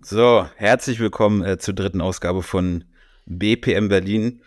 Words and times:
So, 0.00 0.46
herzlich 0.54 1.00
willkommen 1.00 1.44
äh, 1.44 1.58
zur 1.58 1.74
dritten 1.74 2.00
Ausgabe 2.00 2.44
von 2.44 2.84
BPM 3.26 3.88
Berlin 3.88 4.42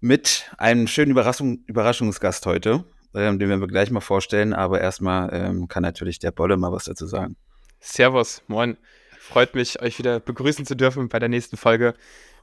mit 0.00 0.48
einem 0.58 0.86
schönen 0.86 1.10
Überraschung, 1.10 1.64
Überraschungsgast 1.66 2.46
heute, 2.46 2.84
ähm, 3.12 3.40
den 3.40 3.48
werden 3.48 3.60
wir 3.60 3.66
gleich 3.66 3.90
mal 3.90 4.00
vorstellen, 4.00 4.52
aber 4.52 4.80
erstmal 4.80 5.30
ähm, 5.32 5.66
kann 5.66 5.82
natürlich 5.82 6.20
der 6.20 6.30
Bolle 6.30 6.56
mal 6.56 6.70
was 6.70 6.84
dazu 6.84 7.06
sagen. 7.06 7.36
Servus, 7.80 8.42
moin. 8.46 8.78
Freut 9.18 9.56
mich, 9.56 9.82
euch 9.82 9.98
wieder 9.98 10.20
begrüßen 10.20 10.64
zu 10.64 10.76
dürfen 10.76 11.08
bei 11.08 11.18
der 11.18 11.28
nächsten 11.28 11.56
Folge. 11.56 11.94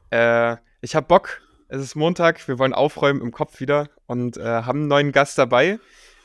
Äh, 0.10 0.58
ich 0.82 0.96
habe 0.96 1.08
Bock, 1.08 1.42
es 1.70 1.82
ist 1.82 1.96
Montag, 1.96 2.46
wir 2.50 2.60
wollen 2.60 2.74
aufräumen 2.74 3.22
im 3.22 3.32
Kopf 3.32 3.62
wieder 3.62 3.90
und 4.06 4.36
äh, 4.36 4.44
haben 4.44 4.80
einen 4.80 4.88
neuen 4.90 5.12
Gast 5.14 5.38
dabei, 5.38 5.80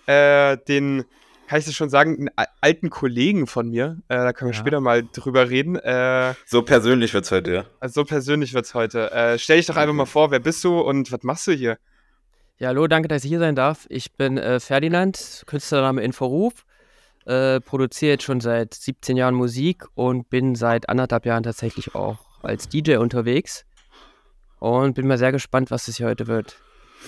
äh, 0.07 0.59
den 0.67 1.05
kann 1.49 1.59
ich 1.59 1.65
das 1.65 1.75
schon 1.75 1.89
sagen, 1.89 2.29
einen 2.37 2.49
alten 2.61 2.91
Kollegen 2.91 3.47
von 3.47 3.71
mir. 3.71 3.97
Äh, 4.09 4.17
da 4.17 4.33
können 4.33 4.51
wir 4.51 4.55
ja. 4.55 4.61
später 4.61 4.81
mal 4.81 5.03
drüber 5.03 5.49
reden. 5.49 5.77
Äh, 5.77 6.35
so 6.47 6.63
persönlich 6.63 7.15
wird 7.15 7.25
es 7.25 7.33
heute, 7.33 7.53
ja. 7.53 7.65
Also 7.81 8.03
so 8.03 8.05
persönlich 8.05 8.53
wird 8.53 8.67
es 8.67 8.75
heute. 8.75 9.11
Äh, 9.11 9.39
stell 9.39 9.57
dich 9.57 9.67
doch 9.67 9.77
einfach 9.77 9.95
mal 9.95 10.05
vor, 10.05 10.31
wer 10.31 10.41
bist 10.41 10.63
du 10.63 10.79
und 10.79 11.11
was 11.11 11.23
machst 11.23 11.47
du 11.47 11.53
hier? 11.53 11.79
Ja, 12.59 12.69
hallo, 12.69 12.87
danke, 12.87 13.09
dass 13.09 13.25
ich 13.25 13.31
hier 13.31 13.39
sein 13.39 13.55
darf. 13.55 13.87
Ich 13.89 14.13
bin 14.13 14.37
äh, 14.37 14.61
Ferdinand, 14.61 15.45
Künstlername 15.47 16.03
Inforuf, 16.03 16.67
äh, 17.25 17.61
produziere 17.61 18.13
jetzt 18.13 18.25
schon 18.25 18.41
seit 18.41 18.75
17 18.75 19.17
Jahren 19.17 19.35
Musik 19.35 19.87
und 19.95 20.29
bin 20.29 20.55
seit 20.55 20.89
anderthalb 20.89 21.25
Jahren 21.25 21.45
tatsächlich 21.45 21.95
auch 21.95 22.19
als 22.43 22.69
DJ 22.69 22.97
unterwegs. 22.97 23.65
Und 24.59 24.95
bin 24.95 25.07
mal 25.07 25.19
sehr 25.19 25.33
gespannt, 25.33 25.71
was 25.71 25.89
es 25.89 25.97
hier 25.97 26.09
heute 26.09 26.27
wird. 26.27 26.59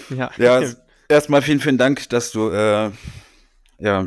Ja, 0.09 0.31
ja 0.39 0.63
erstmal 1.09 1.43
vielen, 1.43 1.61
vielen 1.61 1.79
Dank, 1.79 2.09
dass 2.11 2.31
du 2.31 2.49
äh, 2.51 2.93
ja, 3.81 4.07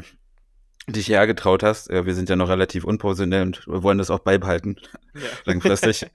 dich 0.88 1.08
hierher 1.08 1.28
getraut 1.28 1.64
hast. 1.64 1.90
Ja, 1.90 2.06
wir 2.06 2.14
sind 2.14 2.30
ja 2.30 2.36
noch 2.36 2.50
relativ 2.50 2.84
unprofessionell 2.84 3.44
und 3.44 3.64
wollen 3.68 3.98
das 3.98 4.10
auch 4.10 4.20
beibehalten, 4.20 4.78
ja. 5.16 5.22
langfristig. 5.46 6.08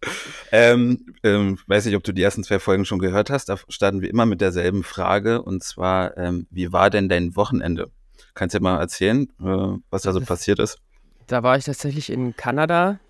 ähm, 0.52 1.14
ähm, 1.22 1.58
weiß 1.66 1.86
nicht, 1.86 1.96
ob 1.96 2.04
du 2.04 2.12
die 2.12 2.22
ersten 2.22 2.44
zwei 2.44 2.58
Folgen 2.58 2.84
schon 2.84 2.98
gehört 2.98 3.30
hast. 3.30 3.48
Da 3.48 3.56
starten 3.68 4.00
wir 4.00 4.10
immer 4.10 4.26
mit 4.26 4.40
derselben 4.40 4.82
Frage 4.82 5.42
und 5.42 5.62
zwar, 5.62 6.16
ähm, 6.16 6.46
wie 6.50 6.72
war 6.72 6.90
denn 6.90 7.08
dein 7.08 7.36
Wochenende? 7.36 7.90
Kannst 8.34 8.54
du 8.54 8.58
dir 8.58 8.64
mal 8.64 8.78
erzählen, 8.78 9.28
äh, 9.40 9.78
was 9.90 10.02
da 10.02 10.12
so 10.12 10.20
passiert 10.20 10.58
ist? 10.58 10.78
Da 11.26 11.42
war 11.42 11.56
ich 11.56 11.64
tatsächlich 11.64 12.10
in 12.10 12.36
Kanada. 12.36 13.00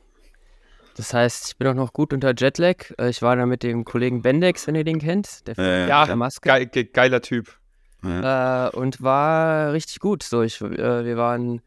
Das 0.96 1.12
heißt, 1.12 1.48
ich 1.48 1.56
bin 1.58 1.68
auch 1.68 1.74
noch 1.74 1.92
gut 1.92 2.14
unter 2.14 2.32
Jetlag. 2.34 2.92
Äh, 2.98 3.10
ich 3.10 3.20
war 3.22 3.36
da 3.36 3.44
mit 3.44 3.62
dem 3.62 3.84
Kollegen 3.84 4.22
Bendex, 4.22 4.66
wenn 4.66 4.74
ihr 4.74 4.84
den 4.84 4.98
kennt. 4.98 5.46
Der 5.46 5.58
äh, 5.58 5.88
ja, 5.88 6.06
der 6.06 6.16
Maske. 6.16 6.48
Ge 6.48 6.66
ge 6.66 6.84
geiler 6.84 7.20
Typ. 7.20 7.58
Ja. 8.02 8.68
Äh, 8.68 8.76
und 8.76 9.02
war 9.02 9.72
richtig 9.72 10.00
gut. 10.00 10.22
So, 10.22 10.42
ich, 10.42 10.60
äh, 10.60 11.04
wir 11.04 11.16
waren, 11.16 11.60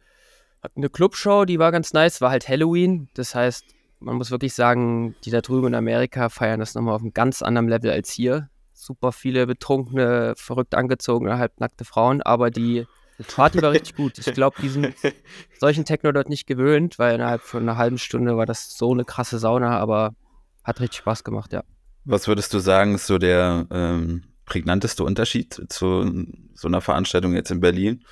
hatten 0.61 0.79
eine 0.79 0.89
Clubshow, 0.89 1.45
die 1.45 1.59
war 1.59 1.71
ganz 1.71 1.93
nice, 1.93 2.21
war 2.21 2.31
halt 2.31 2.47
Halloween. 2.47 3.09
Das 3.13 3.35
heißt, 3.35 3.65
man 3.99 4.15
muss 4.15 4.31
wirklich 4.31 4.53
sagen, 4.53 5.15
die 5.25 5.31
da 5.31 5.41
drüben 5.41 5.67
in 5.67 5.75
Amerika 5.75 6.29
feiern 6.29 6.59
das 6.59 6.75
nochmal 6.75 6.95
auf 6.95 7.01
einem 7.01 7.13
ganz 7.13 7.41
anderen 7.41 7.67
Level 7.67 7.91
als 7.91 8.11
hier. 8.11 8.49
Super 8.73 9.11
viele 9.11 9.45
betrunkene, 9.45 10.33
verrückt 10.37 10.73
angezogene, 10.73 11.37
halbnackte 11.37 11.83
Frauen, 11.83 12.21
aber 12.21 12.49
die 12.49 12.85
Party 13.27 13.61
war 13.61 13.71
richtig 13.71 13.95
gut. 13.95 14.17
Ich 14.17 14.33
glaube, 14.33 14.55
die 14.61 14.69
sind 14.69 14.93
solchen 15.59 15.83
Techno 15.83 16.11
dort 16.13 16.29
nicht 16.29 16.47
gewöhnt, 16.47 16.97
weil 16.97 17.15
innerhalb 17.15 17.41
von 17.41 17.63
einer 17.63 17.77
halben 17.77 17.97
Stunde 17.97 18.37
war 18.37 18.45
das 18.45 18.77
so 18.77 18.93
eine 18.93 19.03
krasse 19.03 19.39
Sauna, 19.39 19.77
aber 19.77 20.15
hat 20.63 20.79
richtig 20.79 20.99
Spaß 20.99 21.25
gemacht, 21.25 21.51
ja. 21.51 21.63
Was 22.05 22.27
würdest 22.27 22.53
du 22.53 22.59
sagen, 22.59 22.95
ist 22.95 23.07
so 23.07 23.17
der 23.17 23.67
ähm, 23.71 24.23
prägnanteste 24.49 25.03
Unterschied 25.05 25.61
zu 25.69 26.25
so 26.53 26.67
einer 26.67 26.81
Veranstaltung 26.81 27.33
jetzt 27.33 27.51
in 27.51 27.61
Berlin? 27.61 28.03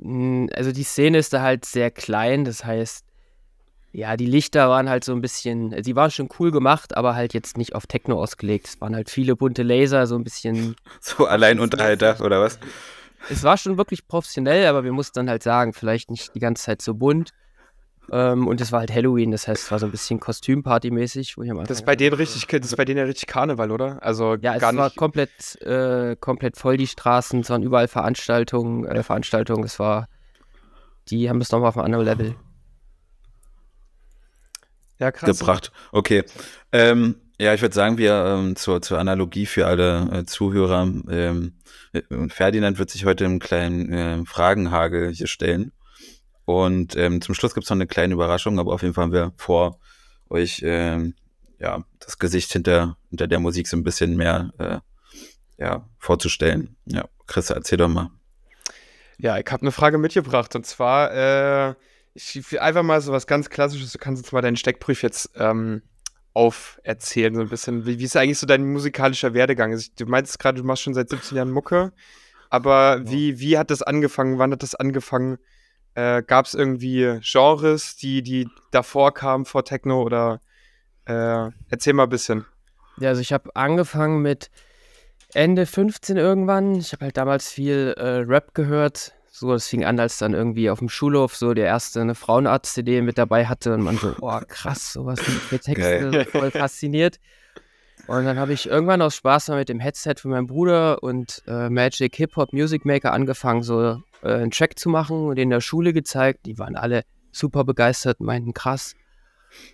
Hm, 0.00 0.48
also 0.54 0.72
die 0.72 0.84
Szene 0.84 1.18
ist 1.18 1.34
da 1.34 1.42
halt 1.42 1.66
sehr 1.66 1.90
klein, 1.90 2.46
das 2.46 2.64
heißt, 2.64 3.04
ja, 3.92 4.16
die 4.16 4.26
Lichter 4.26 4.68
waren 4.68 4.88
halt 4.88 5.02
so 5.02 5.12
ein 5.12 5.20
bisschen, 5.20 5.74
sie 5.82 5.96
waren 5.96 6.12
schon 6.12 6.28
cool 6.38 6.52
gemacht, 6.52 6.96
aber 6.96 7.16
halt 7.16 7.34
jetzt 7.34 7.58
nicht 7.58 7.74
auf 7.74 7.88
Techno 7.88 8.22
ausgelegt. 8.22 8.68
Es 8.68 8.80
waren 8.80 8.94
halt 8.94 9.10
viele 9.10 9.34
bunte 9.34 9.64
Laser, 9.64 10.06
so 10.06 10.14
ein 10.14 10.22
bisschen. 10.22 10.76
So 11.00 11.26
Alleinunterhalter 11.26 12.20
oder 12.20 12.40
was? 12.40 12.60
Es 13.28 13.42
war 13.42 13.56
schon 13.56 13.76
wirklich 13.76 14.06
professionell, 14.06 14.66
aber 14.66 14.84
wir 14.84 14.92
mussten 14.92 15.18
dann 15.18 15.28
halt 15.28 15.42
sagen, 15.42 15.72
vielleicht 15.72 16.10
nicht 16.10 16.34
die 16.34 16.38
ganze 16.38 16.64
Zeit 16.64 16.82
so 16.82 16.94
bunt. 16.94 17.32
Ähm, 18.12 18.48
und 18.48 18.60
es 18.60 18.72
war 18.72 18.80
halt 18.80 18.92
Halloween, 18.92 19.30
das 19.30 19.46
heißt, 19.46 19.64
es 19.64 19.70
war 19.70 19.78
so 19.78 19.86
ein 19.86 19.92
bisschen 19.92 20.18
Kostümparty-mäßig. 20.18 21.36
Das 21.66 21.78
ist 21.78 21.86
bei 21.86 21.94
denen 21.94 22.14
richtig, 22.14 22.46
das 22.46 22.66
ist 22.66 22.76
bei 22.76 22.84
denen 22.84 22.98
ja 22.98 23.04
richtig 23.04 23.28
Karneval, 23.28 23.70
oder? 23.70 24.02
Also 24.02 24.34
ja, 24.34 24.56
es 24.56 24.62
war 24.62 24.90
komplett, 24.90 25.60
äh, 25.62 26.16
komplett 26.18 26.56
voll 26.56 26.76
die 26.76 26.88
Straßen, 26.88 27.40
es 27.40 27.50
waren 27.50 27.62
überall 27.62 27.86
Veranstaltungen, 27.86 28.84
äh, 28.86 29.02
Veranstaltungen. 29.04 29.62
Es 29.64 29.78
war, 29.78 30.08
die 31.08 31.28
haben 31.28 31.38
das 31.38 31.52
nochmal 31.52 31.68
auf 31.68 31.76
einem 31.76 31.86
anderen 31.86 32.04
Level. 32.04 32.34
Ja, 34.98 35.12
krass. 35.12 35.38
Gebracht. 35.38 35.72
Okay. 35.92 36.24
Ähm, 36.72 37.14
ja, 37.40 37.54
ich 37.54 37.62
würde 37.62 37.74
sagen, 37.74 37.96
wir 37.96 38.24
ähm, 38.26 38.56
zur, 38.56 38.82
zur 38.82 38.98
Analogie 38.98 39.46
für 39.46 39.66
alle 39.66 40.10
äh, 40.12 40.24
Zuhörer. 40.26 40.82
Ähm, 41.08 41.54
Ferdinand 42.28 42.78
wird 42.78 42.90
sich 42.90 43.04
heute 43.04 43.24
einen 43.24 43.38
kleinen 43.38 43.92
äh, 43.92 44.24
Fragenhagel 44.26 45.10
hier 45.12 45.26
stellen. 45.26 45.72
Und 46.50 46.96
ähm, 46.96 47.20
zum 47.20 47.34
Schluss 47.34 47.54
gibt 47.54 47.64
es 47.64 47.70
noch 47.70 47.76
eine 47.76 47.86
kleine 47.86 48.14
Überraschung, 48.14 48.58
aber 48.58 48.72
auf 48.72 48.82
jeden 48.82 48.94
Fall 48.94 49.04
haben 49.04 49.12
wir 49.12 49.32
vor, 49.36 49.78
euch 50.28 50.62
ähm, 50.64 51.14
ja, 51.58 51.84
das 51.98 52.18
Gesicht 52.18 52.52
hinter, 52.52 52.96
hinter 53.10 53.28
der 53.28 53.40
Musik 53.40 53.68
so 53.68 53.76
ein 53.76 53.84
bisschen 53.84 54.16
mehr 54.16 54.52
äh, 54.58 54.78
ja, 55.62 55.88
vorzustellen. 55.98 56.76
Ja, 56.86 57.06
Chris, 57.26 57.50
erzähl 57.50 57.78
doch 57.78 57.88
mal. 57.88 58.10
Ja, 59.18 59.38
ich 59.38 59.46
habe 59.50 59.62
eine 59.62 59.72
Frage 59.72 59.98
mitgebracht 59.98 60.56
und 60.56 60.64
zwar, 60.66 61.12
äh, 61.12 61.74
ich 62.14 62.50
will 62.50 62.58
einfach 62.58 62.82
mal 62.82 63.00
so 63.00 63.12
was 63.12 63.26
ganz 63.26 63.50
Klassisches, 63.50 63.92
du 63.92 63.98
kannst 63.98 64.22
jetzt 64.22 64.32
mal 64.32 64.40
deinen 64.40 64.56
Steckbrief 64.56 65.02
jetzt 65.02 65.30
ähm, 65.36 65.82
auferzählen, 66.32 67.34
so 67.34 67.42
ein 67.42 67.48
bisschen. 67.48 67.84
Wie, 67.86 67.98
wie, 67.98 68.04
ist 68.04 68.16
eigentlich 68.16 68.38
so 68.38 68.46
dein 68.46 68.64
musikalischer 68.72 69.34
Werdegang? 69.34 69.72
Also, 69.72 69.90
du 69.96 70.06
meinst 70.06 70.38
gerade, 70.38 70.60
du 70.60 70.66
machst 70.66 70.82
schon 70.82 70.94
seit 70.94 71.10
17 71.10 71.36
Jahren 71.36 71.50
Mucke, 71.50 71.92
aber 72.48 73.06
wie, 73.06 73.38
wie 73.40 73.58
hat 73.58 73.70
das 73.70 73.82
angefangen? 73.82 74.38
Wann 74.38 74.52
hat 74.52 74.62
das 74.62 74.74
angefangen? 74.74 75.38
Äh, 75.94 76.22
Gab 76.22 76.46
es 76.46 76.54
irgendwie 76.54 77.18
Genres, 77.22 77.96
die, 77.96 78.22
die 78.22 78.48
davor 78.70 79.12
kamen 79.12 79.44
vor 79.44 79.64
Techno 79.64 80.02
oder 80.02 80.40
äh, 81.06 81.50
erzähl 81.68 81.92
mal 81.92 82.04
ein 82.04 82.08
bisschen. 82.08 82.46
Ja, 82.98 83.08
also 83.08 83.20
ich 83.20 83.32
habe 83.32 83.54
angefangen 83.54 84.22
mit 84.22 84.50
Ende 85.32 85.66
15 85.66 86.16
irgendwann. 86.16 86.74
Ich 86.76 86.92
habe 86.92 87.06
halt 87.06 87.16
damals 87.16 87.50
viel 87.50 87.94
äh, 87.96 88.18
Rap 88.18 88.54
gehört. 88.54 89.14
So, 89.30 89.52
das 89.52 89.68
fing 89.68 89.84
an, 89.84 89.98
als 89.98 90.18
dann 90.18 90.34
irgendwie 90.34 90.70
auf 90.70 90.80
dem 90.80 90.88
Schulhof 90.88 91.36
so 91.36 91.54
der 91.54 91.66
erste 91.66 92.00
eine 92.00 92.14
Frauenarzt-CD 92.14 93.00
mit 93.00 93.16
dabei 93.16 93.46
hatte 93.46 93.72
und 93.72 93.82
man 93.82 93.96
so, 93.96 94.14
oh 94.20 94.40
krass, 94.46 94.92
sowas 94.92 95.20
mit 95.50 95.62
Texte, 95.62 96.26
voll 96.30 96.50
fasziniert. 96.50 97.18
Und 98.10 98.24
dann 98.24 98.40
habe 98.40 98.52
ich 98.52 98.68
irgendwann 98.68 99.02
aus 99.02 99.14
Spaß 99.14 99.50
mal 99.50 99.58
mit 99.58 99.68
dem 99.68 99.78
Headset 99.78 100.14
von 100.16 100.32
meinem 100.32 100.48
Bruder 100.48 101.00
und 101.00 101.44
äh, 101.46 101.70
Magic 101.70 102.16
Hip 102.16 102.34
Hop 102.34 102.52
Music 102.52 102.84
Maker 102.84 103.12
angefangen, 103.12 103.62
so 103.62 104.02
äh, 104.24 104.32
einen 104.32 104.50
Track 104.50 104.80
zu 104.80 104.88
machen 104.88 105.28
und 105.28 105.38
in 105.38 105.48
der 105.48 105.60
Schule 105.60 105.92
gezeigt. 105.92 106.44
Die 106.46 106.58
waren 106.58 106.74
alle 106.74 107.04
super 107.30 107.62
begeistert, 107.62 108.18
meinten 108.18 108.52
krass. 108.52 108.96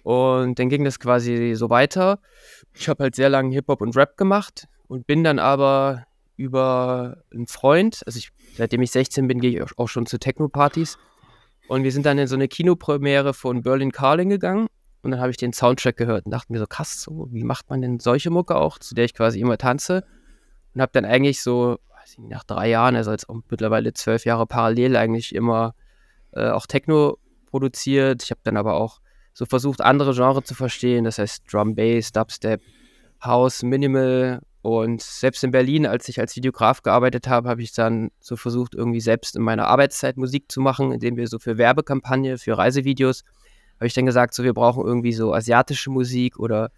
Und 0.03 0.59
dann 0.59 0.69
ging 0.69 0.85
das 0.85 1.01
quasi 1.01 1.55
so 1.55 1.71
weiter. 1.71 2.19
Ich 2.75 2.91
habe 2.91 3.05
halt 3.05 3.15
sehr 3.15 3.31
lange 3.31 3.55
Hip-Hop 3.55 3.81
und 3.81 3.97
Rap 3.97 4.19
gemacht 4.19 4.69
und 4.87 5.07
bin 5.07 5.25
dann 5.25 5.39
aber 5.39 6.05
über 6.37 7.23
einen 7.33 7.47
Freund, 7.47 8.03
also 8.05 8.19
ich, 8.19 8.33
seitdem 8.55 8.83
ich 8.83 8.91
16 8.91 9.29
bin, 9.29 9.41
gehe 9.41 9.65
ich 9.65 9.79
auch 9.79 9.89
schon 9.89 10.05
zu 10.05 10.19
Techno-Partys. 10.19 10.99
Und 11.69 11.85
wir 11.85 11.91
sind 11.91 12.05
dann 12.05 12.19
in 12.19 12.27
so 12.27 12.35
eine 12.35 12.49
Kinopremiere 12.49 13.33
von 13.33 13.63
Berlin 13.63 13.93
Carling 13.93 14.29
gegangen. 14.29 14.69
Und 15.07 15.13
dann 15.13 15.21
habe 15.21 15.31
ich 15.31 15.37
den 15.37 15.53
Soundtrack 15.53 15.97
gehört 15.97 16.27
und 16.27 16.33
dachte 16.33 16.53
mir 16.53 16.59
so, 16.59 16.67
krass, 16.67 17.01
so, 17.01 17.29
wie 17.31 17.45
macht 17.45 17.71
man 17.71 17.81
denn 17.81 18.01
solche 18.01 18.31
Mucke 18.31 18.57
auch, 18.57 18.81
zu 18.81 18.93
der 18.93 19.05
ich 19.05 19.15
quasi 19.15 19.39
immer 19.39 19.57
tanze? 19.57 20.05
Und 20.75 20.83
habe 20.83 20.91
dann 20.93 21.05
eigentlich 21.05 21.43
so 21.43 21.79
weiß 22.07 22.19
nicht, 22.19 22.29
nach 22.29 22.43
drei 22.43 22.71
Jahren, 22.71 22.97
also 22.97 23.13
jetzt 23.13 23.29
mittlerweile 23.49 23.93
zwölf 23.93 24.25
Jahre 24.25 24.49
parallel 24.49 24.97
eigentlich 24.97 25.33
immer 25.33 25.77
äh, 26.33 26.49
auch 26.51 26.67
Techno 26.67 27.19
produziert. 27.47 28.25
Ich 28.25 28.33
habe 28.33 28.41
dann 28.43 28.57
aber 28.57 28.75
auch 28.75 29.01
so 29.33 29.47
versucht, 29.47 29.81
andere 29.81 30.13
Genres 30.13 30.43
zu 30.43 30.57
verstehen, 30.57 31.05
das 31.05 31.19
heißt 31.19 31.45
Drum, 31.53 31.77
Bass, 31.77 32.11
Dubstep, 32.11 32.61
House, 33.23 33.63
Minimal 33.63 34.41
und 34.63 35.03
selbst 35.03 35.45
in 35.45 35.53
Berlin, 35.53 35.87
als 35.87 36.09
ich 36.09 36.19
als 36.19 36.35
Videograf 36.35 36.83
gearbeitet 36.83 37.29
habe, 37.29 37.49
habe 37.49 37.63
ich 37.63 37.73
dann 37.73 38.11
so 38.19 38.35
versucht, 38.35 38.75
irgendwie 38.75 39.01
selbst 39.01 39.37
in 39.37 39.43
meiner 39.43 39.69
Arbeitszeit 39.69 40.17
Musik 40.17 40.51
zu 40.51 40.61
machen, 40.61 40.91
indem 40.91 41.17
wir 41.17 41.29
so 41.29 41.39
für 41.39 41.59
Werbekampagne, 41.59 42.39
für 42.39 42.59
Reisevideos, 42.59 43.23
habe 43.77 43.87
ich 43.87 43.95
dann 43.95 44.07
gesagt, 44.07 44.35
so 44.35 44.43
wir 44.43 44.55
brauchen 44.55 44.85
irgendwie 44.85 45.13
so 45.13 45.33
asiatische 45.33 45.91
Musik 45.91 46.39
oder 46.39 46.71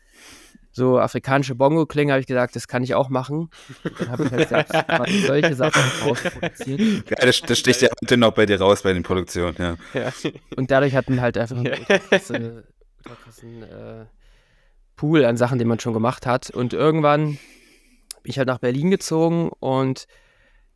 so 0.71 0.99
afrikanische 0.99 1.55
Bongo-Klänge, 1.55 2.13
habe 2.13 2.21
ich 2.21 2.27
gesagt, 2.27 2.55
das 2.57 2.69
kann 2.69 2.83
ich 2.83 2.95
auch 2.95 3.09
machen. 3.09 3.51
Dann 3.99 4.11
habe 4.11 4.25
ich 4.25 4.31
halt 4.31 4.49
selbst 4.49 4.73
solche 5.27 5.55
Sachen 5.55 5.83
rausproduziert. 6.05 7.11
Ja, 7.11 7.27
das, 7.27 7.41
das 7.43 7.59
sticht 7.59 7.83
ja 7.83 7.89
heute 8.03 8.17
noch 8.17 8.33
bei 8.33 8.47
dir 8.47 8.61
raus 8.61 8.83
bei 8.83 8.93
den 8.93 9.03
Produktionen, 9.03 9.57
ja. 9.59 9.77
ja. 9.95 10.13
Und 10.57 10.71
dadurch 10.71 10.95
hatten 10.95 11.21
halt 11.21 11.37
einfach 11.37 11.57
einen 11.57 11.73
krassen, 12.11 12.65
krassen 13.03 13.63
äh, 13.63 14.07
Pool 14.97 15.25
an 15.25 15.37
Sachen, 15.37 15.59
den 15.59 15.69
man 15.69 15.81
schon 15.81 15.95
gemacht 15.95 16.27
hat. 16.27 16.51
Und 16.51 16.73
irgendwann 16.73 17.39
bin 18.23 18.31
ich 18.31 18.39
halt 18.39 18.49
nach 18.49 18.59
Berlin 18.59 18.91
gezogen 18.91 19.51
und 19.61 20.07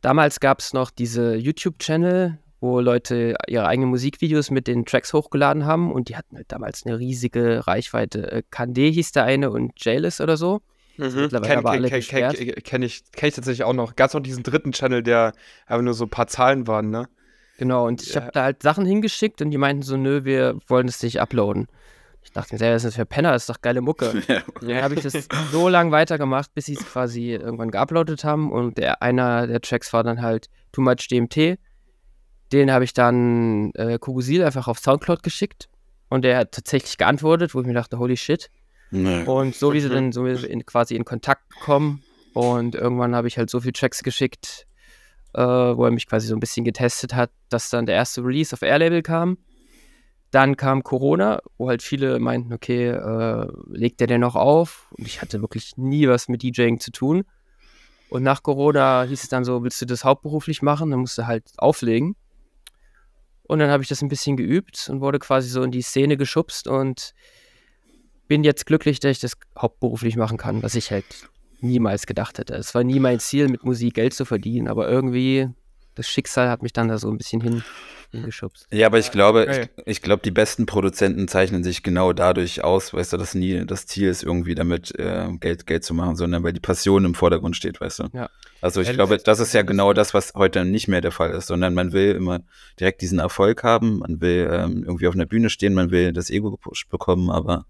damals 0.01 0.39
gab 0.39 0.59
es 0.59 0.73
noch 0.73 0.91
diese 0.91 1.35
YouTube-Channel, 1.35 2.39
wo 2.63 2.79
Leute 2.79 3.35
ihre 3.47 3.67
eigenen 3.67 3.89
Musikvideos 3.89 4.49
mit 4.49 4.67
den 4.67 4.85
Tracks 4.85 5.11
hochgeladen 5.11 5.65
haben 5.65 5.91
und 5.91 6.07
die 6.07 6.15
hatten 6.15 6.37
halt 6.37 6.49
damals 6.49 6.85
eine 6.85 6.97
riesige 6.97 7.67
Reichweite. 7.67 8.31
Äh, 8.31 8.43
Kande 8.49 8.83
hieß 8.83 9.11
der 9.11 9.25
eine 9.25 9.51
und 9.51 9.73
Jailus 9.83 10.21
oder 10.21 10.37
so. 10.37 10.61
Mhm. 10.95 11.13
Mittlerweile 11.13 11.57
aber 11.57 11.71
alle 11.71 11.89
kenn, 11.89 12.01
kenn, 12.01 12.31
kenn, 12.63 12.81
ich, 12.83 13.03
kenn 13.11 13.27
ich 13.27 13.35
tatsächlich 13.35 13.65
auch 13.65 13.73
noch. 13.73 13.97
Gab 13.97 14.07
es 14.07 14.13
noch 14.13 14.21
diesen 14.21 14.43
dritten 14.43 14.71
Channel, 14.71 15.03
der 15.03 15.33
aber 15.65 15.81
nur 15.81 15.93
so 15.93 16.05
ein 16.05 16.09
paar 16.09 16.27
Zahlen 16.27 16.65
waren, 16.65 16.89
ne? 16.89 17.09
Genau, 17.57 17.85
und 17.85 18.01
ich 18.01 18.13
ja. 18.13 18.21
habe 18.21 18.31
da 18.31 18.43
halt 18.43 18.63
Sachen 18.63 18.85
hingeschickt 18.85 19.41
und 19.41 19.51
die 19.51 19.57
meinten 19.57 19.83
so, 19.83 19.97
nö, 19.97 20.23
wir 20.23 20.57
wollen 20.67 20.87
das 20.87 21.03
nicht 21.03 21.19
uploaden. 21.19 21.67
Ich 22.23 22.31
dachte 22.31 22.55
mir, 22.55 22.59
das 22.59 22.85
ist 22.85 22.95
für 22.95 23.05
Penner, 23.05 23.33
das 23.33 23.43
ist 23.43 23.49
doch 23.49 23.61
geile 23.61 23.81
Mucke. 23.81 24.23
Ja. 24.29 24.41
Dann 24.61 24.81
habe 24.83 24.95
ich 24.95 25.01
das 25.01 25.27
so 25.51 25.67
lange 25.67 25.91
weitergemacht, 25.91 26.53
bis 26.53 26.67
sie 26.67 26.75
es 26.75 26.85
quasi 26.85 27.31
irgendwann 27.31 27.71
geuploadet 27.71 28.23
haben 28.23 28.53
und 28.53 28.77
der, 28.77 29.01
einer 29.01 29.47
der 29.47 29.59
Tracks 29.59 29.91
war 29.91 30.03
dann 30.03 30.21
halt 30.21 30.49
Too 30.71 30.81
Much 30.81 31.09
DMT. 31.11 31.59
Den 32.53 32.71
habe 32.71 32.85
ich 32.85 32.93
dann 32.93 33.71
äh, 33.73 33.97
Kugusil 33.97 34.43
einfach 34.43 34.67
auf 34.67 34.79
Soundcloud 34.79 35.23
geschickt 35.23 35.69
und 36.09 36.23
der 36.23 36.37
hat 36.37 36.51
tatsächlich 36.51 36.97
geantwortet, 36.97 37.55
wo 37.55 37.61
ich 37.61 37.67
mir 37.67 37.73
dachte, 37.73 37.97
holy 37.97 38.15
shit. 38.15 38.49
Nee. 38.91 39.23
Und 39.23 39.55
so 39.55 39.73
wie 39.73 39.81
sie 39.81 39.89
dann 39.89 40.11
so 40.11 40.25
in, 40.27 40.65
quasi 40.65 40.95
in 40.95 41.03
Kontakt 41.03 41.49
kommen 41.61 42.03
und 42.33 42.75
irgendwann 42.75 43.15
habe 43.15 43.27
ich 43.27 43.39
halt 43.39 43.49
so 43.49 43.59
viele 43.59 43.73
Tracks 43.73 44.03
geschickt, 44.03 44.67
äh, 45.33 45.41
wo 45.41 45.85
er 45.85 45.91
mich 45.91 46.05
quasi 46.05 46.27
so 46.27 46.35
ein 46.35 46.39
bisschen 46.39 46.63
getestet 46.63 47.15
hat, 47.15 47.31
dass 47.49 47.71
dann 47.71 47.87
der 47.87 47.95
erste 47.95 48.23
Release 48.23 48.53
auf 48.53 48.61
Airlabel 48.61 49.01
kam. 49.01 49.39
Dann 50.29 50.57
kam 50.57 50.83
Corona, 50.83 51.41
wo 51.57 51.69
halt 51.69 51.81
viele 51.81 52.19
meinten, 52.19 52.53
okay, 52.53 52.89
äh, 52.89 53.47
legt 53.71 53.99
der 53.99 54.07
denn 54.07 54.21
noch 54.21 54.35
auf? 54.35 54.87
Und 54.97 55.07
ich 55.07 55.21
hatte 55.21 55.41
wirklich 55.41 55.77
nie 55.77 56.07
was 56.07 56.27
mit 56.27 56.43
DJing 56.43 56.79
zu 56.79 56.91
tun. 56.91 57.23
Und 58.09 58.21
nach 58.21 58.43
Corona 58.43 59.03
hieß 59.03 59.23
es 59.23 59.29
dann 59.29 59.43
so, 59.43 59.63
willst 59.63 59.81
du 59.81 59.85
das 59.85 60.03
hauptberuflich 60.03 60.61
machen? 60.61 60.91
Dann 60.91 60.99
musst 60.99 61.17
du 61.17 61.25
halt 61.25 61.51
auflegen. 61.57 62.15
Und 63.43 63.59
dann 63.59 63.69
habe 63.69 63.83
ich 63.83 63.89
das 63.89 64.01
ein 64.01 64.09
bisschen 64.09 64.37
geübt 64.37 64.89
und 64.89 65.01
wurde 65.01 65.19
quasi 65.19 65.49
so 65.49 65.63
in 65.63 65.71
die 65.71 65.81
Szene 65.81 66.17
geschubst 66.17 66.67
und 66.67 67.13
bin 68.27 68.43
jetzt 68.43 68.65
glücklich, 68.65 68.99
dass 68.99 69.11
ich 69.11 69.19
das 69.19 69.33
hauptberuflich 69.59 70.15
machen 70.15 70.37
kann, 70.37 70.63
was 70.63 70.75
ich 70.75 70.91
halt 70.91 71.05
niemals 71.59 72.05
gedacht 72.05 72.37
hätte. 72.39 72.55
Es 72.55 72.73
war 72.73 72.83
nie 72.83 72.99
mein 72.99 73.19
Ziel, 73.19 73.47
mit 73.47 73.63
Musik 73.63 73.95
Geld 73.95 74.13
zu 74.13 74.25
verdienen, 74.25 74.67
aber 74.67 74.89
irgendwie 74.89 75.49
das 75.95 76.07
Schicksal 76.07 76.49
hat 76.49 76.63
mich 76.63 76.73
dann 76.73 76.87
da 76.87 76.97
so 76.97 77.09
ein 77.09 77.17
bisschen 77.17 77.41
hin, 77.41 77.63
hingeschubst. 78.11 78.67
Ja, 78.71 78.87
aber 78.87 78.99
ich 78.99 79.11
glaube, 79.11 79.41
okay. 79.41 79.69
ich, 79.77 79.83
ich 79.85 80.01
glaube, 80.01 80.21
die 80.23 80.31
besten 80.31 80.65
Produzenten 80.65 81.27
zeichnen 81.27 81.63
sich 81.63 81.83
genau 81.83 82.13
dadurch 82.13 82.63
aus, 82.63 82.93
weißt 82.93 83.13
du, 83.13 83.17
dass 83.17 83.35
nie 83.35 83.65
das 83.65 83.85
Ziel 83.85 84.09
ist, 84.09 84.23
irgendwie 84.23 84.55
damit 84.55 84.97
äh, 84.97 85.27
Geld, 85.39 85.67
Geld 85.67 85.83
zu 85.83 85.93
machen, 85.93 86.15
sondern 86.15 86.43
weil 86.43 86.53
die 86.53 86.59
Passion 86.59 87.05
im 87.05 87.15
Vordergrund 87.15 87.55
steht, 87.55 87.81
weißt 87.81 87.99
du. 87.99 88.09
Ja. 88.13 88.29
Also 88.61 88.81
ich 88.81 88.93
glaube, 88.93 89.17
das 89.17 89.39
ist 89.39 89.53
ja 89.53 89.61
genau 89.61 89.93
das, 89.93 90.13
was 90.13 90.33
heute 90.35 90.63
nicht 90.63 90.87
mehr 90.87 91.01
der 91.01 91.11
Fall 91.11 91.31
ist, 91.31 91.47
sondern 91.47 91.73
man 91.73 91.91
will 91.91 92.15
immer 92.15 92.39
direkt 92.79 93.01
diesen 93.01 93.19
Erfolg 93.19 93.63
haben, 93.63 93.99
man 93.99 94.21
will 94.21 94.49
ähm, 94.51 94.83
irgendwie 94.85 95.07
auf 95.07 95.15
einer 95.15 95.25
Bühne 95.25 95.49
stehen, 95.49 95.73
man 95.73 95.91
will 95.91 96.13
das 96.13 96.29
Ego 96.29 96.51
gepusht 96.51 96.89
bekommen, 96.89 97.29
aber 97.29 97.65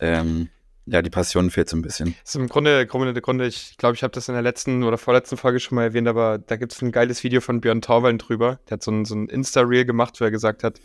ähm, 0.00 0.48
ja, 0.90 1.02
die 1.02 1.10
Passion 1.10 1.50
fehlt 1.50 1.68
so 1.68 1.76
ein 1.76 1.82
bisschen. 1.82 2.14
Das 2.22 2.34
ist 2.34 2.40
im 2.40 2.48
Grunde, 2.48 2.86
Grunde, 2.86 3.20
Grunde 3.20 3.46
ich 3.46 3.76
glaube, 3.76 3.94
ich 3.94 4.02
habe 4.02 4.12
das 4.12 4.28
in 4.28 4.34
der 4.34 4.42
letzten 4.42 4.84
oder 4.84 4.98
vorletzten 4.98 5.36
Folge 5.36 5.60
schon 5.60 5.76
mal 5.76 5.84
erwähnt, 5.84 6.08
aber 6.08 6.38
da 6.38 6.56
gibt 6.56 6.72
es 6.72 6.82
ein 6.82 6.92
geiles 6.92 7.22
Video 7.24 7.40
von 7.40 7.60
Björn 7.60 7.82
Torwallen 7.82 8.18
drüber. 8.18 8.60
Der 8.68 8.74
hat 8.74 8.82
so 8.82 8.90
ein, 8.90 9.04
so 9.04 9.14
ein 9.14 9.28
Insta-Reel 9.28 9.84
gemacht, 9.84 10.20
wo 10.20 10.24
er 10.24 10.30
gesagt 10.30 10.64
hat, 10.64 10.78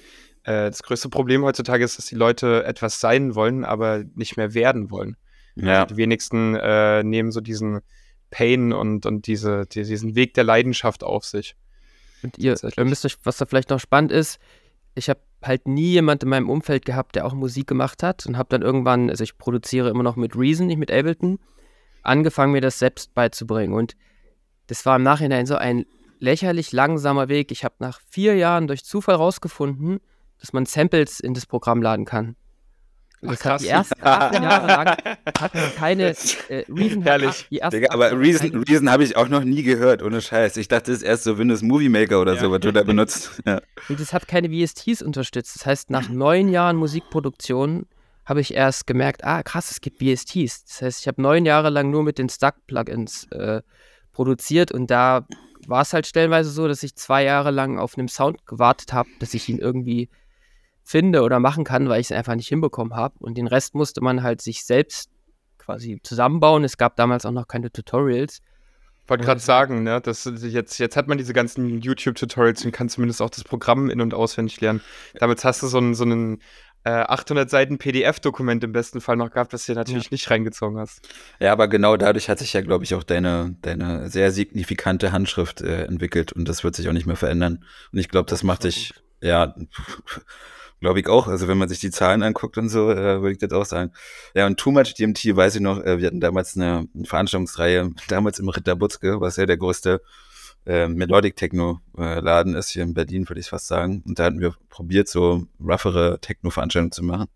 äh, 0.44 0.69
das 0.69 0.83
größte 0.83 1.09
Problem 1.09 1.44
heutzutage 1.44 1.83
ist, 1.83 1.97
dass 1.97 2.05
die 2.05 2.15
Leute 2.15 2.63
etwas 2.65 3.00
sein 3.00 3.35
wollen, 3.35 3.63
aber 3.63 4.03
nicht 4.15 4.38
mehr 4.38 4.53
werden 4.53 4.91
wollen. 4.91 5.15
Ja. 5.55 5.83
Also 5.83 5.95
die 5.95 5.97
wenigsten 5.97 6.55
äh, 6.55 7.03
nehmen 7.03 7.31
so 7.31 7.41
diesen 7.41 7.81
Pain 8.29 8.73
und, 8.73 9.05
und 9.05 9.27
diese, 9.27 9.65
die, 9.67 9.83
diesen 9.83 10.15
Weg 10.15 10.33
der 10.33 10.44
Leidenschaft 10.44 11.03
auf 11.03 11.23
sich. 11.23 11.55
Und 12.23 12.38
ihr, 12.38 12.55
ihr 12.77 12.85
müsst 12.85 13.05
euch, 13.05 13.17
was 13.23 13.38
da 13.38 13.45
vielleicht 13.45 13.69
noch 13.69 13.79
spannend 13.79 14.11
ist, 14.11 14.39
ich 14.95 15.09
habe 15.09 15.19
halt 15.48 15.68
nie 15.68 15.92
jemand 15.92 16.24
in 16.24 16.30
meinem 16.30 16.50
Umfeld 16.50 16.86
gehabt, 16.86 17.16
der 17.16 17.25
auch 17.25 17.34
Musik 17.34 17.68
gemacht 17.68 18.04
hat 18.04 18.25
und 18.25 18.38
habe 18.38 18.50
dann 18.50 18.62
irgendwann, 18.62 19.10
also 19.10 19.24
ich 19.24 19.38
produziere 19.38 19.90
immer 19.90 20.04
noch 20.04 20.16
mit 20.16 20.36
Reason, 20.36 20.68
nicht 20.68 20.78
mit 20.78 20.92
Ableton, 20.92 21.40
angefangen 22.01 22.54
mir 22.54 22.62
das 22.62 22.80
selbst 22.80 23.13
beizubringen 23.13 23.74
und 23.74 23.95
das 24.68 24.86
war 24.86 24.95
im 24.95 25.04
Nachhinein 25.04 25.45
so 25.45 25.56
ein 25.56 25.86
lächerlich 26.19 26.72
langsamer 26.72 27.28
Weg. 27.28 27.51
Ich 27.51 27.66
habe 27.66 27.75
nach 27.80 28.00
vier 28.07 28.36
Jahren 28.36 28.68
durch 28.68 28.86
Zufall 28.86 29.16
rausgefunden, 29.16 30.00
dass 30.40 30.54
man 30.54 30.66
Samples 30.66 31.19
in 31.19 31.34
das 31.34 31.46
Programm 31.46 31.81
laden 31.81 32.06
kann. 32.06 32.36
Das 33.24 33.42
Ach, 33.42 33.46
hat 33.46 33.62
die 33.62 33.68
ersten 33.68 33.94
acht 34.02 34.34
Jahre 34.34 34.68
lang 34.68 34.88
hat 35.38 35.52
keine 35.75 36.16
äh, 36.50 36.66
Reason. 36.70 37.02
Herrlich. 37.04 37.48
Die 37.50 37.62
Digga, 37.72 37.94
aber 37.94 38.18
Reason, 38.18 38.64
Reason 38.68 38.90
habe 38.90 39.04
ich 39.04 39.16
auch 39.16 39.30
noch 39.30 39.44
nie 39.44 39.64
gehört, 39.64 40.04
ohne 40.04 40.22
Scheiß. 40.22 40.58
Ich 40.58 40.68
dachte, 40.68 40.92
das 40.92 41.02
ist 41.02 41.04
erst 41.04 41.24
so 41.24 41.38
Windows 41.38 41.62
Movie 41.62 41.90
Maker 41.90 42.22
oder 42.22 42.36
ja. 42.36 42.42
so, 42.42 42.52
was 42.52 42.60
du 42.60 42.72
da 42.72 42.84
benutzt. 42.84 43.31
Ja. 43.46 43.62
Und 43.90 44.00
das 44.00 44.14
hat 44.14 44.28
keine 44.28 44.50
VSTs 44.50 45.02
unterstützt. 45.02 45.56
Das 45.56 45.66
heißt, 45.66 45.90
nach 45.90 46.08
neun 46.08 46.48
Jahren 46.48 46.78
Musikproduktion 46.78 47.88
habe 48.25 48.40
ich 48.40 48.54
erst 48.54 48.88
gemerkt, 48.88 49.24
ah 49.25 49.44
krass, 49.44 49.70
es 49.72 49.81
gibt 49.81 50.02
VSTs. 50.02 50.66
Das 50.66 50.81
heißt, 50.81 51.02
ich 51.02 51.08
habe 51.08 51.22
neun 51.22 51.46
Jahre 51.46 51.70
lang 51.70 51.90
nur 51.90 52.04
mit 52.04 52.18
den 52.20 52.30
Stuck-Plugins 52.30 53.28
äh, 53.31 53.62
produziert 54.14 54.72
und 54.72 54.90
da 54.92 55.28
war 55.68 55.81
es 55.81 55.94
halt 55.94 56.08
stellenweise 56.08 56.50
so, 56.50 56.68
dass 56.68 56.84
ich 56.84 56.96
zwei 56.96 57.24
Jahre 57.24 57.52
lang 57.52 57.80
auf 57.80 57.98
einem 57.98 58.08
Sound 58.08 58.46
gewartet 58.46 58.94
habe, 58.94 59.10
dass 59.20 59.34
ich 59.34 59.50
ihn 59.50 59.60
irgendwie 59.60 60.10
finde 60.83 61.21
oder 61.21 61.39
machen 61.39 61.63
kann, 61.63 61.89
weil 61.89 62.01
ich 62.01 62.07
es 62.07 62.12
einfach 62.12 62.35
nicht 62.35 62.47
hinbekommen 62.47 62.95
habe. 62.95 63.15
Und 63.19 63.38
den 63.38 63.47
Rest 63.47 63.75
musste 63.75 64.01
man 64.01 64.24
halt 64.24 64.41
sich 64.41 64.65
selbst 64.65 65.09
quasi 65.57 66.00
zusammenbauen. 66.03 66.63
Es 66.63 66.77
gab 66.77 66.95
damals 66.95 67.25
auch 67.25 67.31
noch 67.31 67.47
keine 67.47 67.71
Tutorials. 67.71 68.41
Ich 69.03 69.09
wollte 69.09 69.25
gerade 69.25 69.41
sagen, 69.41 69.83
ne, 69.83 70.00
dass 70.00 70.24
jetzt, 70.24 70.77
jetzt 70.77 70.95
hat 70.95 71.07
man 71.07 71.18
diese 71.18 71.33
ganzen 71.33 71.81
YouTube-Tutorials 71.81 72.63
und 72.63 72.71
kann 72.71 72.88
zumindest 72.88 73.21
auch 73.21 73.30
das 73.30 73.44
Programm 73.44 73.89
in- 73.89 74.00
und 74.00 74.13
auswendig 74.13 74.62
lernen. 74.62 74.81
Damals 75.15 75.44
hast 75.44 75.62
du 75.62 75.68
so 75.68 75.77
einen, 75.77 75.94
so 75.94 76.06
einen 76.06 76.41
äh, 76.86 76.89
800 76.89 77.50
Seiten 77.50 77.77
PDF-Dokument 77.77 78.63
im 78.63 78.71
besten 78.71 79.01
Fall 79.01 79.18
noch 79.18 79.31
gehabt, 79.31 79.51
das 79.51 79.65
du 79.65 79.74
natürlich 79.74 80.06
ja. 80.06 80.09
nicht 80.12 80.29
reingezogen 80.29 80.77
hast. 80.77 81.01
Ja, 81.39 81.51
aber 81.51 81.68
genau 81.68 81.97
dadurch 81.97 82.29
hat 82.29 82.39
sich 82.39 82.53
ja, 82.53 82.62
glaube 82.62 82.86
ich, 82.86 82.95
auch 82.95 83.03
deine, 83.03 83.56
deine 83.62 84.09
sehr 84.09 84.31
signifikante 84.31 85.12
Handschrift 85.12 85.62
äh, 85.62 85.83
entwickelt 85.86 86.31
und 86.31 86.47
das 86.47 86.63
wird 86.63 86.75
sich 86.75 86.88
auch 86.88 86.94
nicht 86.94 87.06
mehr 87.06 87.15
verändern. 87.15 87.65
Und 87.91 88.00
ich 88.00 88.09
glaube, 88.09 88.29
das, 88.29 88.39
das 88.39 88.44
macht 88.44 88.63
dich, 88.63 88.94
ja, 89.21 89.56
Glaube 90.83 91.00
ich 91.00 91.07
auch. 91.07 91.30
Also 91.30 91.47
wenn 91.47 91.57
man 91.57 91.69
sich 91.69 91.80
die 91.80 91.91
Zahlen 91.91 92.24
anguckt 92.24 92.57
und 92.57 92.68
so, 92.68 92.91
äh, 92.91 93.21
würde 93.21 93.31
ich 93.31 93.38
das 93.38 93.53
auch 93.53 93.63
sagen. 93.63 93.94
Ja, 94.35 94.45
und 94.47 94.59
Too 94.59 94.69
Much 94.69 94.94
DMT 94.94 95.33
weiß 95.33 95.56
ich 95.56 95.62
noch, 95.62 95.81
äh, 95.81 95.97
wir 95.97 96.07
hatten 96.07 96.19
damals 96.19 96.57
eine 96.57 96.89
Veranstaltungsreihe, 97.06 97.91
damals 98.09 98.39
im 98.39 98.50
Ritter 98.50 98.75
Butzke, 98.75 99.21
was 99.21 99.38
ja 99.38 99.45
der 99.45 99.56
größte 99.56 100.01
äh, 100.65 100.89
Melodic 100.89 101.38
Techno-Laden 101.38 102.53
ist 102.56 102.71
hier 102.71 102.83
in 102.83 102.94
Berlin, 102.94 103.30
würde 103.30 103.39
ich 103.39 103.47
fast 103.47 103.68
sagen. 103.68 104.03
Und 104.06 104.19
da 104.19 104.25
hatten 104.25 104.41
wir 104.41 104.56
probiert, 104.68 105.07
so 105.07 105.45
roughere 105.57 106.19
Techno-Veranstaltungen 106.19 106.91
zu 106.91 107.03
machen. 107.03 107.27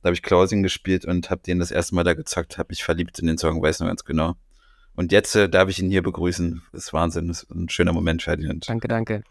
Da 0.00 0.06
habe 0.06 0.14
ich 0.14 0.22
Closing 0.22 0.62
gespielt 0.62 1.04
und 1.04 1.28
habe 1.28 1.42
den 1.42 1.58
das 1.58 1.70
erste 1.70 1.94
Mal 1.94 2.04
da 2.04 2.14
gezockt, 2.14 2.56
habe 2.56 2.68
mich 2.70 2.82
verliebt 2.82 3.18
in 3.18 3.26
den 3.26 3.36
Song, 3.36 3.60
weiß 3.60 3.80
noch 3.80 3.88
ganz 3.88 4.06
genau. 4.06 4.36
Und 4.94 5.12
jetzt 5.12 5.36
äh, 5.36 5.50
darf 5.50 5.68
ich 5.68 5.80
ihn 5.80 5.90
hier 5.90 6.02
begrüßen. 6.02 6.62
Das 6.72 6.84
ist 6.84 6.92
Wahnsinn, 6.94 7.28
das 7.28 7.42
ist 7.42 7.50
ein 7.50 7.68
schöner 7.68 7.92
Moment, 7.92 8.22
Ferdinand. 8.22 8.66
Danke, 8.66 8.88
danke. 8.88 9.22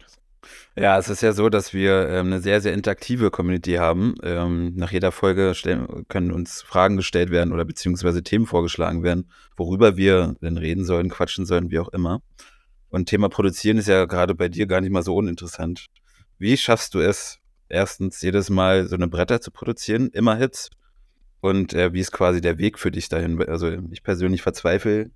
Ja, 0.76 0.98
es 0.98 1.08
ist 1.08 1.22
ja 1.22 1.32
so, 1.32 1.48
dass 1.48 1.72
wir 1.72 2.08
ähm, 2.08 2.26
eine 2.26 2.40
sehr, 2.40 2.60
sehr 2.60 2.74
interaktive 2.74 3.30
Community 3.30 3.74
haben. 3.74 4.14
Ähm, 4.22 4.74
nach 4.76 4.92
jeder 4.92 5.10
Folge 5.10 5.54
stellen, 5.54 6.06
können 6.08 6.32
uns 6.32 6.62
Fragen 6.62 6.96
gestellt 6.96 7.30
werden 7.30 7.52
oder 7.52 7.64
beziehungsweise 7.64 8.22
Themen 8.22 8.46
vorgeschlagen 8.46 9.02
werden, 9.02 9.30
worüber 9.56 9.96
wir 9.96 10.36
denn 10.42 10.58
reden 10.58 10.84
sollen, 10.84 11.08
quatschen 11.08 11.46
sollen, 11.46 11.70
wie 11.70 11.78
auch 11.78 11.88
immer. 11.88 12.20
Und 12.90 13.08
Thema 13.08 13.28
Produzieren 13.28 13.78
ist 13.78 13.88
ja 13.88 14.04
gerade 14.04 14.34
bei 14.34 14.48
dir 14.48 14.66
gar 14.66 14.80
nicht 14.80 14.90
mal 14.90 15.02
so 15.02 15.16
uninteressant. 15.16 15.86
Wie 16.38 16.56
schaffst 16.56 16.94
du 16.94 17.00
es, 17.00 17.38
erstens 17.68 18.20
jedes 18.20 18.50
Mal 18.50 18.86
so 18.86 18.96
eine 18.96 19.08
Bretter 19.08 19.40
zu 19.40 19.50
produzieren, 19.50 20.10
immer 20.10 20.36
Hits? 20.36 20.70
Und 21.40 21.74
äh, 21.74 21.92
wie 21.92 22.00
ist 22.00 22.12
quasi 22.12 22.40
der 22.40 22.58
Weg 22.58 22.78
für 22.78 22.90
dich 22.90 23.08
dahin? 23.08 23.42
Also 23.42 23.70
ich 23.90 24.02
persönlich 24.02 24.42
verzweifle 24.42 25.10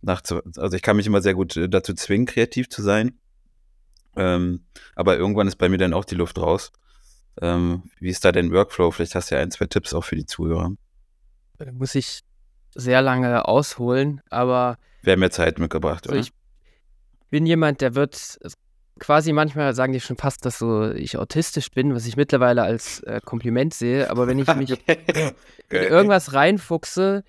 nach, 0.00 0.22
also 0.56 0.76
ich 0.76 0.82
kann 0.82 0.96
mich 0.96 1.06
immer 1.06 1.22
sehr 1.22 1.34
gut 1.34 1.56
äh, 1.56 1.68
dazu 1.68 1.94
zwingen, 1.94 2.26
kreativ 2.26 2.68
zu 2.68 2.82
sein 2.82 3.18
ähm, 4.16 4.64
aber 4.94 5.16
irgendwann 5.16 5.48
ist 5.48 5.56
bei 5.56 5.68
mir 5.68 5.78
dann 5.78 5.94
auch 5.94 6.04
die 6.04 6.14
Luft 6.14 6.38
raus. 6.38 6.72
Ähm, 7.40 7.84
wie 7.98 8.10
ist 8.10 8.24
da 8.24 8.32
dein 8.32 8.52
Workflow? 8.52 8.90
Vielleicht 8.90 9.14
hast 9.14 9.30
du 9.30 9.34
ja 9.34 9.40
ein, 9.40 9.50
zwei 9.50 9.66
Tipps 9.66 9.92
auch 9.92 10.04
für 10.04 10.16
die 10.16 10.26
Zuhörer. 10.26 10.72
Da 11.58 11.72
muss 11.72 11.94
ich 11.94 12.20
sehr 12.74 13.02
lange 13.02 13.46
ausholen, 13.46 14.20
aber. 14.30 14.78
Haben 15.06 15.22
ja 15.22 15.30
Zeit 15.30 15.58
mitgebracht, 15.58 16.06
also 16.06 16.12
oder? 16.12 16.20
Ich 16.20 16.32
bin 17.30 17.46
jemand, 17.46 17.80
der 17.80 17.94
wird 17.94 18.38
quasi 18.98 19.32
manchmal 19.32 19.74
sagen 19.74 19.92
die 19.92 20.00
schon 20.00 20.16
fast, 20.16 20.44
dass 20.46 20.58
so 20.58 20.90
ich 20.90 21.18
autistisch 21.18 21.70
bin, 21.70 21.94
was 21.94 22.06
ich 22.06 22.16
mittlerweile 22.16 22.62
als 22.62 23.00
äh, 23.00 23.20
Kompliment 23.24 23.74
sehe. 23.74 24.10
Aber 24.10 24.26
wenn 24.26 24.38
ich 24.38 24.54
mich 24.54 24.70
in 24.88 25.34
irgendwas 25.70 26.32
reinfuchse, 26.32 27.24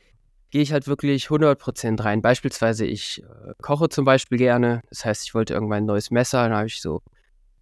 gehe 0.55 0.61
ich 0.61 0.71
halt 0.71 0.87
wirklich 0.87 1.25
100% 1.25 2.01
rein. 2.01 2.21
Beispielsweise, 2.21 2.85
ich 2.85 3.21
äh, 3.23 3.51
koche 3.61 3.89
zum 3.89 4.05
Beispiel 4.05 4.37
gerne. 4.37 4.83
Das 4.89 5.03
heißt, 5.03 5.25
ich 5.25 5.35
wollte 5.35 5.53
irgendwann 5.53 5.79
ein 5.79 5.85
neues 5.85 6.11
Messer. 6.11 6.43
Dann 6.43 6.55
habe 6.55 6.67
ich 6.67 6.79
so 6.79 7.01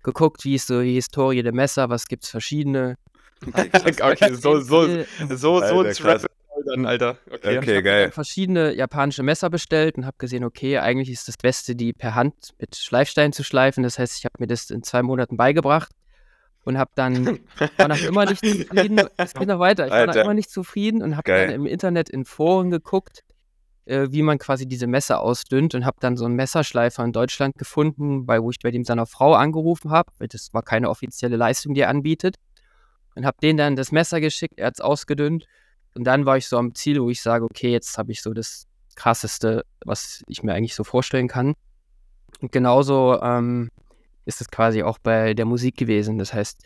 geguckt, 0.04 0.46
wie 0.46 0.54
ist 0.54 0.68
so 0.68 0.80
die 0.80 0.94
Historie 0.94 1.42
der 1.42 1.56
Messer, 1.56 1.90
was 1.90 2.06
gibt 2.06 2.24
es 2.24 2.30
verschiedene. 2.30 3.00
okay, 3.48 4.32
so, 4.36 4.60
so, 4.60 4.86
so, 5.28 5.60
so, 5.60 5.90
so 5.90 6.28
dann, 6.68 6.86
Alter. 6.86 7.18
Okay, 7.32 7.54
Ich 7.54 7.58
habe 7.58 7.82
geil. 7.82 8.12
verschiedene 8.12 8.76
japanische 8.76 9.24
Messer 9.24 9.50
bestellt 9.50 9.98
und 9.98 10.06
habe 10.06 10.18
gesehen, 10.20 10.44
okay, 10.44 10.78
eigentlich 10.78 11.10
ist 11.10 11.28
das 11.28 11.38
Beste, 11.38 11.76
die 11.76 11.94
per 11.94 12.14
Hand 12.14 12.54
mit 12.60 12.76
Schleifstein 12.76 13.34
zu 13.34 13.44
schleifen. 13.44 13.82
Das 13.82 13.98
heißt, 13.98 14.20
ich 14.20 14.26
habe 14.26 14.36
mir 14.38 14.46
das 14.46 14.70
in 14.70 14.84
zwei 14.84 15.02
Monaten 15.02 15.36
beigebracht 15.36 15.90
und 16.64 16.78
habe 16.78 16.92
dann, 16.96 17.40
war 17.78 17.88
noch 17.88 18.02
immer 18.02 18.26
nicht 18.26 18.46
zufrieden. 18.46 19.02
Es 19.18 19.34
geht 19.34 19.48
noch 19.48 19.60
weiter. 19.60 19.86
Ich 19.86 19.92
war 19.92 20.02
noch 20.02 20.08
Alter. 20.10 20.24
immer 20.24 20.34
nicht 20.34 20.50
zufrieden 20.50 21.02
und 21.02 21.18
habe 21.18 21.32
dann 21.32 21.50
im 21.50 21.66
Internet 21.66 22.10
in 22.10 22.26
Foren 22.26 22.70
geguckt, 22.70 23.24
äh, 23.86 24.08
wie 24.12 24.22
man 24.22 24.38
quasi 24.38 24.66
diese 24.66 24.88
Messer 24.88 25.22
ausdünnt 25.22 25.76
und 25.76 25.86
habe 25.86 25.98
dann 26.00 26.16
so 26.16 26.26
einen 26.26 26.36
Messerschleifer 26.36 27.04
in 27.04 27.12
Deutschland 27.12 27.58
gefunden, 27.58 28.26
bei 28.26 28.42
wo 28.42 28.50
ich 28.50 28.60
bei 28.60 28.72
dem 28.72 28.84
seiner 28.84 29.06
Frau 29.06 29.34
angerufen 29.34 29.92
habe. 29.92 30.12
Das 30.28 30.54
war 30.54 30.64
keine 30.64 30.90
offizielle 30.90 31.36
Leistung, 31.36 31.74
die 31.74 31.82
er 31.82 31.90
anbietet. 31.90 32.38
Und 33.16 33.26
habe 33.26 33.38
denen 33.42 33.58
dann 33.58 33.76
das 33.76 33.92
Messer 33.92 34.22
geschickt, 34.22 34.56
er 34.58 34.68
hat 34.68 34.76
es 34.76 34.82
ausgedünnt. 34.82 35.46
Und 35.96 36.06
dann 36.06 36.26
war 36.26 36.38
ich 36.38 36.48
so 36.48 36.58
am 36.58 36.74
Ziel, 36.74 37.00
wo 37.02 37.10
ich 37.10 37.22
sage, 37.22 37.46
okay, 37.46 37.72
jetzt 37.72 37.98
habe 37.98 38.12
ich 38.12 38.22
so 38.22 38.34
das 38.34 38.66
Krasseste, 38.96 39.64
was 39.86 40.24
ich 40.28 40.42
mir 40.42 40.54
eigentlich 40.54 40.76
so 40.76 40.84
vorstellen 40.84 41.28
kann. 41.28 41.54
Und 42.42 42.52
genauso 42.52 43.22
ähm, 43.22 43.70
ist 44.26 44.42
es 44.42 44.50
quasi 44.50 44.84
auch 44.84 45.00
bei 45.00 45.34
der 45.34 45.46
Musik 45.46 45.78
gewesen. 45.78 46.18
Das 46.18 46.34
heißt, 46.34 46.64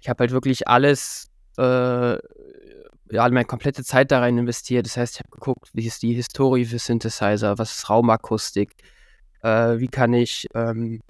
ich 0.00 0.08
habe 0.08 0.22
halt 0.22 0.30
wirklich 0.32 0.68
alles, 0.68 1.28
äh, 1.58 2.14
ja, 3.10 3.28
meine 3.28 3.44
komplette 3.44 3.84
Zeit 3.84 4.10
da 4.10 4.20
rein 4.20 4.38
investiert. 4.38 4.86
Das 4.86 4.96
heißt, 4.96 5.14
ich 5.14 5.20
habe 5.20 5.30
geguckt, 5.30 5.70
wie 5.72 5.86
ist 5.86 6.02
die 6.02 6.14
Historie 6.14 6.64
für 6.64 6.78
Synthesizer, 6.78 7.58
was 7.58 7.78
ist 7.78 7.90
Raumakustik, 7.90 8.74
äh, 9.42 9.78
wie 9.78 9.88
kann 9.88 10.12
ich, 10.12 10.46
ähm, 10.54 11.00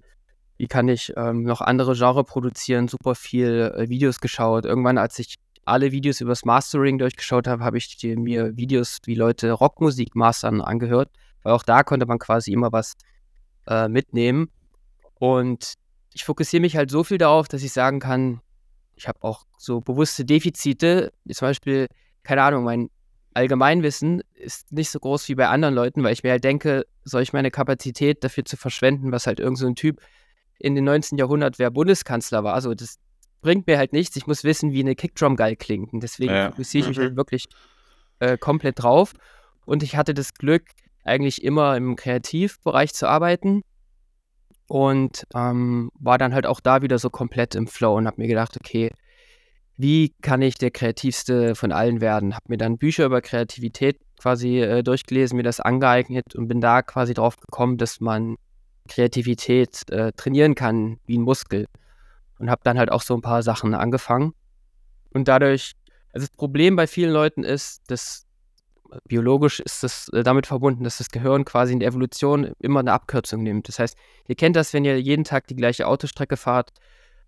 wie 0.56 0.66
kann 0.66 0.88
ich 0.88 1.12
ähm, 1.16 1.42
noch 1.42 1.61
andere 1.61 1.94
Genre 1.94 2.25
produzieren, 2.25 2.88
super 2.88 3.14
viel 3.14 3.73
äh, 3.76 3.88
Videos 3.88 4.20
geschaut. 4.20 4.64
Irgendwann, 4.64 4.99
als 4.99 5.18
ich 5.18 5.37
alle 5.64 5.92
Videos 5.92 6.20
übers 6.20 6.44
Mastering 6.44 6.99
durchgeschaut 6.99 7.47
habe, 7.47 7.62
habe 7.62 7.78
ich 7.78 7.97
die, 7.97 8.16
mir 8.16 8.56
Videos, 8.56 8.99
wie 9.04 9.14
Leute 9.14 9.52
Rockmusik 9.52 10.14
mastern, 10.16 10.61
angehört. 10.61 11.11
Weil 11.42 11.52
auch 11.52 11.62
da 11.62 11.82
konnte 11.82 12.06
man 12.06 12.18
quasi 12.18 12.52
immer 12.52 12.73
was 12.73 12.94
äh, 13.66 13.88
mitnehmen. 13.88 14.50
Und 15.18 15.75
ich 16.12 16.25
fokussiere 16.25 16.60
mich 16.60 16.76
halt 16.76 16.90
so 16.90 17.04
viel 17.04 17.18
darauf, 17.18 17.48
dass 17.48 17.62
ich 17.62 17.72
sagen 17.72 18.00
kann, 18.00 18.40
ich 18.96 19.06
habe 19.08 19.22
auch 19.22 19.44
so 19.56 19.80
bewusste 19.80 20.25
Defizite. 20.25 21.12
Zum 21.30 21.46
Beispiel, 21.46 21.87
keine 22.25 22.42
Ahnung, 22.42 22.64
mein 22.64 22.90
Allgemeinwissen 23.34 24.22
ist 24.34 24.72
nicht 24.72 24.90
so 24.90 24.98
groß 24.98 25.28
wie 25.28 25.34
bei 25.37 25.48
anderen 25.48 25.75
Leuten, 25.75 26.02
weil 26.02 26.12
ich 26.12 26.22
mir 26.25 26.30
halt 26.32 26.44
denke, 26.44 26.84
soll 27.04 27.22
ich 27.22 27.32
meine 27.32 27.50
Kapazität 27.50 28.25
dafür 28.25 28.44
zu 28.44 28.56
verschwenden, 28.56 29.12
was 29.12 29.26
halt 29.26 29.38
irgend 29.38 29.58
so 29.58 29.66
ein 29.66 29.76
Typ 29.76 30.00
in 30.58 30.75
den 30.75 30.84
19. 30.84 31.18
Jahrhundert, 31.18 31.58
wer 31.60 31.70
Bundeskanzler 31.70 32.42
war. 32.42 32.54
Also 32.54 32.75
das 32.75 32.98
bringt 33.40 33.68
mir 33.68 33.78
halt 33.78 33.92
nichts. 33.92 34.16
Ich 34.16 34.26
muss 34.26 34.42
wissen, 34.42 34.72
wie 34.72 34.80
eine 34.80 34.96
Kickdrum 34.96 35.37
geil 35.37 35.54
klingt. 35.54 35.92
Und 35.92 36.02
deswegen 36.02 36.32
Ja. 36.34 36.50
fokussiere 36.50 36.82
ich 36.82 36.88
mich 36.88 36.98
Mhm. 36.98 37.02
halt 37.02 37.16
wirklich 37.16 37.44
äh, 38.20 38.37
komplett 38.37 38.82
drauf. 38.82 39.12
Und 39.64 39.84
ich 39.84 39.94
hatte 39.94 40.12
das 40.14 40.34
Glück, 40.34 40.64
eigentlich 41.04 41.44
immer 41.44 41.76
im 41.76 41.94
Kreativbereich 41.94 42.92
zu 42.92 43.08
arbeiten. 43.08 43.62
Und 44.68 45.26
ähm, 45.34 45.90
war 45.98 46.18
dann 46.18 46.34
halt 46.34 46.46
auch 46.46 46.60
da 46.60 46.82
wieder 46.82 46.98
so 46.98 47.10
komplett 47.10 47.54
im 47.54 47.66
Flow 47.66 47.96
und 47.96 48.06
habe 48.06 48.20
mir 48.20 48.28
gedacht, 48.28 48.56
okay, 48.56 48.90
wie 49.78 50.14
kann 50.22 50.42
ich 50.42 50.56
der 50.56 50.70
kreativste 50.70 51.54
von 51.54 51.72
allen 51.72 52.00
werden? 52.00 52.34
Habe 52.34 52.46
mir 52.48 52.58
dann 52.58 52.78
Bücher 52.78 53.06
über 53.06 53.22
Kreativität 53.22 53.98
quasi 54.20 54.58
äh, 54.60 54.82
durchgelesen, 54.82 55.37
mir 55.37 55.42
das 55.42 55.60
angeeignet 55.60 56.34
und 56.34 56.48
bin 56.48 56.60
da 56.60 56.82
quasi 56.82 57.14
drauf 57.14 57.37
gekommen, 57.37 57.78
dass 57.78 58.00
man 58.00 58.37
Kreativität 58.88 59.88
äh, 59.90 60.12
trainieren 60.12 60.54
kann 60.54 60.98
wie 61.06 61.16
ein 61.16 61.22
Muskel. 61.22 61.66
Und 62.38 62.50
habe 62.50 62.60
dann 62.64 62.78
halt 62.78 62.92
auch 62.92 63.02
so 63.02 63.14
ein 63.14 63.22
paar 63.22 63.42
Sachen 63.42 63.75
angefangen. 63.75 64.32
Und 65.10 65.28
dadurch, 65.28 65.72
also 66.12 66.26
das 66.26 66.37
Problem 66.37 66.76
bei 66.76 66.87
vielen 66.87 67.12
Leuten 67.12 67.42
ist, 67.42 67.82
dass 67.90 68.27
biologisch 69.07 69.61
ist 69.61 69.83
das 69.83 70.09
äh, 70.11 70.23
damit 70.23 70.47
verbunden, 70.47 70.85
dass 70.85 70.99
das 70.99 71.11
Gehirn 71.11 71.45
quasi 71.45 71.73
in 71.73 71.80
der 71.80 71.88
Evolution 71.88 72.52
immer 72.59 72.80
eine 72.80 72.92
Abkürzung 72.92 73.42
nimmt. 73.42 73.68
Das 73.68 73.78
heißt, 73.78 73.97
ihr 74.26 74.35
kennt 74.35 74.57
das, 74.57 74.73
wenn 74.73 74.85
ihr 74.85 75.00
jeden 75.00 75.25
Tag 75.25 75.47
die 75.47 75.57
gleiche 75.57 75.87
Autostrecke 75.87 76.37
fahrt, 76.37 76.73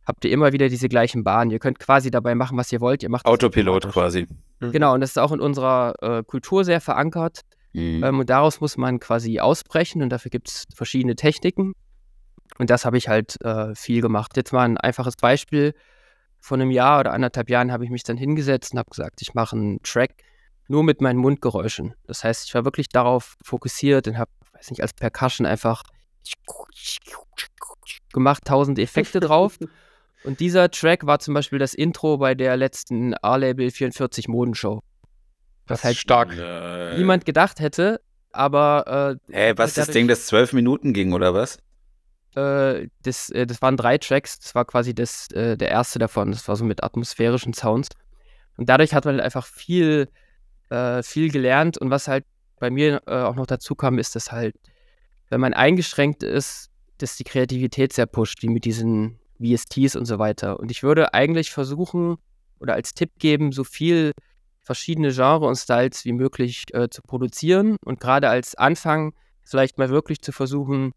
habt 0.06 0.24
ihr 0.24 0.30
immer 0.30 0.52
wieder 0.52 0.68
diese 0.68 0.88
gleichen 0.88 1.24
Bahnen. 1.24 1.50
Ihr 1.50 1.58
könnt 1.58 1.78
quasi 1.78 2.10
dabei 2.10 2.34
machen, 2.34 2.56
was 2.56 2.72
ihr 2.72 2.80
wollt. 2.80 3.02
Ihr 3.02 3.10
macht 3.10 3.26
Autopilot 3.26 3.88
quasi. 3.90 4.26
Genau, 4.60 4.94
und 4.94 5.00
das 5.00 5.10
ist 5.10 5.18
auch 5.18 5.32
in 5.32 5.40
unserer 5.40 5.94
äh, 6.00 6.22
Kultur 6.24 6.64
sehr 6.64 6.80
verankert. 6.80 7.40
Mhm. 7.72 8.02
Ähm, 8.04 8.18
und 8.20 8.30
daraus 8.30 8.60
muss 8.60 8.76
man 8.76 8.98
quasi 8.98 9.40
ausbrechen 9.40 10.02
und 10.02 10.10
dafür 10.10 10.30
gibt 10.30 10.48
es 10.48 10.66
verschiedene 10.74 11.14
Techniken. 11.14 11.72
Und 12.58 12.70
das 12.70 12.84
habe 12.84 12.98
ich 12.98 13.08
halt 13.08 13.40
äh, 13.42 13.74
viel 13.74 14.02
gemacht. 14.02 14.36
Jetzt 14.36 14.52
mal 14.52 14.64
ein 14.64 14.76
einfaches 14.76 15.16
Beispiel. 15.16 15.74
Vor 16.40 16.56
einem 16.56 16.70
Jahr 16.70 17.00
oder 17.00 17.12
anderthalb 17.12 17.48
Jahren 17.50 17.70
habe 17.70 17.84
ich 17.84 17.90
mich 17.90 18.02
dann 18.02 18.16
hingesetzt 18.16 18.72
und 18.72 18.78
habe 18.78 18.90
gesagt, 18.90 19.22
ich 19.22 19.34
mache 19.34 19.56
einen 19.56 19.82
Track 19.82 20.14
nur 20.70 20.84
mit 20.84 21.00
meinen 21.00 21.18
Mundgeräuschen. 21.18 21.94
Das 22.06 22.22
heißt, 22.24 22.46
ich 22.46 22.54
war 22.54 22.64
wirklich 22.64 22.88
darauf 22.88 23.36
fokussiert 23.42 24.06
und 24.08 24.16
habe, 24.18 24.30
weiß 24.52 24.70
nicht, 24.70 24.82
als 24.82 24.92
Percussion 24.94 25.46
einfach 25.46 25.82
gemacht, 28.12 28.44
tausend 28.44 28.78
Effekte 28.78 29.20
drauf. 29.20 29.58
Und 30.22 30.40
dieser 30.40 30.70
Track 30.70 31.06
war 31.06 31.18
zum 31.18 31.34
Beispiel 31.34 31.58
das 31.58 31.74
Intro 31.74 32.18
bei 32.18 32.34
der 32.34 32.56
letzten 32.56 33.14
A-Label 33.22 33.70
44 33.70 34.28
Modenshow. 34.28 34.82
Das 35.66 35.82
halt 35.84 35.94
ist 35.96 36.00
stark. 36.02 36.36
Äh, 36.36 36.96
niemand 36.98 37.24
gedacht 37.24 37.60
hätte, 37.60 38.00
aber 38.32 39.16
Hä, 39.30 39.52
was, 39.56 39.74
das 39.74 39.86
dadurch- 39.86 39.92
Ding, 39.94 40.08
das 40.08 40.26
zwölf 40.26 40.52
Minuten 40.52 40.92
ging, 40.92 41.12
oder 41.12 41.32
was? 41.34 41.58
äh, 42.36 42.86
das, 43.02 43.30
äh, 43.30 43.44
das 43.46 43.60
waren 43.62 43.76
drei 43.76 43.98
Tracks, 43.98 44.38
das 44.38 44.54
war 44.54 44.64
quasi 44.64 44.94
das, 44.94 45.28
äh, 45.32 45.56
der 45.56 45.68
erste 45.70 45.98
davon, 45.98 46.30
das 46.30 46.46
war 46.46 46.54
so 46.54 46.64
mit 46.64 46.84
atmosphärischen 46.84 47.54
Sounds. 47.54 47.88
Und 48.56 48.68
dadurch 48.68 48.94
hat 48.94 49.04
man 49.04 49.14
halt 49.14 49.24
einfach 49.24 49.46
viel, 49.46 50.08
äh, 50.70 51.02
viel 51.02 51.30
gelernt 51.30 51.78
und 51.78 51.90
was 51.90 52.08
halt 52.08 52.24
bei 52.58 52.70
mir 52.70 53.02
äh, 53.06 53.22
auch 53.22 53.34
noch 53.34 53.46
dazu 53.46 53.74
kam, 53.74 53.98
ist, 53.98 54.16
dass 54.16 54.32
halt, 54.32 54.54
wenn 55.28 55.40
man 55.40 55.54
eingeschränkt 55.54 56.22
ist, 56.22 56.70
dass 56.98 57.16
die 57.16 57.24
Kreativität 57.24 57.92
sehr 57.92 58.06
pusht, 58.06 58.42
wie 58.42 58.48
mit 58.48 58.64
diesen 58.64 59.18
VSTs 59.40 59.96
und 59.96 60.04
so 60.06 60.18
weiter. 60.18 60.60
Und 60.60 60.70
ich 60.70 60.82
würde 60.82 61.14
eigentlich 61.14 61.50
versuchen 61.50 62.16
oder 62.58 62.74
als 62.74 62.94
Tipp 62.94 63.10
geben, 63.18 63.52
so 63.52 63.64
viel 63.64 64.12
verschiedene 64.60 65.12
Genre 65.12 65.46
und 65.46 65.56
Styles 65.56 66.04
wie 66.04 66.12
möglich 66.12 66.66
äh, 66.74 66.90
zu 66.90 67.02
produzieren 67.02 67.76
und 67.84 68.00
gerade 68.00 68.28
als 68.28 68.54
Anfang 68.54 69.14
vielleicht 69.42 69.78
mal 69.78 69.88
wirklich 69.88 70.20
zu 70.20 70.32
versuchen, 70.32 70.92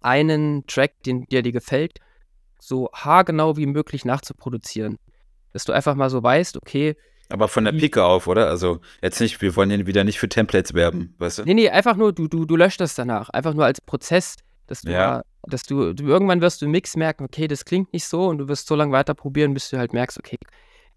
einen 0.00 0.66
Track, 0.66 1.02
den 1.04 1.24
der 1.30 1.42
dir 1.42 1.52
gefällt, 1.52 2.00
so 2.60 2.90
haargenau 2.92 3.56
wie 3.56 3.66
möglich 3.66 4.04
nachzuproduzieren. 4.04 4.98
Dass 5.52 5.64
du 5.64 5.72
einfach 5.72 5.94
mal 5.94 6.10
so 6.10 6.22
weißt, 6.22 6.56
okay, 6.56 6.96
Aber 7.30 7.48
von 7.48 7.64
der 7.64 7.72
Die- 7.72 7.80
Pike 7.80 8.04
auf, 8.04 8.26
oder? 8.26 8.48
Also 8.48 8.80
jetzt 9.02 9.20
nicht, 9.20 9.40
wir 9.40 9.56
wollen 9.56 9.70
ja 9.70 9.86
wieder 9.86 10.04
nicht 10.04 10.18
für 10.18 10.28
Templates 10.28 10.74
werben, 10.74 11.14
weißt 11.18 11.38
du? 11.38 11.42
nee, 11.44 11.54
nee, 11.54 11.70
einfach 11.70 11.96
nur, 11.96 12.12
du, 12.12 12.28
du, 12.28 12.44
du 12.44 12.56
löscht 12.56 12.80
das 12.80 12.94
danach. 12.94 13.30
Einfach 13.30 13.54
nur 13.54 13.64
als 13.64 13.80
Prozess, 13.80 14.36
dass 14.66 14.82
du, 14.82 14.92
Ja. 14.92 15.22
dass 15.42 15.62
du, 15.64 15.94
du 15.94 16.04
irgendwann 16.06 16.40
wirst 16.40 16.60
du 16.60 16.66
im 16.66 16.72
Mix 16.72 16.96
merken, 16.96 17.24
okay, 17.24 17.48
das 17.48 17.64
klingt 17.64 17.92
nicht 17.92 18.06
so 18.06 18.26
und 18.26 18.38
du 18.38 18.48
wirst 18.48 18.66
so 18.66 18.74
lange 18.74 18.92
weiter 18.92 19.14
probieren, 19.14 19.54
bis 19.54 19.70
du 19.70 19.78
halt 19.78 19.92
merkst, 19.92 20.18
okay, 20.18 20.38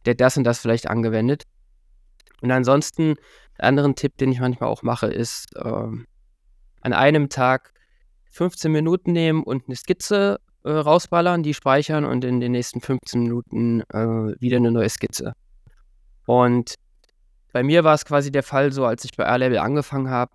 der 0.05 0.11
hat 0.11 0.21
das 0.21 0.37
und 0.37 0.43
das 0.43 0.59
vielleicht 0.59 0.89
angewendet. 0.89 1.43
Und 2.41 2.51
ansonsten, 2.51 3.15
einen 3.57 3.69
anderen 3.69 3.95
Tipp, 3.95 4.17
den 4.17 4.31
ich 4.31 4.39
manchmal 4.39 4.69
auch 4.69 4.83
mache, 4.83 5.07
ist 5.07 5.47
ähm, 5.63 6.05
an 6.81 6.93
einem 6.93 7.29
Tag 7.29 7.73
15 8.31 8.71
Minuten 8.71 9.11
nehmen 9.13 9.43
und 9.43 9.63
eine 9.67 9.75
Skizze 9.75 10.39
äh, 10.63 10.69
rausballern, 10.71 11.41
die 11.41 11.53
speichern 11.55 12.05
und 12.05 12.23
in 12.23 12.39
den 12.39 12.51
nächsten 12.51 12.81
15 12.81 13.21
Minuten 13.23 13.81
äh, 13.89 14.39
wieder 14.39 14.57
eine 14.57 14.71
neue 14.71 14.89
Skizze. 14.89 15.33
Und 16.27 16.75
bei 17.53 17.63
mir 17.63 17.85
war 17.85 17.95
es 17.95 18.05
quasi 18.05 18.31
der 18.31 18.43
Fall 18.43 18.73
so, 18.73 18.85
als 18.85 19.05
ich 19.05 19.15
bei 19.15 19.25
A-Label 19.25 19.59
angefangen 19.59 20.09
habe, 20.09 20.33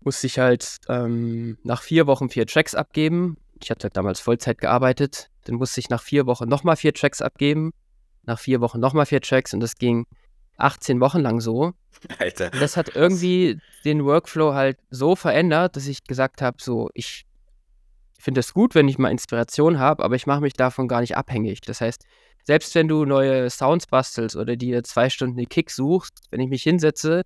musste 0.00 0.26
ich 0.26 0.40
halt 0.40 0.78
ähm, 0.88 1.56
nach 1.62 1.82
vier 1.82 2.08
Wochen 2.08 2.28
vier 2.28 2.46
Tracks 2.46 2.74
abgeben. 2.74 3.36
Ich 3.62 3.70
hatte 3.70 3.90
damals 3.90 4.18
Vollzeit 4.18 4.58
gearbeitet. 4.58 5.30
Dann 5.44 5.54
musste 5.54 5.78
ich 5.78 5.88
nach 5.88 6.02
vier 6.02 6.26
Wochen 6.26 6.48
nochmal 6.48 6.74
vier 6.74 6.92
Tracks 6.92 7.22
abgeben. 7.22 7.72
Nach 8.24 8.40
vier 8.40 8.60
Wochen 8.60 8.80
nochmal 8.80 9.06
vier 9.06 9.20
Tracks 9.20 9.54
und 9.54 9.60
das 9.60 9.76
ging 9.76 10.04
18 10.56 11.00
Wochen 11.00 11.20
lang 11.20 11.40
so. 11.40 11.74
Alter. 12.18 12.50
Und 12.52 12.60
das 12.60 12.76
hat 12.76 12.96
irgendwie 12.96 13.60
den 13.84 14.04
Workflow 14.04 14.54
halt 14.54 14.78
so 14.90 15.14
verändert, 15.14 15.76
dass 15.76 15.86
ich 15.86 16.02
gesagt 16.04 16.42
habe, 16.42 16.56
so, 16.60 16.90
ich 16.94 17.24
finde 18.22 18.38
es 18.38 18.54
gut, 18.54 18.76
wenn 18.76 18.86
ich 18.86 18.98
mal 18.98 19.10
Inspiration 19.10 19.80
habe, 19.80 20.04
aber 20.04 20.14
ich 20.14 20.28
mache 20.28 20.40
mich 20.40 20.52
davon 20.52 20.86
gar 20.86 21.00
nicht 21.00 21.16
abhängig. 21.16 21.60
Das 21.62 21.80
heißt, 21.80 22.06
selbst 22.44 22.72
wenn 22.76 22.86
du 22.86 23.04
neue 23.04 23.50
Sounds 23.50 23.88
bastelst 23.88 24.36
oder 24.36 24.54
dir 24.54 24.84
zwei 24.84 25.10
Stunden 25.10 25.36
den 25.36 25.48
Kick 25.48 25.70
suchst, 25.70 26.20
wenn 26.30 26.40
ich 26.40 26.48
mich 26.48 26.62
hinsetze, 26.62 27.22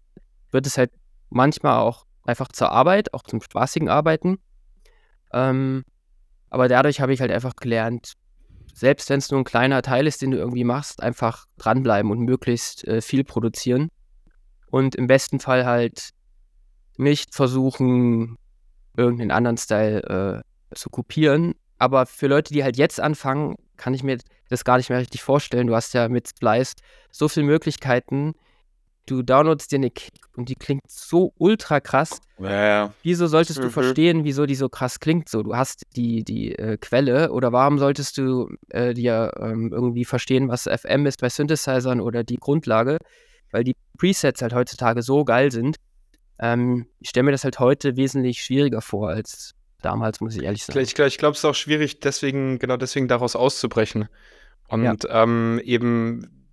wird 0.50 0.66
es 0.66 0.78
halt 0.78 0.90
manchmal 1.28 1.80
auch 1.80 2.06
einfach 2.24 2.48
zur 2.48 2.70
Arbeit, 2.70 3.12
auch 3.12 3.22
zum 3.22 3.42
spaßigen 3.42 3.90
Arbeiten. 3.90 4.38
Ähm, 5.34 5.84
aber 6.48 6.66
dadurch 6.66 7.02
habe 7.02 7.12
ich 7.12 7.20
halt 7.20 7.30
einfach 7.30 7.56
gelernt, 7.56 8.14
selbst 8.72 9.10
wenn 9.10 9.18
es 9.18 9.30
nur 9.30 9.40
ein 9.40 9.44
kleiner 9.44 9.82
Teil 9.82 10.06
ist, 10.06 10.22
den 10.22 10.30
du 10.30 10.38
irgendwie 10.38 10.64
machst, 10.64 11.02
einfach 11.02 11.44
dranbleiben 11.58 12.10
und 12.10 12.20
möglichst 12.20 12.86
äh, 12.88 13.02
viel 13.02 13.22
produzieren. 13.22 13.88
Und 14.70 14.94
im 14.94 15.08
besten 15.08 15.40
Fall 15.40 15.66
halt 15.66 16.10
nicht 16.96 17.34
versuchen, 17.34 18.36
irgendeinen 18.96 19.30
anderen 19.30 19.58
Style 19.58 20.42
äh, 20.42 20.55
zu 20.74 20.90
kopieren. 20.90 21.54
Aber 21.78 22.06
für 22.06 22.26
Leute, 22.26 22.52
die 22.54 22.64
halt 22.64 22.76
jetzt 22.76 23.00
anfangen, 23.00 23.56
kann 23.76 23.94
ich 23.94 24.02
mir 24.02 24.18
das 24.48 24.64
gar 24.64 24.78
nicht 24.78 24.88
mehr 24.88 24.98
richtig 24.98 25.22
vorstellen. 25.22 25.66
Du 25.66 25.74
hast 25.74 25.92
ja 25.94 26.08
mit 26.08 26.28
Splice 26.28 26.74
so 27.10 27.28
viele 27.28 27.46
Möglichkeiten, 27.46 28.34
du 29.06 29.22
downloadst 29.22 29.70
dir 29.70 29.76
eine 29.76 29.90
Kick 29.90 30.14
und 30.36 30.48
die 30.48 30.54
klingt 30.54 30.90
so 30.90 31.32
ultra 31.38 31.80
krass. 31.80 32.20
Ja. 32.38 32.92
Wieso 33.02 33.26
solltest 33.26 33.58
du 33.58 33.64
Mhm. 33.66 33.70
verstehen, 33.70 34.24
wieso 34.24 34.46
die 34.46 34.54
so 34.54 34.68
krass 34.68 34.98
klingt? 35.00 35.28
So, 35.28 35.42
du 35.42 35.54
hast 35.54 35.84
die, 35.94 36.24
die 36.24 36.54
äh, 36.58 36.76
Quelle 36.78 37.30
oder 37.32 37.52
warum 37.52 37.78
solltest 37.78 38.18
du 38.18 38.48
äh, 38.70 38.94
dir 38.94 39.32
ähm, 39.40 39.70
irgendwie 39.72 40.04
verstehen, 40.04 40.48
was 40.48 40.64
FM 40.64 41.06
ist 41.06 41.20
bei 41.20 41.28
Synthesizern 41.28 42.00
oder 42.00 42.24
die 42.24 42.36
Grundlage? 42.36 42.98
Weil 43.52 43.62
die 43.64 43.76
Presets 43.98 44.42
halt 44.42 44.54
heutzutage 44.54 45.02
so 45.02 45.24
geil 45.24 45.52
sind. 45.52 45.76
Ähm, 46.38 46.86
ich 47.00 47.10
stelle 47.10 47.24
mir 47.24 47.32
das 47.32 47.44
halt 47.44 47.60
heute 47.60 47.96
wesentlich 47.96 48.42
schwieriger 48.42 48.80
vor 48.82 49.08
als 49.10 49.52
damals, 49.86 50.20
muss 50.20 50.36
ich 50.36 50.42
ehrlich 50.42 50.64
sagen. 50.64 50.78
Ich, 50.80 50.98
ich 50.98 51.18
glaube, 51.18 51.32
es 51.32 51.38
ist 51.38 51.44
auch 51.44 51.54
schwierig, 51.54 52.00
deswegen, 52.00 52.58
genau 52.58 52.76
deswegen 52.76 53.08
daraus 53.08 53.36
auszubrechen. 53.36 54.08
Und 54.68 55.06
ähm, 55.10 55.60
eben 55.64 56.46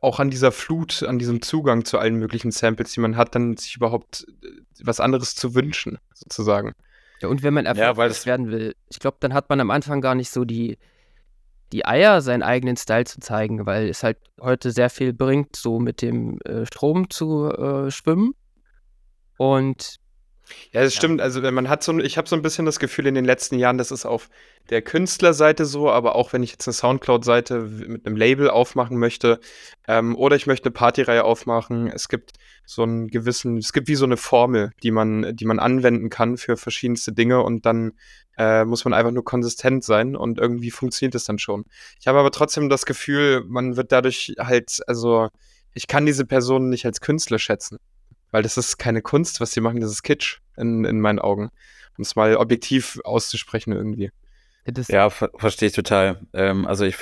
auch 0.00 0.18
an 0.18 0.30
dieser 0.30 0.50
Flut, 0.50 1.02
an 1.02 1.18
diesem 1.18 1.42
Zugang 1.42 1.84
zu 1.84 1.98
allen 1.98 2.16
möglichen 2.16 2.50
Samples, 2.50 2.92
die 2.92 3.00
man 3.00 3.16
hat, 3.16 3.34
dann 3.34 3.56
sich 3.56 3.76
überhaupt 3.76 4.26
äh, 4.42 4.48
was 4.82 4.98
anderes 4.98 5.34
zu 5.34 5.54
wünschen, 5.54 5.98
sozusagen. 6.14 6.72
Ja, 7.20 7.28
und 7.28 7.42
wenn 7.42 7.54
man 7.54 7.66
erfolgreich 7.66 7.96
weil 7.96 8.08
das- 8.08 8.26
werden 8.26 8.50
will, 8.50 8.74
ich 8.88 8.98
glaube, 8.98 9.18
dann 9.20 9.34
hat 9.34 9.48
man 9.50 9.60
am 9.60 9.70
Anfang 9.70 10.00
gar 10.00 10.14
nicht 10.14 10.30
so 10.30 10.44
die, 10.44 10.78
die 11.72 11.84
Eier, 11.86 12.20
seinen 12.22 12.42
eigenen 12.42 12.76
Style 12.76 13.04
zu 13.04 13.20
zeigen, 13.20 13.64
weil 13.66 13.88
es 13.88 14.02
halt 14.02 14.18
heute 14.40 14.72
sehr 14.72 14.90
viel 14.90 15.12
bringt, 15.12 15.54
so 15.54 15.78
mit 15.78 16.02
dem 16.02 16.40
äh, 16.40 16.66
Strom 16.66 17.10
zu 17.10 17.48
äh, 17.50 17.90
schwimmen. 17.90 18.34
Und 19.36 19.96
Ja, 20.72 20.82
das 20.82 20.94
Ja. 20.94 20.98
stimmt. 20.98 21.20
Also 21.20 21.42
wenn 21.42 21.54
man 21.54 21.68
hat 21.68 21.82
so, 21.82 21.92
ein- 21.92 22.00
ich 22.00 22.16
habe 22.18 22.28
so 22.28 22.36
ein 22.36 22.42
bisschen 22.42 22.66
das 22.66 22.78
Gefühl 22.78 23.06
in 23.06 23.14
den 23.14 23.24
letzten 23.24 23.58
Jahren, 23.58 23.78
das 23.78 23.90
ist 23.90 24.06
auf 24.06 24.28
der 24.70 24.82
Künstlerseite 24.82 25.64
so, 25.64 25.90
aber 25.90 26.14
auch 26.14 26.32
wenn 26.32 26.42
ich 26.42 26.52
jetzt 26.52 26.66
eine 26.68 26.74
Soundcloud-Seite 26.74 27.60
mit 27.60 28.06
einem 28.06 28.16
Label 28.16 28.50
aufmachen 28.50 28.98
möchte 28.98 29.40
ähm, 29.88 30.16
oder 30.16 30.36
ich 30.36 30.46
möchte 30.46 30.66
eine 30.66 30.72
Partyreihe 30.72 31.24
aufmachen, 31.24 31.88
es 31.88 32.08
gibt 32.08 32.32
so 32.66 32.82
einen 32.82 33.08
gewissen, 33.08 33.58
es 33.58 33.72
gibt 33.72 33.88
wie 33.88 33.96
so 33.96 34.04
eine 34.04 34.16
Formel, 34.16 34.70
die 34.82 34.92
man, 34.92 35.34
die 35.34 35.44
man 35.44 35.58
anwenden 35.58 36.08
kann 36.08 36.36
für 36.36 36.56
verschiedenste 36.56 37.12
Dinge 37.12 37.42
und 37.42 37.66
dann 37.66 37.92
äh, 38.38 38.64
muss 38.64 38.84
man 38.84 38.94
einfach 38.94 39.10
nur 39.10 39.24
konsistent 39.24 39.82
sein 39.84 40.14
und 40.14 40.38
irgendwie 40.38 40.70
funktioniert 40.70 41.14
es 41.16 41.24
dann 41.24 41.38
schon. 41.38 41.64
Ich 42.00 42.06
habe 42.06 42.18
aber 42.20 42.30
trotzdem 42.30 42.68
das 42.68 42.86
Gefühl, 42.86 43.42
man 43.46 43.76
wird 43.76 43.90
dadurch 43.92 44.34
halt, 44.38 44.80
also 44.86 45.28
ich 45.74 45.88
kann 45.88 46.06
diese 46.06 46.24
Person 46.24 46.68
nicht 46.68 46.86
als 46.86 47.00
Künstler 47.00 47.38
schätzen. 47.38 47.78
Weil 48.30 48.42
das 48.42 48.56
ist 48.56 48.78
keine 48.78 49.02
Kunst, 49.02 49.40
was 49.40 49.52
sie 49.52 49.60
machen, 49.60 49.80
das 49.80 49.90
ist 49.90 50.02
Kitsch 50.02 50.40
in, 50.56 50.84
in 50.84 51.00
meinen 51.00 51.18
Augen. 51.18 51.50
Um 51.96 52.02
es 52.02 52.16
mal 52.16 52.36
objektiv 52.36 53.00
auszusprechen 53.04 53.72
irgendwie. 53.72 54.10
das, 54.64 54.88
Ja, 54.88 55.10
ver 55.10 55.30
verstehe 55.36 55.68
ich 55.68 55.74
total. 55.74 56.20
Ähm, 56.32 56.66
also 56.66 56.84
ich, 56.84 56.96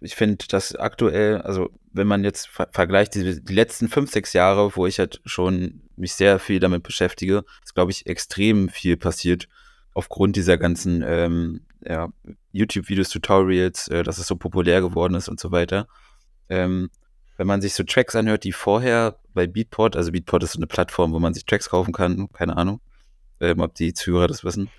ich 0.00 0.16
finde, 0.16 0.44
dass 0.48 0.74
aktuell, 0.74 1.40
also 1.42 1.70
wenn 1.92 2.06
man 2.06 2.24
jetzt 2.24 2.48
ver 2.48 2.68
vergleicht, 2.72 3.14
die, 3.14 3.42
die 3.42 3.54
letzten 3.54 3.88
fünf, 3.88 4.10
sechs 4.10 4.32
Jahre, 4.32 4.74
wo 4.76 4.86
ich 4.86 4.98
halt 4.98 5.20
schon 5.24 5.82
mich 5.96 6.14
sehr 6.14 6.38
viel 6.38 6.60
damit 6.60 6.82
beschäftige, 6.82 7.44
ist, 7.62 7.74
glaube 7.74 7.92
ich, 7.92 8.06
extrem 8.06 8.68
viel 8.68 8.96
passiert 8.96 9.48
aufgrund 9.94 10.36
dieser 10.36 10.58
ganzen 10.58 11.02
ähm, 11.06 11.60
ja, 11.84 12.08
YouTube-Videos, 12.52 13.08
Tutorials, 13.08 13.88
äh, 13.88 14.02
dass 14.02 14.18
es 14.18 14.26
so 14.26 14.36
populär 14.36 14.80
geworden 14.80 15.14
ist 15.14 15.28
und 15.28 15.40
so 15.40 15.52
weiter. 15.52 15.86
Ähm, 16.48 16.90
wenn 17.36 17.46
man 17.46 17.60
sich 17.60 17.74
so 17.74 17.84
Tracks 17.84 18.16
anhört, 18.16 18.44
die 18.44 18.52
vorher 18.52 19.16
bei 19.34 19.46
Beatport, 19.46 19.96
also 19.96 20.12
Beatport 20.12 20.42
ist 20.42 20.52
so 20.52 20.58
eine 20.58 20.66
Plattform, 20.66 21.12
wo 21.12 21.18
man 21.18 21.34
sich 21.34 21.44
Tracks 21.44 21.68
kaufen 21.70 21.92
kann, 21.92 22.28
keine 22.32 22.56
Ahnung, 22.56 22.80
ähm, 23.40 23.60
ob 23.60 23.74
die 23.74 23.92
Zuhörer 23.94 24.28
das 24.28 24.44
wissen. 24.44 24.70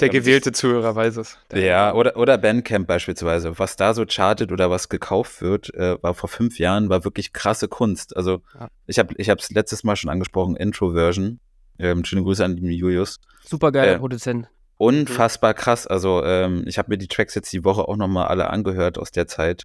Der 0.00 0.08
gewählte 0.08 0.52
Zuhörer 0.52 0.94
weiß 0.96 1.18
es. 1.18 1.36
Ja, 1.52 1.92
oder, 1.92 2.16
oder 2.16 2.38
Bandcamp 2.38 2.86
beispielsweise. 2.86 3.58
Was 3.58 3.76
da 3.76 3.92
so 3.92 4.06
chartet 4.06 4.50
oder 4.50 4.70
was 4.70 4.88
gekauft 4.88 5.42
wird, 5.42 5.74
äh, 5.74 6.02
war 6.02 6.14
vor 6.14 6.30
fünf 6.30 6.58
Jahren, 6.58 6.88
war 6.88 7.04
wirklich 7.04 7.34
krasse 7.34 7.68
Kunst. 7.68 8.16
Also 8.16 8.40
Ja. 8.58 8.70
ich 8.86 8.98
habe 8.98 9.12
ich 9.18 9.28
es 9.28 9.50
letztes 9.50 9.84
Mal 9.84 9.96
schon 9.96 10.08
angesprochen, 10.08 10.56
Intro-Version. 10.56 11.38
Ähm, 11.78 12.04
schöne 12.06 12.22
Grüße 12.22 12.42
an 12.44 12.56
den 12.56 12.70
Julius. 12.70 13.20
super 13.44 13.72
geiler 13.72 13.92
äh, 13.92 13.98
Produzent. 13.98 14.48
Unfassbar 14.78 15.52
krass. 15.52 15.86
Also 15.86 16.24
ähm, 16.24 16.64
ich 16.66 16.78
habe 16.78 16.88
mir 16.88 16.96
die 16.96 17.08
Tracks 17.08 17.34
jetzt 17.34 17.52
die 17.52 17.64
Woche 17.64 17.86
auch 17.86 17.96
nochmal 17.96 18.28
alle 18.28 18.48
angehört 18.48 18.96
aus 18.96 19.10
der 19.10 19.26
Zeit. 19.26 19.64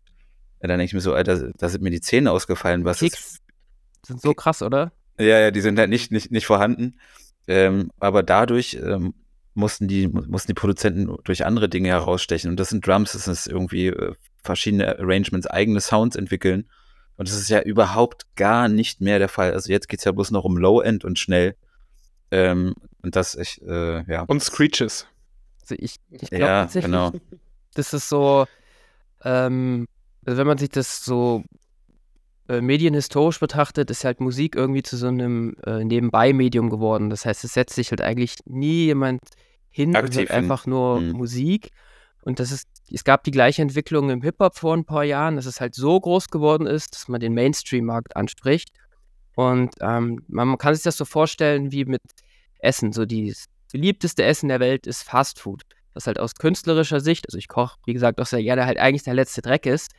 Ja, 0.61 0.67
dann 0.67 0.79
denke 0.79 0.85
ich 0.85 0.93
mir 0.93 1.01
so, 1.01 1.13
Alter, 1.13 1.51
da 1.57 1.69
sind 1.69 1.83
mir 1.83 1.91
die 1.91 2.01
Zähne 2.01 2.31
ausgefallen. 2.31 2.85
Was 2.85 3.01
ist 3.01 3.13
Kicks 3.13 3.41
sind 4.05 4.21
so 4.21 4.33
krass, 4.33 4.61
oder? 4.61 4.91
ja, 5.17 5.39
ja, 5.39 5.51
die 5.51 5.61
sind 5.61 5.79
halt 5.79 5.89
nicht, 5.89 6.11
nicht, 6.11 6.31
nicht 6.31 6.45
vorhanden. 6.45 6.99
Ähm, 7.47 7.91
aber 7.99 8.23
dadurch 8.23 8.77
ähm, 8.81 9.13
mussten, 9.53 9.87
die, 9.87 10.07
mussten 10.07 10.49
die 10.49 10.53
Produzenten 10.53 11.15
durch 11.23 11.45
andere 11.45 11.69
Dinge 11.69 11.89
herausstechen. 11.89 12.49
Und 12.49 12.59
das 12.59 12.69
sind 12.69 12.85
Drums, 12.85 13.13
das 13.13 13.27
ist 13.27 13.47
irgendwie 13.47 13.87
äh, 13.87 14.13
verschiedene 14.43 14.99
Arrangements, 14.99 15.47
eigene 15.47 15.79
Sounds 15.79 16.15
entwickeln. 16.15 16.69
Und 17.17 17.29
das 17.29 17.35
ist 17.35 17.49
ja 17.49 17.61
überhaupt 17.61 18.35
gar 18.35 18.67
nicht 18.67 18.99
mehr 18.99 19.19
der 19.19 19.29
Fall. 19.29 19.53
Also 19.53 19.71
jetzt 19.71 19.87
geht's 19.87 20.03
ja 20.03 20.11
bloß 20.11 20.31
noch 20.31 20.43
um 20.43 20.57
Low-End 20.57 21.05
und 21.05 21.17
schnell. 21.17 21.55
Ähm, 22.31 22.75
und 23.01 23.15
das 23.15 23.35
ich, 23.35 23.61
äh, 23.61 24.03
ja. 24.11 24.23
Und 24.23 24.43
Screeches. 24.43 25.07
Also 25.61 25.75
ich, 25.77 25.95
ich 26.11 26.29
glaube 26.29 26.43
Ja, 26.43 26.61
tatsächlich, 26.63 26.91
genau. 26.91 27.11
das 27.73 27.93
ist 27.93 28.09
so, 28.09 28.45
ähm, 29.23 29.87
also 30.25 30.37
wenn 30.37 30.47
man 30.47 30.57
sich 30.57 30.69
das 30.69 31.03
so 31.03 31.43
äh, 32.47 32.61
medienhistorisch 32.61 33.39
betrachtet, 33.39 33.89
ist 33.89 34.03
halt 34.03 34.19
Musik 34.19 34.55
irgendwie 34.55 34.83
zu 34.83 34.97
so 34.97 35.07
einem 35.07 35.55
äh, 35.65 35.83
Nebenbei-Medium 35.83 36.69
geworden. 36.69 37.09
Das 37.09 37.25
heißt, 37.25 37.43
es 37.43 37.53
setzt 37.53 37.75
sich 37.75 37.91
halt 37.91 38.01
eigentlich 38.01 38.35
nie 38.45 38.85
jemand 38.85 39.21
hin 39.69 39.89
und 39.89 39.95
Aktiv 39.97 40.17
hört 40.17 40.29
hin. 40.29 40.37
einfach 40.37 40.65
nur 40.65 41.01
Mhm. 41.01 41.11
Musik. 41.11 41.71
Und 42.23 42.39
das 42.39 42.51
ist, 42.51 42.67
es 42.91 43.03
gab 43.03 43.23
die 43.23 43.31
gleiche 43.31 43.61
Entwicklung 43.61 44.09
im 44.09 44.21
Hip-Hop 44.21 44.57
vor 44.57 44.75
ein 44.75 44.85
paar 44.85 45.03
Jahren, 45.03 45.35
dass 45.35 45.45
es 45.45 45.61
halt 45.61 45.75
so 45.75 45.99
groß 45.99 46.29
geworden 46.29 46.65
ist, 46.65 46.95
dass 46.95 47.07
man 47.07 47.19
den 47.19 47.33
Mainstream-Markt 47.33 48.15
anspricht. 48.15 48.69
Und 49.35 49.75
ähm, 49.81 50.23
man, 50.27 50.47
man 50.47 50.57
kann 50.57 50.73
sich 50.73 50.83
das 50.83 50.97
so 50.97 51.05
vorstellen 51.05 51.71
wie 51.71 51.85
mit 51.85 52.01
Essen. 52.59 52.93
So 52.93 53.05
das 53.05 53.45
beliebteste 53.71 54.23
Essen 54.23 54.49
der 54.49 54.59
Welt 54.59 54.87
ist 54.87 55.03
Fast 55.03 55.39
Food. 55.39 55.63
Was 55.93 56.07
halt 56.07 56.19
aus 56.19 56.35
künstlerischer 56.35 56.99
Sicht, 56.99 57.27
also 57.27 57.37
ich 57.37 57.47
koche, 57.47 57.77
wie 57.85 57.93
gesagt, 57.93 58.19
auch 58.19 58.25
sehr 58.25 58.43
gerne, 58.43 58.65
halt 58.65 58.77
eigentlich 58.77 59.03
der 59.03 59.13
letzte 59.13 59.41
Dreck 59.41 59.65
ist. 59.65 59.91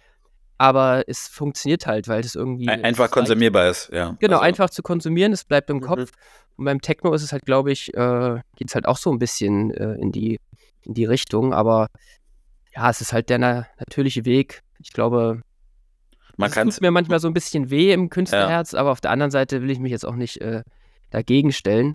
Aber 0.58 1.04
es 1.06 1.28
funktioniert 1.28 1.86
halt, 1.86 2.08
weil 2.08 2.20
es 2.20 2.34
irgendwie. 2.34 2.68
Ein, 2.68 2.84
einfach 2.84 3.10
konsumierbar 3.10 3.68
ist, 3.68 3.90
ja. 3.92 4.16
Genau, 4.20 4.36
also, 4.36 4.44
einfach 4.44 4.70
zu 4.70 4.82
konsumieren, 4.82 5.32
es 5.32 5.44
bleibt 5.44 5.68
im 5.70 5.78
Mhm. 5.78 5.82
Kopf. 5.82 6.12
Und 6.56 6.64
beim 6.64 6.80
Techno 6.80 7.12
ist 7.12 7.22
es 7.22 7.32
halt, 7.32 7.44
glaube 7.44 7.70
ich, 7.70 7.92
äh, 7.94 8.40
geht 8.56 8.68
es 8.68 8.74
halt 8.74 8.86
auch 8.86 8.96
so 8.96 9.10
ein 9.12 9.18
bisschen 9.18 9.70
äh, 9.72 9.94
in, 10.00 10.12
die, 10.12 10.38
in 10.82 10.94
die 10.94 11.04
Richtung. 11.04 11.52
Aber 11.52 11.88
ja, 12.74 12.88
es 12.88 13.02
ist 13.02 13.12
halt 13.12 13.28
der 13.28 13.38
na 13.38 13.66
natürliche 13.78 14.24
Weg. 14.24 14.62
Ich 14.80 14.92
glaube, 14.92 15.42
Man 16.38 16.48
es 16.48 16.54
kann 16.54 16.70
tut 16.70 16.80
mir 16.80 16.90
manchmal 16.90 17.20
so 17.20 17.28
ein 17.28 17.34
bisschen 17.34 17.68
weh 17.68 17.92
im 17.92 18.08
Künstlerherz, 18.08 18.72
aber 18.72 18.90
auf 18.92 19.02
der 19.02 19.10
anderen 19.10 19.30
Seite 19.30 19.60
will 19.60 19.70
ich 19.70 19.78
mich 19.78 19.92
jetzt 19.92 20.06
auch 20.06 20.14
nicht 20.14 20.40
äh, 20.40 20.62
dagegen 21.10 21.52
stellen. 21.52 21.94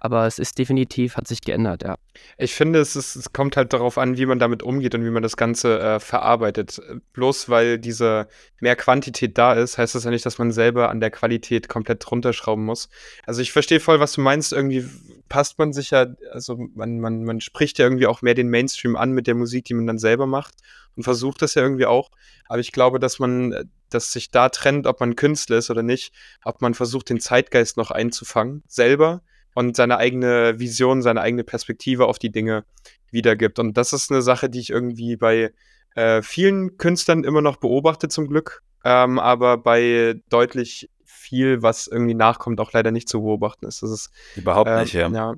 Aber 0.00 0.26
es 0.26 0.38
ist 0.38 0.58
definitiv, 0.58 1.16
hat 1.16 1.26
sich 1.26 1.40
geändert, 1.40 1.82
ja. 1.82 1.96
Ich 2.36 2.54
finde, 2.54 2.80
es, 2.80 2.96
ist, 2.96 3.16
es 3.16 3.32
kommt 3.32 3.56
halt 3.56 3.72
darauf 3.72 3.98
an, 3.98 4.16
wie 4.16 4.26
man 4.26 4.38
damit 4.38 4.62
umgeht 4.62 4.94
und 4.94 5.04
wie 5.04 5.10
man 5.10 5.22
das 5.22 5.36
Ganze 5.36 5.80
äh, 5.80 6.00
verarbeitet. 6.00 6.80
Bloß 7.12 7.48
weil 7.48 7.78
diese 7.78 8.28
mehr 8.60 8.76
Quantität 8.76 9.38
da 9.38 9.54
ist, 9.54 9.78
heißt 9.78 9.94
das 9.94 10.04
ja 10.04 10.10
nicht, 10.10 10.26
dass 10.26 10.38
man 10.38 10.52
selber 10.52 10.90
an 10.90 11.00
der 11.00 11.10
Qualität 11.10 11.68
komplett 11.68 12.10
runterschrauben 12.10 12.64
muss. 12.64 12.88
Also 13.26 13.42
ich 13.42 13.52
verstehe 13.52 13.80
voll, 13.80 14.00
was 14.00 14.12
du 14.12 14.20
meinst. 14.20 14.52
Irgendwie 14.52 14.84
passt 15.28 15.58
man 15.58 15.72
sich 15.72 15.90
ja, 15.90 16.06
also 16.32 16.56
man, 16.74 17.00
man, 17.00 17.24
man 17.24 17.40
spricht 17.40 17.78
ja 17.78 17.86
irgendwie 17.86 18.06
auch 18.06 18.22
mehr 18.22 18.34
den 18.34 18.48
Mainstream 18.48 18.96
an 18.96 19.12
mit 19.12 19.26
der 19.26 19.34
Musik, 19.34 19.64
die 19.66 19.74
man 19.74 19.86
dann 19.86 19.98
selber 19.98 20.26
macht 20.26 20.54
und 20.96 21.04
versucht 21.04 21.42
das 21.42 21.54
ja 21.54 21.62
irgendwie 21.62 21.86
auch. 21.86 22.10
Aber 22.46 22.58
ich 22.58 22.72
glaube, 22.72 22.98
dass 22.98 23.18
man, 23.18 23.52
äh, 23.52 23.64
dass 23.90 24.12
sich 24.12 24.30
da 24.30 24.48
trennt, 24.48 24.86
ob 24.86 25.00
man 25.00 25.16
Künstler 25.16 25.58
ist 25.58 25.70
oder 25.70 25.82
nicht, 25.82 26.12
ob 26.44 26.60
man 26.60 26.74
versucht, 26.74 27.08
den 27.08 27.20
Zeitgeist 27.20 27.76
noch 27.76 27.90
einzufangen, 27.90 28.62
selber 28.66 29.22
und 29.58 29.74
seine 29.74 29.98
eigene 29.98 30.60
Vision, 30.60 31.02
seine 31.02 31.20
eigene 31.20 31.42
Perspektive 31.42 32.06
auf 32.06 32.20
die 32.20 32.30
Dinge 32.30 32.62
wiedergibt. 33.10 33.58
Und 33.58 33.76
das 33.76 33.92
ist 33.92 34.08
eine 34.08 34.22
Sache, 34.22 34.48
die 34.48 34.60
ich 34.60 34.70
irgendwie 34.70 35.16
bei 35.16 35.52
äh, 35.96 36.22
vielen 36.22 36.76
Künstlern 36.76 37.24
immer 37.24 37.42
noch 37.42 37.56
beobachte, 37.56 38.06
zum 38.06 38.28
Glück. 38.28 38.62
Ähm, 38.84 39.18
aber 39.18 39.58
bei 39.58 40.14
deutlich 40.28 40.88
viel, 41.04 41.60
was 41.60 41.88
irgendwie 41.88 42.14
nachkommt, 42.14 42.60
auch 42.60 42.72
leider 42.72 42.92
nicht 42.92 43.08
zu 43.08 43.20
beobachten 43.20 43.66
ist. 43.66 43.82
Das 43.82 43.90
ist 43.90 44.10
überhaupt 44.36 44.70
ähm, 44.70 44.78
nicht, 44.78 44.92
ja. 44.92 45.08
ja. 45.08 45.34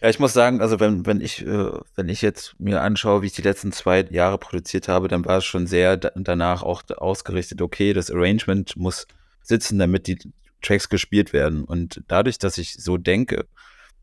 Ja, 0.00 0.08
ich 0.08 0.18
muss 0.18 0.32
sagen, 0.32 0.62
also 0.62 0.80
wenn, 0.80 1.04
wenn 1.04 1.20
ich, 1.20 1.44
äh, 1.46 1.70
wenn 1.96 2.08
ich 2.08 2.22
jetzt 2.22 2.58
mir 2.58 2.80
anschaue, 2.80 3.20
wie 3.20 3.26
ich 3.26 3.34
die 3.34 3.42
letzten 3.42 3.72
zwei 3.72 4.06
Jahre 4.08 4.38
produziert 4.38 4.88
habe, 4.88 5.08
dann 5.08 5.26
war 5.26 5.36
es 5.36 5.44
schon 5.44 5.66
sehr 5.66 5.98
da 5.98 6.12
danach 6.14 6.62
auch 6.62 6.82
ausgerichtet, 6.96 7.60
okay, 7.60 7.92
das 7.92 8.10
Arrangement 8.10 8.74
muss 8.78 9.06
sitzen, 9.42 9.78
damit 9.78 10.06
die 10.06 10.18
Tracks 10.64 10.88
gespielt 10.88 11.32
werden. 11.32 11.64
Und 11.64 12.02
dadurch, 12.08 12.38
dass 12.38 12.58
ich 12.58 12.74
so 12.74 12.96
denke, 12.96 13.46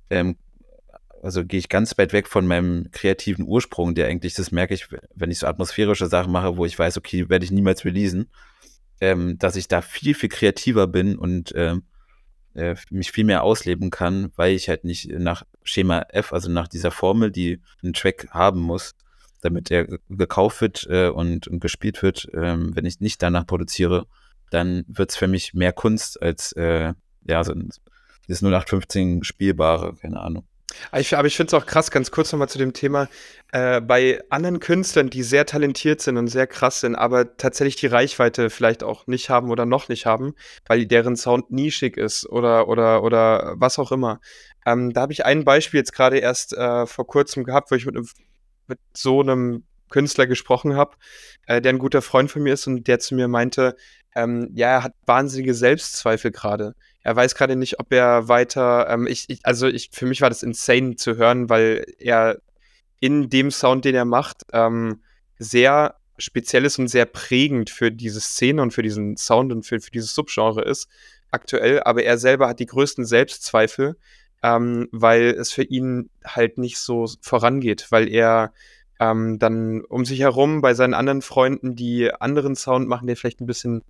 ähm, 0.09 0.37
also 1.23 1.45
gehe 1.45 1.59
ich 1.59 1.69
ganz 1.69 1.97
weit 1.97 2.13
weg 2.13 2.27
von 2.27 2.47
meinem 2.47 2.89
kreativen 2.91 3.45
Ursprung, 3.45 3.93
der 3.93 4.07
eigentlich, 4.07 4.33
das 4.33 4.51
merke 4.51 4.73
ich, 4.73 4.87
wenn 5.13 5.29
ich 5.29 5.39
so 5.39 5.47
atmosphärische 5.47 6.07
Sachen 6.07 6.31
mache, 6.31 6.57
wo 6.57 6.65
ich 6.65 6.77
weiß, 6.77 6.97
okay, 6.97 7.29
werde 7.29 7.45
ich 7.45 7.51
niemals 7.51 7.85
releasen, 7.85 8.29
ähm, 9.01 9.37
dass 9.37 9.55
ich 9.55 9.67
da 9.67 9.81
viel, 9.81 10.15
viel 10.15 10.29
kreativer 10.29 10.87
bin 10.87 11.17
und 11.17 11.53
ähm, 11.55 11.83
äh, 12.55 12.75
mich 12.89 13.11
viel 13.11 13.23
mehr 13.23 13.43
ausleben 13.43 13.91
kann, 13.91 14.31
weil 14.35 14.55
ich 14.55 14.67
halt 14.67 14.83
nicht 14.83 15.09
nach 15.11 15.43
Schema 15.63 16.05
F, 16.09 16.33
also 16.33 16.49
nach 16.49 16.67
dieser 16.67 16.91
Formel, 16.91 17.31
die 17.31 17.61
ein 17.83 17.93
Track 17.93 18.29
haben 18.31 18.59
muss, 18.59 18.95
damit 19.41 19.71
er 19.71 19.85
ge- 19.85 19.99
gekauft 20.09 20.61
wird 20.61 20.87
äh, 20.89 21.09
und, 21.09 21.47
und 21.47 21.59
gespielt 21.59 22.01
wird, 22.01 22.29
ähm, 22.33 22.75
wenn 22.75 22.85
ich 22.85 22.99
nicht 22.99 23.21
danach 23.21 23.45
produziere, 23.45 24.07
dann 24.51 24.83
wird 24.87 25.09
es 25.09 25.17
für 25.17 25.27
mich 25.27 25.53
mehr 25.53 25.73
Kunst 25.73 26.21
als 26.21 26.51
äh, 26.53 26.93
ja, 27.27 27.43
so 27.43 27.53
das 28.27 28.41
0815 28.41 29.23
spielbare, 29.23 29.95
keine 29.95 30.19
Ahnung. 30.19 30.45
Aber 30.91 31.01
ich, 31.01 31.11
ich 31.11 31.35
finde 31.35 31.47
es 31.47 31.53
auch 31.53 31.65
krass, 31.65 31.91
ganz 31.91 32.11
kurz 32.11 32.31
nochmal 32.31 32.49
zu 32.49 32.57
dem 32.57 32.73
Thema, 32.73 33.09
äh, 33.51 33.81
bei 33.81 34.21
anderen 34.29 34.59
Künstlern, 34.59 35.09
die 35.09 35.23
sehr 35.23 35.45
talentiert 35.45 36.01
sind 36.01 36.17
und 36.17 36.27
sehr 36.27 36.47
krass 36.47 36.79
sind, 36.79 36.95
aber 36.95 37.35
tatsächlich 37.37 37.75
die 37.75 37.87
Reichweite 37.87 38.49
vielleicht 38.49 38.83
auch 38.83 39.07
nicht 39.07 39.29
haben 39.29 39.49
oder 39.49 39.65
noch 39.65 39.89
nicht 39.89 40.05
haben, 40.05 40.33
weil 40.67 40.85
deren 40.85 41.15
Sound 41.15 41.51
nischig 41.51 41.97
ist 41.97 42.27
oder, 42.29 42.67
oder, 42.67 43.03
oder 43.03 43.55
was 43.57 43.79
auch 43.79 43.91
immer. 43.91 44.21
Ähm, 44.65 44.93
da 44.93 45.01
habe 45.01 45.13
ich 45.13 45.25
ein 45.25 45.43
Beispiel 45.43 45.79
jetzt 45.79 45.93
gerade 45.93 46.19
erst 46.19 46.53
äh, 46.53 46.85
vor 46.85 47.07
kurzem 47.07 47.43
gehabt, 47.43 47.71
wo 47.71 47.75
ich 47.75 47.85
mit, 47.85 47.97
mit 48.67 48.79
so 48.93 49.21
einem 49.21 49.65
Künstler 49.89 50.25
gesprochen 50.25 50.75
habe, 50.75 50.95
äh, 51.45 51.61
der 51.61 51.73
ein 51.73 51.79
guter 51.79 52.01
Freund 52.01 52.31
von 52.31 52.41
mir 52.41 52.53
ist 52.53 52.65
und 52.65 52.87
der 52.87 52.99
zu 52.99 53.13
mir 53.13 53.27
meinte, 53.27 53.75
ähm, 54.15 54.49
ja, 54.53 54.67
er 54.67 54.83
hat 54.83 54.93
wahnsinnige 55.05 55.53
Selbstzweifel 55.53 56.31
gerade. 56.31 56.75
Er 57.03 57.15
weiß 57.15 57.35
gerade 57.35 57.55
nicht, 57.55 57.79
ob 57.79 57.91
er 57.91 58.27
weiter, 58.27 58.87
ähm, 58.89 59.07
ich, 59.07 59.29
ich, 59.29 59.39
also 59.43 59.67
ich, 59.67 59.89
für 59.91 60.05
mich 60.05 60.21
war 60.21 60.29
das 60.29 60.43
insane 60.43 60.95
zu 60.95 61.15
hören, 61.15 61.49
weil 61.49 61.85
er 61.97 62.39
in 62.99 63.29
dem 63.29 63.51
Sound, 63.51 63.85
den 63.85 63.95
er 63.95 64.05
macht, 64.05 64.43
ähm, 64.53 65.01
sehr 65.39 65.95
speziell 66.17 66.65
ist 66.65 66.77
und 66.77 66.87
sehr 66.87 67.05
prägend 67.05 67.69
für 67.69 67.91
diese 67.91 68.21
Szene 68.21 68.61
und 68.61 68.71
für 68.71 68.83
diesen 68.83 69.17
Sound 69.17 69.51
und 69.51 69.63
für, 69.65 69.79
für 69.79 69.91
dieses 69.91 70.13
Subgenre 70.13 70.61
ist, 70.61 70.87
aktuell. 71.31 71.81
Aber 71.83 72.03
er 72.03 72.17
selber 72.17 72.47
hat 72.47 72.59
die 72.59 72.67
größten 72.67 73.05
Selbstzweifel, 73.05 73.97
ähm, 74.43 74.87
weil 74.91 75.31
es 75.31 75.51
für 75.51 75.63
ihn 75.63 76.09
halt 76.23 76.57
nicht 76.57 76.77
so 76.77 77.07
vorangeht, 77.21 77.87
weil 77.89 78.07
er 78.07 78.53
ähm, 78.99 79.39
dann 79.39 79.81
um 79.81 80.05
sich 80.05 80.19
herum 80.19 80.61
bei 80.61 80.75
seinen 80.75 80.93
anderen 80.93 81.23
Freunden, 81.23 81.75
die 81.75 82.13
anderen 82.13 82.55
Sound 82.55 82.87
machen, 82.87 83.07
der 83.07 83.17
vielleicht 83.17 83.41
ein 83.41 83.47
bisschen 83.47 83.83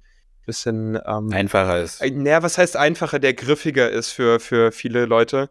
bisschen 0.46 1.00
ähm, 1.06 1.32
einfacher 1.32 1.82
ist. 1.82 2.02
Äh, 2.02 2.12
naja, 2.12 2.44
was 2.44 2.58
heißt 2.58 2.78
einfacher, 2.78 3.20
der 3.20 3.34
griffiger 3.34 3.90
ist 3.90 4.12
für, 4.12 4.40
für 4.40 4.72
viele 4.72 5.06
Leute. 5.06 5.50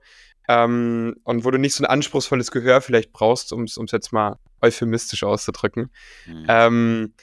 Ähm, 0.48 1.16
und 1.24 1.44
wo 1.44 1.50
du 1.50 1.58
nicht 1.58 1.74
so 1.74 1.84
ein 1.84 1.90
anspruchsvolles 1.90 2.50
Gehör 2.50 2.80
vielleicht 2.80 3.12
brauchst, 3.12 3.52
um 3.52 3.64
es 3.64 3.78
jetzt 3.92 4.12
mal 4.12 4.36
euphemistisch 4.60 5.22
auszudrücken. 5.22 5.90
Mhm. 6.26 6.46
Ähm, 6.48 7.14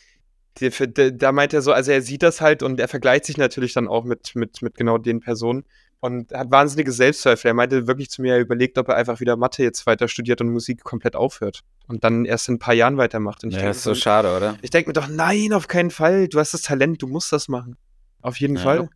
die, 0.59 0.71
für, 0.71 0.87
die, 0.87 1.15
da 1.15 1.31
meint 1.31 1.53
er 1.53 1.61
so, 1.61 1.71
also 1.71 1.91
er 1.91 2.01
sieht 2.01 2.23
das 2.23 2.41
halt 2.41 2.63
und 2.63 2.79
er 2.79 2.87
vergleicht 2.87 3.25
sich 3.25 3.37
natürlich 3.37 3.73
dann 3.73 3.87
auch 3.87 4.05
mit, 4.05 4.35
mit, 4.35 4.61
mit 4.61 4.75
genau 4.75 4.97
den 4.97 5.19
Personen 5.19 5.65
und 5.99 6.31
hat 6.31 6.51
wahnsinnige 6.51 6.91
Selbstzweifel. 6.91 7.49
Er 7.49 7.53
meinte 7.53 7.87
wirklich 7.87 8.09
zu 8.09 8.21
mir, 8.21 8.35
er 8.35 8.39
überlegt, 8.39 8.77
ob 8.77 8.89
er 8.89 8.95
einfach 8.95 9.19
wieder 9.19 9.35
Mathe 9.35 9.63
jetzt 9.63 9.85
weiter 9.87 10.07
studiert 10.07 10.41
und 10.41 10.49
Musik 10.49 10.83
komplett 10.83 11.15
aufhört 11.15 11.61
und 11.87 12.03
dann 12.03 12.25
erst 12.25 12.49
in 12.49 12.55
ein 12.55 12.59
paar 12.59 12.73
Jahren 12.73 12.97
weitermacht. 12.97 13.43
Und 13.43 13.49
ich 13.49 13.55
ja, 13.55 13.63
denk, 13.63 13.75
ist 13.75 13.83
so 13.83 13.95
schade, 13.95 14.35
oder? 14.35 14.57
Ich 14.61 14.69
denke 14.69 14.89
mir 14.89 14.93
doch, 14.93 15.07
nein, 15.07 15.53
auf 15.53 15.67
keinen 15.67 15.91
Fall. 15.91 16.27
Du 16.27 16.39
hast 16.39 16.53
das 16.53 16.61
Talent, 16.61 17.01
du 17.01 17.07
musst 17.07 17.31
das 17.31 17.47
machen. 17.47 17.77
Auf 18.21 18.39
jeden 18.39 18.57
ja, 18.57 18.61
Fall. 18.61 18.89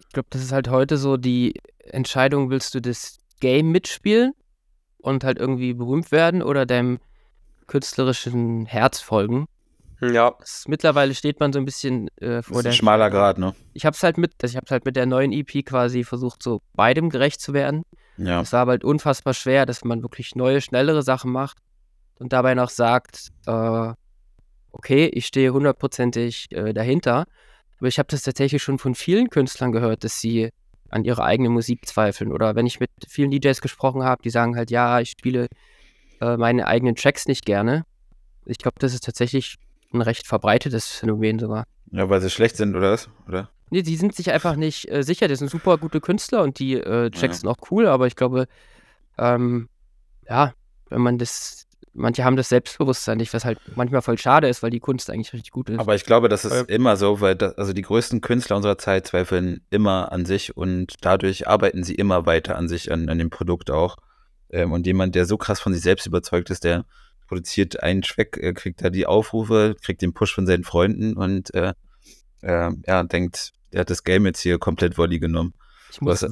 Ich 0.00 0.08
glaube, 0.12 0.28
das 0.30 0.42
ist 0.42 0.52
halt 0.52 0.68
heute 0.68 0.96
so 0.96 1.16
die 1.16 1.54
Entscheidung, 1.78 2.50
willst 2.50 2.74
du 2.74 2.80
das 2.80 3.18
Game 3.40 3.70
mitspielen 3.70 4.32
und 4.98 5.22
halt 5.22 5.38
irgendwie 5.38 5.74
berühmt 5.74 6.10
werden 6.10 6.42
oder 6.42 6.66
deinem 6.66 6.98
künstlerischen 7.66 8.66
Herz 8.66 9.00
folgen? 9.00 9.46
Ja. 10.00 10.36
Mittlerweile 10.66 11.14
steht 11.14 11.40
man 11.40 11.52
so 11.52 11.58
ein 11.58 11.64
bisschen 11.64 12.08
äh, 12.18 12.42
vor 12.42 12.56
das 12.56 12.58
ist 12.58 12.64
der. 12.64 12.70
Ein 12.70 12.74
schmaler 12.74 13.10
Grad, 13.10 13.38
ne? 13.38 13.54
Ich 13.74 13.84
hab's 13.84 14.02
halt 14.02 14.16
mit, 14.16 14.32
also 14.42 14.52
ich 14.52 14.56
hab's 14.56 14.70
halt 14.70 14.84
mit 14.84 14.96
der 14.96 15.06
neuen 15.06 15.32
EP 15.32 15.64
quasi 15.64 16.04
versucht, 16.04 16.42
so 16.42 16.60
beidem 16.74 17.10
gerecht 17.10 17.40
zu 17.40 17.52
werden. 17.52 17.82
Ja. 18.16 18.40
Es 18.40 18.52
war 18.52 18.60
aber 18.60 18.72
halt 18.72 18.84
unfassbar 18.84 19.34
schwer, 19.34 19.66
dass 19.66 19.84
man 19.84 20.02
wirklich 20.02 20.34
neue, 20.34 20.60
schnellere 20.60 21.02
Sachen 21.02 21.32
macht 21.32 21.58
und 22.18 22.32
dabei 22.32 22.54
noch 22.54 22.70
sagt, 22.70 23.28
äh, 23.46 23.92
okay, 24.72 25.06
ich 25.06 25.26
stehe 25.26 25.52
hundertprozentig 25.52 26.46
äh, 26.50 26.72
dahinter. 26.72 27.26
Aber 27.78 27.88
ich 27.88 27.98
habe 27.98 28.08
das 28.08 28.22
tatsächlich 28.22 28.62
schon 28.62 28.78
von 28.78 28.94
vielen 28.94 29.30
Künstlern 29.30 29.72
gehört, 29.72 30.04
dass 30.04 30.20
sie 30.20 30.50
an 30.90 31.04
ihre 31.04 31.22
eigene 31.24 31.48
Musik 31.48 31.86
zweifeln. 31.86 32.32
Oder 32.32 32.56
wenn 32.56 32.66
ich 32.66 32.80
mit 32.80 32.90
vielen 33.08 33.30
DJs 33.30 33.60
gesprochen 33.60 34.02
habe, 34.02 34.22
die 34.22 34.30
sagen 34.30 34.56
halt, 34.56 34.70
ja, 34.70 35.00
ich 35.00 35.10
spiele 35.10 35.48
äh, 36.20 36.36
meine 36.36 36.66
eigenen 36.66 36.96
Tracks 36.96 37.26
nicht 37.26 37.44
gerne. 37.44 37.84
Ich 38.46 38.58
glaube, 38.58 38.76
das 38.80 38.94
ist 38.94 39.04
tatsächlich 39.04 39.56
ein 39.92 40.02
recht 40.02 40.26
verbreitetes 40.26 40.88
Phänomen 40.88 41.38
sogar. 41.38 41.64
Ja, 41.90 42.08
weil 42.08 42.20
sie 42.20 42.30
schlecht 42.30 42.56
sind, 42.56 42.76
oder 42.76 42.92
was? 42.92 43.08
Oder? 43.26 43.50
Nee, 43.70 43.82
die 43.82 43.96
sind 43.96 44.14
sich 44.14 44.30
einfach 44.30 44.56
nicht 44.56 44.90
äh, 44.90 45.02
sicher. 45.02 45.28
Die 45.28 45.36
sind 45.36 45.50
super 45.50 45.78
gute 45.78 46.00
Künstler 46.00 46.42
und 46.42 46.58
die 46.58 46.74
äh, 46.74 47.10
Tracks 47.10 47.20
ja. 47.20 47.32
sind 47.34 47.48
auch 47.48 47.70
cool, 47.70 47.86
aber 47.86 48.06
ich 48.06 48.16
glaube, 48.16 48.46
ähm, 49.18 49.68
ja, 50.28 50.52
wenn 50.90 51.00
man 51.00 51.18
das 51.18 51.68
manche 51.98 52.24
haben 52.24 52.36
das 52.36 52.48
Selbstbewusstsein 52.48 53.18
nicht, 53.18 53.34
was 53.34 53.44
halt 53.44 53.58
manchmal 53.74 54.02
voll 54.02 54.18
schade 54.18 54.48
ist, 54.48 54.62
weil 54.62 54.70
die 54.70 54.80
Kunst 54.80 55.10
eigentlich 55.10 55.32
richtig 55.32 55.50
gut 55.50 55.68
ist. 55.68 55.78
Aber 55.78 55.94
ich 55.94 56.04
glaube, 56.04 56.28
das 56.28 56.44
ist 56.44 56.52
äh, 56.52 56.74
immer 56.74 56.96
so, 56.96 57.20
weil 57.20 57.34
das, 57.34 57.56
also 57.58 57.72
die 57.72 57.82
größten 57.82 58.20
Künstler 58.20 58.56
unserer 58.56 58.78
Zeit 58.78 59.06
zweifeln 59.06 59.60
immer 59.70 60.12
an 60.12 60.24
sich 60.24 60.56
und 60.56 60.94
dadurch 61.00 61.48
arbeiten 61.48 61.82
sie 61.82 61.94
immer 61.94 62.24
weiter 62.26 62.56
an 62.56 62.68
sich, 62.68 62.90
an, 62.92 63.08
an 63.08 63.18
dem 63.18 63.30
Produkt 63.30 63.70
auch. 63.70 63.96
Ähm, 64.50 64.72
und 64.72 64.86
jemand, 64.86 65.14
der 65.14 65.26
so 65.26 65.36
krass 65.36 65.60
von 65.60 65.74
sich 65.74 65.82
selbst 65.82 66.06
überzeugt 66.06 66.50
ist, 66.50 66.64
der 66.64 66.84
produziert 67.28 67.82
einen 67.82 68.02
Track, 68.02 68.36
äh, 68.38 68.52
kriegt 68.52 68.82
da 68.82 68.90
die 68.90 69.06
Aufrufe, 69.06 69.76
kriegt 69.82 70.02
den 70.02 70.14
Push 70.14 70.34
von 70.34 70.46
seinen 70.46 70.64
Freunden 70.64 71.14
und 71.14 71.54
äh, 71.54 71.74
äh, 72.42 72.70
ja, 72.86 73.02
denkt, 73.04 73.52
der 73.72 73.80
hat 73.80 73.90
das 73.90 74.02
Game 74.02 74.26
jetzt 74.26 74.40
hier 74.40 74.58
komplett 74.58 74.98
Volley 74.98 75.18
genommen. 75.18 75.54
Ich 75.90 76.00
muss 76.00 76.26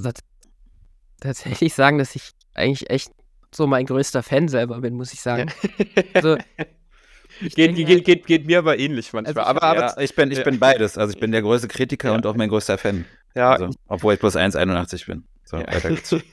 tatsächlich 1.21 1.75
sagen, 1.75 1.99
dass 1.99 2.17
ich 2.17 2.33
eigentlich 2.55 2.91
echt 2.91 3.11
so 3.55 3.67
mein 3.67 3.87
größter 3.87 4.23
Fan 4.23 4.49
selber 4.49 4.81
bin, 4.81 4.95
muss 4.95 5.13
ich 5.13 5.21
sagen. 5.21 5.51
Ja. 5.79 6.03
Also, 6.15 6.37
ich 7.41 7.55
geht, 7.55 7.77
denke, 7.77 7.85
geht, 7.85 8.05
geht, 8.05 8.27
geht, 8.27 8.47
mir 8.47 8.59
aber 8.59 8.79
ähnlich 8.79 9.13
manchmal. 9.13 9.37
Also 9.37 9.49
aber, 9.49 9.63
aber 9.63 9.81
ja, 9.81 9.99
ich, 9.99 10.15
bin, 10.15 10.31
ich 10.31 10.43
bin 10.43 10.59
beides. 10.59 10.99
Also 10.99 11.15
ich 11.15 11.21
bin 11.21 11.33
der 11.33 11.43
größte 11.43 11.69
Kritiker 11.69 12.13
und 12.13 12.27
auch 12.27 12.35
mein 12.35 12.49
größter 12.49 12.79
Fan. 12.79 13.05
Ja. 13.35 13.53
Also, 13.53 13.71
obwohl 13.87 14.15
ich 14.15 14.21
bloß 14.21 14.37
1,81 14.37 15.07
bin. 15.07 15.25
So, 15.45 15.59
weiter 15.59 15.91
geht's. 15.91 16.15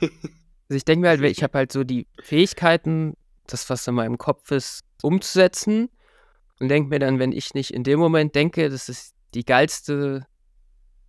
Also 0.69 0.78
ich 0.78 0.86
denke 0.86 1.02
mir 1.02 1.10
halt, 1.10 1.21
ich 1.21 1.43
habe 1.43 1.58
halt 1.58 1.73
so 1.73 1.84
die 1.84 2.08
Fähigkeiten, 2.21 3.15
das, 3.47 3.69
was 3.69 3.88
in 3.88 3.95
meinem 3.95 4.17
Kopf 4.17 4.51
ist, 4.51 4.84
umzusetzen. 5.01 5.89
Und 6.60 6.69
denke 6.69 6.89
mir 6.89 6.99
dann, 6.99 7.19
wenn 7.19 7.32
ich 7.32 7.53
nicht 7.53 7.71
in 7.71 7.84
dem 7.84 7.99
Moment 7.99 8.36
denke, 8.36 8.69
das 8.69 8.89
ist 8.89 9.13
die 9.34 9.43
geilste 9.43 10.25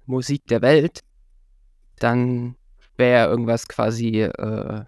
Musik 0.06 0.46
der 0.46 0.62
Welt, 0.62 1.00
dann 1.98 2.56
wäre 2.96 3.28
irgendwas 3.28 3.68
quasi 3.68 4.22
äh, 4.22 4.84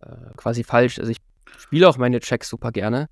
äh, 0.00 0.34
quasi 0.36 0.64
falsch. 0.64 0.98
Also 0.98 1.10
ich 1.10 1.18
spiele 1.58 1.88
auch 1.88 1.96
meine 1.96 2.20
Tracks 2.20 2.48
super 2.48 2.72
gerne. 2.72 3.08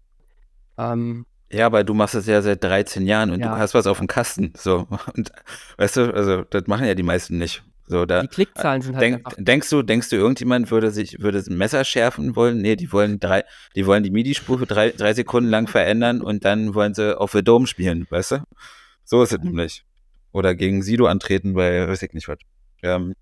Ähm, 0.78 1.26
ja, 1.50 1.66
aber 1.66 1.84
du 1.84 1.94
machst 1.94 2.14
das 2.14 2.26
ja 2.26 2.42
seit 2.42 2.62
13 2.64 3.06
Jahren 3.06 3.30
und 3.30 3.40
ja. 3.40 3.54
du 3.54 3.58
hast 3.58 3.74
was 3.74 3.86
auf 3.86 3.98
dem 3.98 4.08
Kasten. 4.08 4.52
So. 4.56 4.86
Und 5.14 5.30
weißt 5.76 5.96
du, 5.96 6.14
also 6.14 6.42
das 6.42 6.66
machen 6.66 6.86
ja 6.86 6.94
die 6.94 7.04
meisten 7.04 7.38
nicht. 7.38 7.62
So, 7.88 8.04
da, 8.04 8.22
die 8.22 8.28
Klickzahlen 8.28 8.82
sind 8.82 8.94
halt 8.94 9.02
denk, 9.02 9.16
einfach. 9.18 9.34
Denkst 9.38 9.70
du, 9.70 9.82
denkst 9.82 10.08
du, 10.10 10.16
irgendjemand 10.16 10.70
würde 10.70 10.90
sich, 10.90 11.20
würde 11.20 11.38
ein 11.38 11.56
Messer 11.56 11.84
schärfen 11.84 12.34
wollen? 12.34 12.58
Nee, 12.58 12.76
die 12.76 12.92
wollen 12.92 13.20
drei, 13.20 13.44
die 13.76 13.86
wollen 13.86 14.02
die 14.02 14.10
MIDI-Spur 14.10 14.58
für 14.58 14.66
drei, 14.66 14.90
drei 14.90 15.14
Sekunden 15.14 15.50
lang 15.50 15.68
verändern 15.68 16.20
und 16.20 16.44
dann 16.44 16.74
wollen 16.74 16.94
sie 16.94 17.18
auf 17.18 17.32
The 17.32 17.44
Dome 17.44 17.66
spielen, 17.66 18.06
weißt 18.10 18.32
du? 18.32 18.38
So 19.04 19.22
ist 19.22 19.32
es 19.32 19.38
nämlich. 19.38 19.84
Oder 20.32 20.54
gegen 20.54 20.82
Sido 20.82 21.06
antreten, 21.06 21.54
weil 21.54 21.88
weiß 21.88 22.02
ich 22.02 22.12
nicht 22.12 22.28
was. 22.28 22.38
Ähm, 22.82 23.14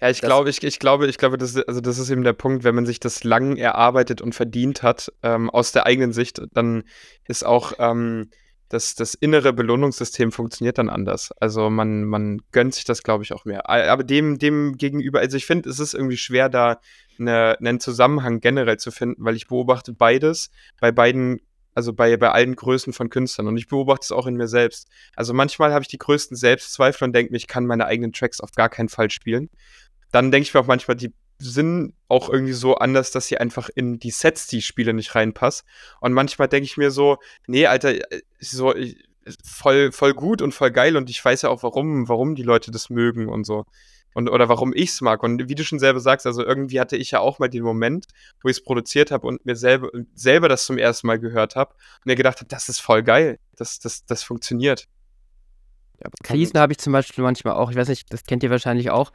ja, 0.00 0.10
ich 0.10 0.20
glaube, 0.20 0.50
ich, 0.50 0.62
ich 0.62 0.78
glaube, 0.78 1.06
ich 1.06 1.18
glaube, 1.18 1.38
das, 1.38 1.56
also 1.56 1.80
das 1.80 1.98
ist 1.98 2.10
eben 2.10 2.22
der 2.22 2.32
Punkt, 2.32 2.62
wenn 2.64 2.74
man 2.74 2.86
sich 2.86 3.00
das 3.00 3.24
lang 3.24 3.56
erarbeitet 3.56 4.20
und 4.20 4.34
verdient 4.34 4.82
hat, 4.82 5.12
ähm, 5.22 5.50
aus 5.50 5.72
der 5.72 5.86
eigenen 5.86 6.12
Sicht, 6.12 6.40
dann 6.52 6.84
ist 7.26 7.44
auch 7.44 7.72
ähm, 7.78 8.30
das, 8.68 8.94
das 8.94 9.14
innere 9.14 9.52
Belohnungssystem 9.52 10.32
funktioniert 10.32 10.78
dann 10.78 10.90
anders. 10.90 11.32
Also 11.40 11.70
man, 11.70 12.04
man 12.04 12.42
gönnt 12.52 12.74
sich 12.74 12.84
das, 12.84 13.02
glaube 13.02 13.24
ich, 13.24 13.32
auch 13.32 13.44
mehr. 13.44 13.68
Aber 13.68 14.04
dem, 14.04 14.38
dem 14.38 14.76
gegenüber, 14.76 15.20
also 15.20 15.36
ich 15.36 15.46
finde, 15.46 15.68
es 15.70 15.78
ist 15.78 15.94
irgendwie 15.94 16.16
schwer, 16.16 16.48
da 16.48 16.80
eine, 17.18 17.56
einen 17.58 17.80
Zusammenhang 17.80 18.40
generell 18.40 18.76
zu 18.76 18.90
finden, 18.90 19.24
weil 19.24 19.36
ich 19.36 19.48
beobachte 19.48 19.92
beides 19.92 20.50
bei 20.80 20.92
beiden 20.92 21.40
also 21.74 21.92
bei, 21.92 22.16
bei 22.16 22.32
allen 22.32 22.56
Größen 22.56 22.92
von 22.92 23.08
Künstlern. 23.08 23.46
Und 23.46 23.56
ich 23.56 23.68
beobachte 23.68 24.02
es 24.02 24.10
auch 24.10 24.26
in 24.26 24.34
mir 24.34 24.48
selbst. 24.48 24.88
Also 25.14 25.32
manchmal 25.32 25.72
habe 25.72 25.82
ich 25.82 25.88
die 25.88 25.98
größten 25.98 26.36
Selbstzweifel 26.36 27.06
und 27.06 27.12
denke 27.12 27.30
mir, 27.30 27.36
ich 27.36 27.46
kann 27.46 27.66
meine 27.66 27.86
eigenen 27.86 28.12
Tracks 28.12 28.40
auf 28.40 28.50
gar 28.50 28.68
keinen 28.68 28.88
Fall 28.88 29.12
spielen 29.12 29.48
dann 30.10 30.30
denke 30.30 30.46
ich 30.46 30.54
mir 30.54 30.60
auch 30.60 30.66
manchmal, 30.66 30.96
die 30.96 31.12
sind 31.38 31.94
auch 32.08 32.28
irgendwie 32.28 32.52
so 32.52 32.76
anders, 32.76 33.10
dass 33.10 33.28
sie 33.28 33.38
einfach 33.38 33.68
in 33.74 33.98
die 33.98 34.10
Sets, 34.10 34.46
die 34.46 34.62
spiele, 34.62 34.92
nicht 34.92 35.14
reinpassen. 35.14 35.66
Und 36.00 36.12
manchmal 36.12 36.48
denke 36.48 36.64
ich 36.64 36.76
mir 36.76 36.90
so, 36.90 37.18
nee, 37.46 37.66
Alter, 37.66 37.94
äh, 38.12 38.22
so 38.40 38.74
voll, 39.44 39.92
voll 39.92 40.14
gut 40.14 40.42
und 40.42 40.52
voll 40.52 40.70
geil 40.70 40.96
und 40.96 41.10
ich 41.10 41.24
weiß 41.24 41.42
ja 41.42 41.50
auch, 41.50 41.62
warum, 41.62 42.08
warum 42.08 42.34
die 42.34 42.42
Leute 42.42 42.70
das 42.70 42.90
mögen 42.90 43.28
und 43.28 43.44
so. 43.44 43.64
Und, 44.14 44.28
oder 44.28 44.48
warum 44.48 44.72
ich 44.74 44.90
es 44.90 45.00
mag. 45.00 45.22
Und 45.22 45.48
wie 45.48 45.54
du 45.54 45.64
schon 45.64 45.78
selber 45.78 46.00
sagst, 46.00 46.26
also 46.26 46.44
irgendwie 46.44 46.80
hatte 46.80 46.96
ich 46.96 47.10
ja 47.10 47.20
auch 47.20 47.38
mal 47.38 47.48
den 47.48 47.62
Moment, 47.62 48.06
wo 48.42 48.48
ich 48.48 48.56
es 48.56 48.64
produziert 48.64 49.10
habe 49.10 49.26
und 49.26 49.44
mir 49.44 49.54
selber, 49.54 49.90
selber 50.14 50.48
das 50.48 50.64
zum 50.64 50.78
ersten 50.78 51.06
Mal 51.06 51.20
gehört 51.20 51.54
habe 51.54 51.74
und 51.74 52.06
mir 52.06 52.16
gedacht 52.16 52.38
habe, 52.38 52.48
das 52.48 52.68
ist 52.68 52.80
voll 52.80 53.02
geil. 53.02 53.38
Das, 53.54 53.78
das, 53.78 54.06
das 54.06 54.22
funktioniert. 54.22 54.88
Ja, 56.02 56.10
Krisen 56.22 56.58
habe 56.58 56.72
ich 56.72 56.78
zum 56.78 56.92
Beispiel 56.92 57.22
manchmal 57.22 57.54
auch, 57.54 57.70
ich 57.70 57.76
weiß 57.76 57.88
nicht, 57.88 58.12
das 58.12 58.24
kennt 58.24 58.42
ihr 58.42 58.50
wahrscheinlich 58.50 58.90
auch 58.90 59.12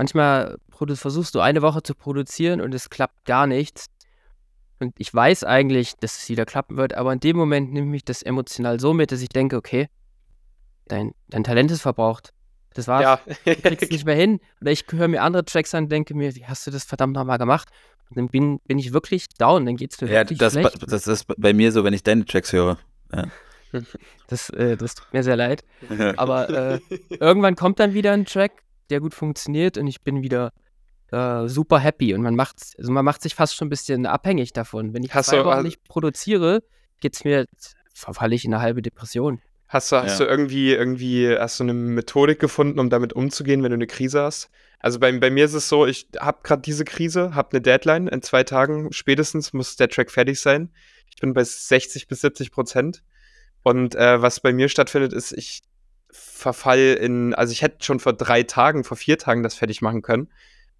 Manchmal 0.00 0.56
versuchst 0.94 1.34
du 1.34 1.40
eine 1.40 1.60
Woche 1.60 1.82
zu 1.82 1.94
produzieren 1.94 2.62
und 2.62 2.72
es 2.72 2.88
klappt 2.88 3.26
gar 3.26 3.46
nichts. 3.46 3.88
Und 4.78 4.94
ich 4.96 5.12
weiß 5.12 5.44
eigentlich, 5.44 5.92
dass 6.00 6.22
es 6.22 6.28
wieder 6.30 6.46
klappen 6.46 6.78
wird, 6.78 6.94
aber 6.94 7.12
in 7.12 7.20
dem 7.20 7.36
Moment 7.36 7.70
nimmt 7.70 7.88
mich 7.88 8.02
das 8.02 8.22
emotional 8.22 8.80
so 8.80 8.94
mit, 8.94 9.12
dass 9.12 9.20
ich 9.20 9.28
denke, 9.28 9.56
okay, 9.56 9.90
dein, 10.88 11.12
dein 11.28 11.44
Talent 11.44 11.70
ist 11.70 11.82
verbraucht. 11.82 12.32
Das 12.72 12.88
war's. 12.88 13.02
Ja. 13.02 13.20
Du 13.44 13.60
kriegst 13.60 13.90
nicht 13.92 14.06
mehr 14.06 14.14
hin. 14.14 14.40
Oder 14.62 14.70
ich 14.70 14.86
höre 14.90 15.06
mir 15.06 15.20
andere 15.20 15.44
Tracks 15.44 15.74
an 15.74 15.84
und 15.84 15.92
denke 15.92 16.14
mir, 16.14 16.34
wie 16.34 16.46
hast 16.46 16.66
du 16.66 16.70
das 16.70 16.84
verdammt 16.84 17.12
nochmal 17.12 17.36
gemacht? 17.36 17.68
Und 18.08 18.16
dann 18.16 18.28
bin, 18.28 18.58
bin 18.60 18.78
ich 18.78 18.94
wirklich 18.94 19.28
down, 19.36 19.66
dann 19.66 19.76
geht's 19.76 20.00
mir 20.00 20.08
Ja, 20.08 20.20
wirklich 20.20 20.38
das, 20.38 20.54
schlecht. 20.54 20.90
das 20.90 21.06
ist 21.08 21.26
bei 21.36 21.52
mir 21.52 21.72
so, 21.72 21.84
wenn 21.84 21.92
ich 21.92 22.02
deine 22.02 22.24
Tracks 22.24 22.54
höre. 22.54 22.78
Das, 24.28 24.48
äh, 24.48 24.78
das 24.78 24.94
tut 24.94 25.12
mir 25.12 25.22
sehr 25.22 25.36
leid. 25.36 25.62
Aber 26.16 26.48
äh, 26.48 26.80
irgendwann 27.10 27.54
kommt 27.54 27.80
dann 27.80 27.92
wieder 27.92 28.12
ein 28.12 28.24
Track, 28.24 28.52
der 28.90 29.00
gut 29.00 29.14
funktioniert 29.14 29.78
und 29.78 29.86
ich 29.86 30.02
bin 30.02 30.22
wieder 30.22 30.52
äh, 31.12 31.48
super 31.48 31.78
happy. 31.78 32.14
Und 32.14 32.22
man 32.22 32.34
macht, 32.36 32.56
also 32.78 32.92
man 32.92 33.04
macht 33.04 33.22
sich 33.22 33.34
fast 33.34 33.54
schon 33.56 33.66
ein 33.66 33.70
bisschen 33.70 34.06
abhängig 34.06 34.52
davon. 34.52 34.94
Wenn 34.94 35.02
ich 35.02 35.14
Hast 35.14 35.30
zwei 35.30 35.38
du- 35.38 35.44
Wochen 35.44 35.62
nicht 35.62 35.82
produziere, 35.84 36.62
geht's 37.00 37.24
mir, 37.24 37.46
verfalle 37.94 38.34
ich 38.34 38.44
in 38.44 38.54
eine 38.54 38.62
halbe 38.62 38.82
Depression. 38.82 39.40
Hast 39.68 39.92
du, 39.92 39.96
hast 39.96 40.18
Ja. 40.18 40.24
du 40.26 40.30
irgendwie, 40.30 40.72
irgendwie, 40.72 41.36
hast 41.36 41.60
du 41.60 41.64
eine 41.64 41.74
Methodik 41.74 42.40
gefunden, 42.40 42.78
um 42.80 42.90
damit 42.90 43.12
umzugehen, 43.12 43.62
wenn 43.62 43.70
du 43.70 43.76
eine 43.76 43.86
Krise 43.86 44.22
hast? 44.22 44.50
Also 44.80 44.98
bei, 44.98 45.12
bei 45.18 45.30
mir 45.30 45.44
ist 45.44 45.54
es 45.54 45.68
so, 45.68 45.86
ich 45.86 46.08
habe 46.18 46.38
gerade 46.42 46.62
diese 46.62 46.84
Krise, 46.84 47.34
habe 47.34 47.52
eine 47.52 47.60
Deadline, 47.60 48.08
in 48.08 48.22
zwei 48.22 48.42
Tagen 48.44 48.92
spätestens 48.92 49.52
muss 49.52 49.76
der 49.76 49.88
Track 49.88 50.10
fertig 50.10 50.40
sein. 50.40 50.70
Ich 51.08 51.20
bin 51.20 51.34
bei 51.34 51.44
60 51.44 52.08
bis 52.08 52.20
70 52.22 52.50
Prozent. 52.50 53.02
Und 53.62 53.94
äh, 53.94 54.22
was 54.22 54.40
bei 54.40 54.52
mir 54.52 54.68
stattfindet, 54.68 55.12
ist, 55.12 55.32
ich 55.32 55.60
verfall 56.12 56.98
in, 57.00 57.34
also 57.34 57.52
ich 57.52 57.62
hätte 57.62 57.84
schon 57.84 58.00
vor 58.00 58.12
drei 58.12 58.42
Tagen, 58.42 58.84
vor 58.84 58.96
vier 58.96 59.18
Tagen 59.18 59.42
das 59.42 59.54
fertig 59.54 59.82
machen 59.82 60.02
können, 60.02 60.28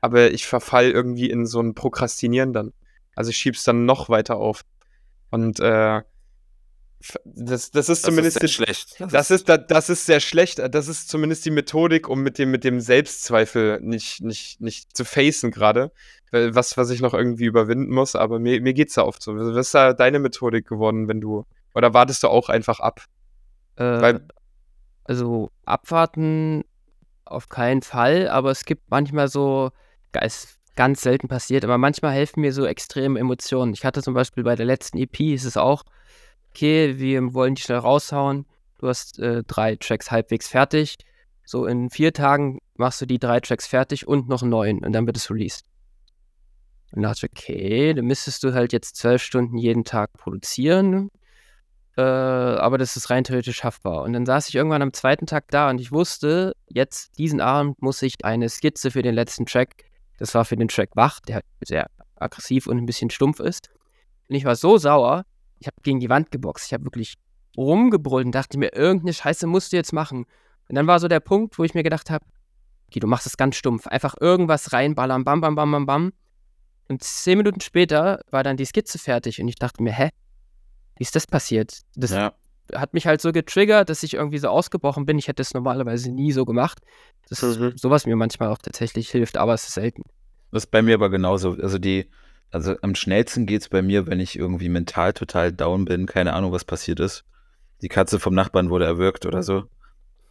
aber 0.00 0.30
ich 0.30 0.46
verfall 0.46 0.90
irgendwie 0.90 1.30
in 1.30 1.46
so 1.46 1.60
ein 1.60 1.74
Prokrastinieren 1.74 2.52
dann. 2.52 2.72
Also 3.14 3.30
ich 3.30 3.36
schieb's 3.36 3.64
dann 3.64 3.84
noch 3.84 4.08
weiter 4.08 4.36
auf. 4.36 4.62
Und 5.30 5.60
äh, 5.60 6.00
das, 7.24 7.70
das 7.70 7.88
ist 7.88 7.88
Das 7.88 8.02
zumindest 8.02 8.36
ist 8.36 8.40
sehr 8.40 8.48
schlecht. 8.66 8.96
das 9.10 9.30
ist, 9.30 9.48
da- 9.48 9.56
das 9.56 9.88
ist 9.88 10.04
sehr 10.04 10.20
schlecht. 10.20 10.58
Das 10.74 10.86
ist 10.88 11.08
zumindest 11.08 11.44
die 11.46 11.50
Methodik, 11.50 12.08
um 12.08 12.22
mit 12.22 12.38
dem, 12.38 12.50
mit 12.50 12.62
dem 12.62 12.80
Selbstzweifel 12.80 13.80
nicht, 13.80 14.20
nicht, 14.22 14.60
nicht 14.60 14.94
zu 14.96 15.04
facen 15.04 15.50
gerade. 15.50 15.92
Was, 16.30 16.76
was 16.76 16.90
ich 16.90 17.00
noch 17.00 17.14
irgendwie 17.14 17.46
überwinden 17.46 17.92
muss, 17.92 18.14
aber 18.14 18.38
mir, 18.38 18.60
mir 18.60 18.74
geht's 18.74 18.94
da 18.94 19.02
oft 19.02 19.22
so. 19.22 19.34
Was 19.36 19.66
ist 19.66 19.74
da 19.74 19.92
deine 19.94 20.18
Methodik 20.18 20.68
geworden, 20.68 21.08
wenn 21.08 21.20
du. 21.20 21.44
Oder 21.74 21.94
wartest 21.94 22.22
du 22.22 22.28
auch 22.28 22.48
einfach 22.48 22.80
ab? 22.80 23.02
Äh, 23.76 23.82
Weil- 23.84 24.20
also 25.04 25.50
abwarten 25.64 26.64
auf 27.24 27.48
keinen 27.48 27.82
Fall, 27.82 28.28
aber 28.28 28.50
es 28.50 28.64
gibt 28.64 28.90
manchmal 28.90 29.28
so, 29.28 29.70
ist 30.20 30.58
ganz 30.76 31.02
selten 31.02 31.28
passiert, 31.28 31.64
aber 31.64 31.78
manchmal 31.78 32.12
helfen 32.12 32.40
mir 32.40 32.52
so 32.52 32.64
extreme 32.64 33.18
Emotionen. 33.18 33.74
Ich 33.74 33.84
hatte 33.84 34.02
zum 34.02 34.14
Beispiel 34.14 34.44
bei 34.44 34.56
der 34.56 34.66
letzten 34.66 34.98
EP 34.98 35.20
ist 35.20 35.44
es 35.44 35.56
auch, 35.56 35.84
okay, 36.50 36.98
wir 36.98 37.34
wollen 37.34 37.54
die 37.54 37.62
schnell 37.62 37.78
raushauen. 37.78 38.46
Du 38.78 38.88
hast 38.88 39.18
äh, 39.18 39.42
drei 39.46 39.76
Tracks 39.76 40.10
halbwegs 40.10 40.48
fertig. 40.48 40.96
So 41.44 41.66
in 41.66 41.90
vier 41.90 42.12
Tagen 42.12 42.60
machst 42.74 43.00
du 43.00 43.06
die 43.06 43.18
drei 43.18 43.40
Tracks 43.40 43.66
fertig 43.66 44.06
und 44.08 44.28
noch 44.28 44.42
neun 44.42 44.84
und 44.84 44.92
dann 44.92 45.06
wird 45.06 45.16
es 45.16 45.30
released. 45.30 45.66
Und 46.92 47.02
da 47.02 47.10
dachte 47.10 47.28
okay, 47.30 47.94
dann 47.94 48.06
müsstest 48.06 48.42
du 48.42 48.54
halt 48.54 48.72
jetzt 48.72 48.96
zwölf 48.96 49.22
Stunden 49.22 49.58
jeden 49.58 49.84
Tag 49.84 50.12
produzieren. 50.14 51.10
Äh, 52.00 52.02
aber 52.02 52.78
das 52.78 52.96
ist 52.96 53.10
rein 53.10 53.24
theoretisch 53.24 53.58
schaffbar. 53.58 54.02
Und 54.04 54.14
dann 54.14 54.24
saß 54.24 54.48
ich 54.48 54.54
irgendwann 54.54 54.80
am 54.80 54.94
zweiten 54.94 55.26
Tag 55.26 55.48
da 55.50 55.68
und 55.68 55.80
ich 55.80 55.92
wusste, 55.92 56.56
jetzt 56.68 57.18
diesen 57.18 57.42
Abend 57.42 57.82
muss 57.82 58.00
ich 58.00 58.24
eine 58.24 58.48
Skizze 58.48 58.90
für 58.90 59.02
den 59.02 59.14
letzten 59.14 59.44
Track. 59.44 59.84
Das 60.18 60.34
war 60.34 60.46
für 60.46 60.56
den 60.56 60.68
Track 60.68 60.90
Wach, 60.94 61.20
der 61.20 61.36
halt 61.36 61.44
sehr 61.60 61.88
aggressiv 62.16 62.66
und 62.66 62.78
ein 62.78 62.86
bisschen 62.86 63.10
stumpf 63.10 63.38
ist. 63.40 63.68
Und 64.28 64.34
ich 64.34 64.46
war 64.46 64.56
so 64.56 64.78
sauer, 64.78 65.24
ich 65.58 65.66
habe 65.66 65.76
gegen 65.82 66.00
die 66.00 66.08
Wand 66.08 66.30
geboxt. 66.30 66.66
Ich 66.66 66.72
habe 66.72 66.84
wirklich 66.84 67.16
rumgebrüllt 67.54 68.24
und 68.24 68.34
dachte 68.34 68.56
mir, 68.56 68.72
irgendeine 68.72 69.12
Scheiße 69.12 69.46
musst 69.46 69.72
du 69.72 69.76
jetzt 69.76 69.92
machen. 69.92 70.24
Und 70.68 70.74
dann 70.74 70.86
war 70.86 71.00
so 71.00 71.08
der 71.08 71.20
Punkt, 71.20 71.58
wo 71.58 71.64
ich 71.64 71.74
mir 71.74 71.82
gedacht 71.82 72.08
habe, 72.08 72.24
okay, 72.88 73.00
du 73.00 73.08
machst 73.08 73.26
es 73.26 73.36
ganz 73.36 73.56
stumpf. 73.56 73.86
Einfach 73.88 74.14
irgendwas 74.18 74.72
reinballern, 74.72 75.24
bam, 75.24 75.42
bam, 75.42 75.54
bam, 75.54 75.70
bam, 75.70 75.84
bam. 75.84 76.12
Und 76.88 77.04
zehn 77.04 77.36
Minuten 77.36 77.60
später 77.60 78.20
war 78.30 78.42
dann 78.42 78.56
die 78.56 78.64
Skizze 78.64 78.98
fertig 78.98 79.40
und 79.40 79.48
ich 79.48 79.56
dachte 79.56 79.82
mir, 79.82 79.92
hä? 79.92 80.08
Wie 81.00 81.04
ist 81.04 81.16
das 81.16 81.26
passiert? 81.26 81.80
Das 81.96 82.10
Ja. 82.10 82.34
hat 82.74 82.92
mich 82.92 83.06
halt 83.06 83.22
so 83.22 83.32
getriggert, 83.32 83.88
dass 83.88 84.02
ich 84.02 84.12
irgendwie 84.12 84.36
so 84.36 84.48
ausgebrochen 84.48 85.06
bin. 85.06 85.18
Ich 85.18 85.28
hätte 85.28 85.40
es 85.40 85.54
normalerweise 85.54 86.12
nie 86.12 86.30
so 86.30 86.44
gemacht. 86.44 86.82
Das 87.30 87.42
ist 87.42 87.58
Mhm. 87.58 87.72
sowas 87.74 88.04
mir 88.04 88.16
manchmal 88.16 88.50
auch 88.50 88.58
tatsächlich 88.58 89.08
hilft, 89.08 89.38
aber 89.38 89.54
es 89.54 89.66
ist 89.66 89.72
selten. 89.76 90.02
Das 90.52 90.64
ist 90.64 90.70
bei 90.70 90.82
mir 90.82 90.96
aber 90.96 91.08
genauso. 91.08 91.52
Also 91.52 91.78
die, 91.78 92.10
also 92.50 92.76
am 92.82 92.94
schnellsten 92.94 93.46
geht's 93.46 93.70
bei 93.70 93.80
mir, 93.80 94.08
wenn 94.08 94.20
ich 94.20 94.38
irgendwie 94.38 94.68
mental 94.68 95.14
total 95.14 95.52
down 95.54 95.86
bin, 95.86 96.04
keine 96.04 96.34
Ahnung, 96.34 96.52
was 96.52 96.66
passiert 96.66 97.00
ist. 97.00 97.24
Die 97.80 97.88
Katze 97.88 98.20
vom 98.20 98.34
Nachbarn 98.34 98.68
wurde 98.68 98.84
erwürgt 98.84 99.24
oder 99.24 99.42
so. 99.42 99.64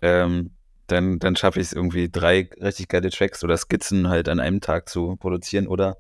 Ähm, 0.04 0.52
dann, 0.86 1.18
dann 1.18 1.36
schaffe 1.36 1.60
ich 1.60 1.66
es 1.66 1.74
irgendwie 1.74 2.10
drei 2.12 2.48
richtig 2.62 2.90
geile 2.90 3.10
Tracks 3.10 3.44
oder 3.44 3.58
Skizzen 3.58 4.08
halt 4.08 4.30
an 4.30 4.40
einem 4.40 4.62
Tag 4.62 4.88
zu 4.88 5.16
produzieren. 5.16 5.66
Oder 5.66 5.98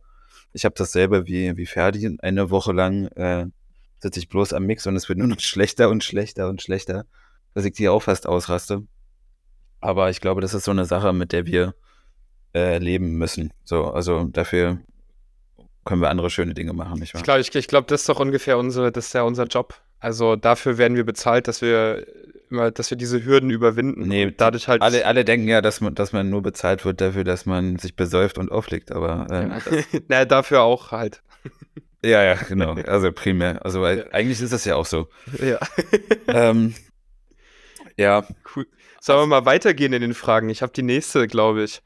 ich 0.53 0.63
habe 0.63 0.75
dasselbe 0.77 1.25
wie, 1.25 1.57
wie 1.57 1.65
Ferdi. 1.65 2.17
Eine 2.21 2.51
Woche 2.51 2.71
lang 2.71 3.07
äh, 3.15 3.47
sitze 3.99 4.19
ich 4.19 4.29
bloß 4.29 4.53
am 4.53 4.65
Mix 4.65 4.87
und 4.87 4.95
es 4.95 5.09
wird 5.09 5.19
nur 5.19 5.27
noch 5.27 5.39
schlechter 5.39 5.89
und 5.89 6.03
schlechter 6.03 6.49
und 6.49 6.61
schlechter, 6.61 7.05
dass 7.53 7.65
ich 7.65 7.73
die 7.73 7.89
auch 7.89 8.03
fast 8.03 8.27
ausraste. 8.27 8.83
Aber 9.81 10.09
ich 10.09 10.21
glaube, 10.21 10.41
das 10.41 10.53
ist 10.53 10.65
so 10.65 10.71
eine 10.71 10.85
Sache, 10.85 11.13
mit 11.13 11.31
der 11.31 11.45
wir 11.45 11.73
äh, 12.53 12.77
leben 12.79 13.17
müssen. 13.17 13.53
So, 13.63 13.85
also 13.85 14.25
dafür 14.25 14.79
können 15.85 16.01
wir 16.01 16.09
andere 16.09 16.29
schöne 16.29 16.53
Dinge 16.53 16.73
machen, 16.73 16.99
nicht 16.99 17.13
wahr? 17.13 17.19
Ich 17.19 17.23
glaube, 17.23 17.39
ich, 17.39 17.55
ich 17.55 17.67
glaub, 17.67 17.87
das 17.87 18.01
ist 18.01 18.09
doch 18.09 18.19
ungefähr 18.19 18.57
unsere, 18.57 18.91
das 18.91 19.07
ist 19.07 19.13
ja 19.13 19.23
unser 19.23 19.45
Job. 19.45 19.75
Also 19.99 20.35
dafür 20.35 20.77
werden 20.77 20.95
wir 20.95 21.05
bezahlt, 21.05 21.47
dass 21.47 21.61
wir 21.61 22.05
immer, 22.49 22.71
dass 22.71 22.89
wir 22.89 22.97
diese 22.97 23.23
Hürden 23.23 23.49
überwinden. 23.49 24.07
Nee, 24.07 24.33
dadurch 24.35 24.67
halt. 24.67 24.81
alle, 24.81 25.05
alle 25.05 25.25
denken 25.25 25.47
ja, 25.47 25.61
dass 25.61 25.81
man, 25.81 25.95
dass 25.95 26.13
man 26.13 26.29
nur 26.29 26.41
bezahlt 26.41 26.85
wird 26.85 27.01
dafür, 27.01 27.23
dass 27.23 27.45
man 27.45 27.77
sich 27.77 27.95
besäuft 27.95 28.37
und 28.37 28.51
auflegt, 28.51 28.91
aber 28.91 29.27
äh, 29.29 30.01
naja, 30.07 30.25
dafür 30.25 30.61
auch 30.61 30.91
halt. 30.91 31.21
Ja, 32.03 32.23
ja, 32.23 32.33
genau. 32.35 32.73
Also 32.73 33.11
primär. 33.11 33.63
Also 33.65 33.81
weil, 33.81 33.99
Ja. 33.99 34.05
eigentlich 34.11 34.41
ist 34.41 34.53
das 34.53 34.65
ja 34.65 34.75
auch 34.75 34.85
so. 34.85 35.07
Ja. 35.41 35.59
ähm, 36.27 36.75
ja, 37.97 38.25
Cool. 38.55 38.67
Sollen 39.01 39.21
wir 39.21 39.27
mal 39.41 39.45
weitergehen 39.45 39.93
in 39.93 40.01
den 40.01 40.13
Fragen? 40.13 40.49
Ich 40.49 40.61
habe 40.61 40.73
die 40.73 40.81
nächste, 40.83 41.27
glaube 41.27 41.63
ich. 41.63 41.81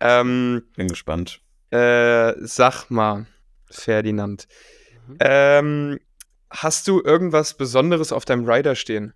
Ähm, 0.00 0.62
bin 0.76 0.88
gespannt. 0.88 1.40
äh, 1.70 2.32
sag 2.40 2.88
mal, 2.90 3.26
Ferdinand. 3.70 4.48
Mhm. 5.06 5.16
Ähm, 5.20 6.00
hast 6.50 6.88
du 6.88 7.02
irgendwas 7.02 7.54
Besonderes 7.56 8.12
auf 8.12 8.24
deinem 8.24 8.48
Rider 8.48 8.74
stehen? 8.76 9.12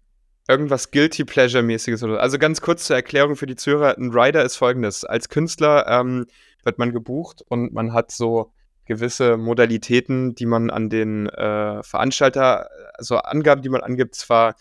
Irgendwas 0.47 0.91
Guilty 0.91 1.25
Pleasure-mäßiges 1.25 2.03
oder 2.03 2.21
Also 2.21 2.39
ganz 2.39 2.61
kurz 2.61 2.85
zur 2.85 2.97
Erklärung 2.97 3.37
für 3.37 3.47
die 3.47 3.57
Zuhörer. 3.57 3.97
Ein 3.97 4.11
Rider 4.13 4.45
ist 4.45 4.57
folgendes. 4.57 5.05
Als 5.05 5.29
Künstler 5.29 5.87
ähm, 5.89 6.27
wird 6.65 6.79
man 6.79 6.93
gebucht 6.93 7.43
und 7.49 7.73
man 7.73 7.93
hat 7.93 8.11
so 8.13 8.53
gewisse 8.89 9.37
Modalitäten, 9.37 10.35
die 10.35 10.47
man 10.47 10.71
an 10.71 10.89
den 10.89 11.29
äh, 11.29 11.83
Veranstalter, 11.83 12.69
also 12.95 13.19
Angaben, 13.19 13.63
die 13.63 13.69
man 13.69 13.83
angibt, 13.83 14.17
zwar 14.17 14.57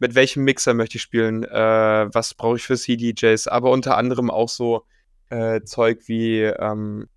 mit 0.00 0.14
welchem 0.14 0.44
Mixer 0.44 0.74
möchte 0.74 0.96
ich 0.96 1.02
spielen, 1.02 1.44
äh, 1.44 2.08
was 2.12 2.34
brauche 2.34 2.56
ich 2.56 2.64
für 2.64 2.76
CDJs, 2.76 3.48
aber 3.48 3.70
unter 3.70 3.96
anderem 3.96 4.30
auch 4.30 4.48
so 4.48 4.84
äh, 5.28 5.62
Zeug 5.62 6.02
wie 6.06 6.42
ähm, 6.42 7.08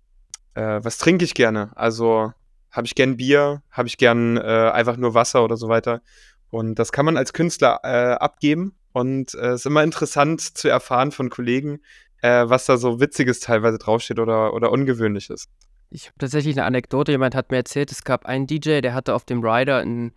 äh, 0.54 0.80
was 0.82 0.98
trinke 0.98 1.24
ich 1.24 1.34
gerne? 1.34 1.70
Also 1.76 2.32
habe 2.70 2.86
ich 2.86 2.94
gern 2.94 3.16
Bier, 3.16 3.62
habe 3.70 3.88
ich 3.88 3.98
gern 3.98 4.36
äh, 4.36 4.70
einfach 4.72 4.96
nur 4.96 5.14
Wasser 5.14 5.44
oder 5.44 5.56
so 5.56 5.68
weiter. 5.68 6.02
Und 6.50 6.78
das 6.78 6.92
kann 6.92 7.04
man 7.04 7.16
als 7.16 7.32
Künstler 7.32 7.84
abgeben. 8.20 8.74
Und 8.92 9.34
es 9.34 9.60
ist 9.60 9.66
immer 9.66 9.84
interessant 9.84 10.40
zu 10.40 10.68
erfahren 10.68 11.12
von 11.12 11.30
Kollegen, 11.30 11.78
was 12.22 12.64
da 12.64 12.76
so 12.76 12.98
Witziges 12.98 13.38
teilweise 13.38 13.78
draufsteht 13.78 14.18
oder, 14.18 14.52
oder 14.52 14.72
Ungewöhnliches. 14.72 15.46
Ich 15.90 16.06
habe 16.06 16.18
tatsächlich 16.18 16.56
eine 16.56 16.64
Anekdote. 16.66 17.12
Jemand 17.12 17.34
hat 17.34 17.50
mir 17.50 17.56
erzählt, 17.58 17.90
es 17.90 18.04
gab 18.04 18.24
einen 18.26 18.46
DJ, 18.46 18.80
der 18.80 18.94
hatte 18.94 19.14
auf 19.14 19.24
dem 19.24 19.44
Rider 19.44 19.78
ein 19.78 20.12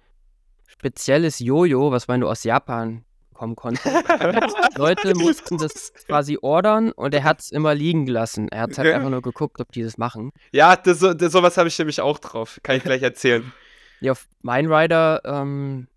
spezielles 0.68 1.40
Jojo, 1.40 1.92
was 1.92 2.08
man 2.08 2.20
nur 2.20 2.30
aus 2.30 2.44
Japan 2.44 3.04
bekommen 3.32 3.56
konnte. 3.56 3.90
Leute 4.76 5.16
mussten 5.16 5.58
das 5.58 5.92
quasi 6.08 6.38
ordern 6.42 6.92
und 6.92 7.14
er 7.16 7.24
hat 7.24 7.42
es 7.42 7.52
immer 7.52 7.74
liegen 7.74 8.06
gelassen. 8.06 8.50
Er 8.50 8.62
hat 8.62 8.78
halt 8.78 8.94
einfach 8.94 9.10
nur 9.10 9.22
geguckt, 9.24 9.60
ob 9.60 9.72
die 9.72 9.82
das 9.84 9.98
machen. 9.98 10.32
Ja, 10.52 10.76
das, 10.76 11.00
so- 11.00 11.14
das, 11.14 11.32
sowas 11.32 11.58
habe 11.58 11.68
ich 11.70 11.78
nämlich 11.80 12.00
auch 12.02 12.20
drauf. 12.20 12.60
Kann 12.64 12.76
ich 12.78 12.84
gleich 12.84 13.02
erzählen. 13.02 13.52
Ja, 14.00 14.12
auf 14.12 14.28
mein 14.42 14.72
Rider 14.72 15.22
ähm, 15.26 15.88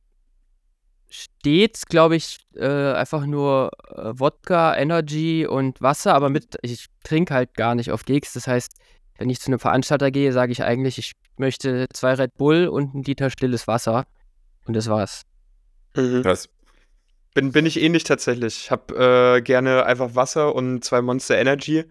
steht, 1.09 1.87
glaube 1.89 2.17
ich, 2.17 2.39
äh, 2.55 2.93
einfach 2.93 3.27
nur 3.27 3.71
äh, 3.91 4.12
Wodka, 4.19 4.77
Energy 4.77 5.47
und 5.47 5.81
Wasser, 5.83 6.15
aber 6.15 6.31
mit, 6.31 6.57
ich 6.62 6.87
trinke 7.05 7.35
halt 7.35 7.55
gar 7.55 7.75
nicht 7.75 7.91
auf 7.93 8.05
Gigs. 8.05 8.33
Das 8.33 8.47
heißt, 8.47 8.73
wenn 9.18 9.31
ich 9.31 9.40
zu 9.40 9.48
einem 9.48 9.59
Veranstalter 9.59 10.11
gehe, 10.11 10.33
sage 10.33 10.52
ich 10.52 10.62
eigentlich, 10.62 10.98
ich 10.98 11.12
möchte 11.37 11.87
zwei 11.92 12.14
Red 12.14 12.37
Bull 12.37 12.68
und 12.68 12.94
ein 12.94 13.02
Liter 13.02 13.31
stilles 13.31 13.66
Wasser. 13.66 14.07
Und 14.64 14.74
das 14.74 14.88
war's. 14.88 15.22
Krass. 15.94 16.48
Bin, 17.35 17.52
bin 17.52 17.66
ich 17.66 17.81
ähnlich 17.81 18.05
tatsächlich. 18.05 18.64
Ich 18.64 18.70
habe 18.70 19.37
äh, 19.38 19.42
gerne 19.42 19.87
einfach 19.87 20.14
Wasser 20.14 20.55
und 20.55 20.85
zwei 20.85 21.02
Monster 21.02 21.37
Energy. 21.38 21.85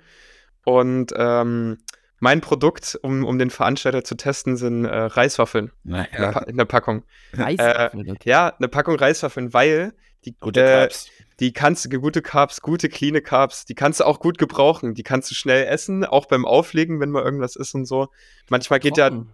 Und 0.65 1.13
ähm, 1.15 1.77
mein 2.19 2.41
Produkt, 2.41 2.97
um, 3.03 3.23
um 3.23 3.37
den 3.37 3.49
Veranstalter 3.49 4.03
zu 4.03 4.15
testen, 4.15 4.57
sind 4.57 4.85
äh, 4.85 4.95
Reiswaffeln 4.95 5.71
in, 5.83 5.91
der 5.91 6.07
Naja, 6.11 6.31
Pa- 6.31 6.39
in 6.41 6.57
der 6.57 6.65
Packung. 6.65 7.03
Reiswaffeln, 7.33 8.09
okay. 8.11 8.29
Ja, 8.29 8.55
eine 8.57 8.67
Packung 8.67 8.95
Reiswaffeln, 8.95 9.53
weil 9.53 9.93
die, 10.25 10.35
gute 10.39 10.63
äh, 10.63 10.79
Carbs. 10.81 11.09
Die 11.39 11.51
kannst 11.53 11.85
du, 11.91 11.99
gute 11.99 12.21
Carbs, 12.21 12.61
gute, 12.61 12.87
cleane 12.89 13.21
Carbs, 13.21 13.65
die 13.65 13.75
kannst 13.75 13.99
du 13.99 14.05
auch 14.05 14.19
gut 14.19 14.37
gebrauchen. 14.37 14.93
Die 14.93 15.03
kannst 15.03 15.29
du 15.31 15.35
schnell 15.35 15.65
essen, 15.67 16.05
auch 16.05 16.25
beim 16.27 16.45
Auflegen, 16.45 16.99
wenn 16.99 17.09
mal 17.09 17.23
irgendwas 17.23 17.55
ist 17.55 17.73
und 17.75 17.85
so. 17.85 18.07
Manchmal 18.49 18.79
geht 18.79 18.97
ja, 18.97 19.09
Trocken. 19.09 19.29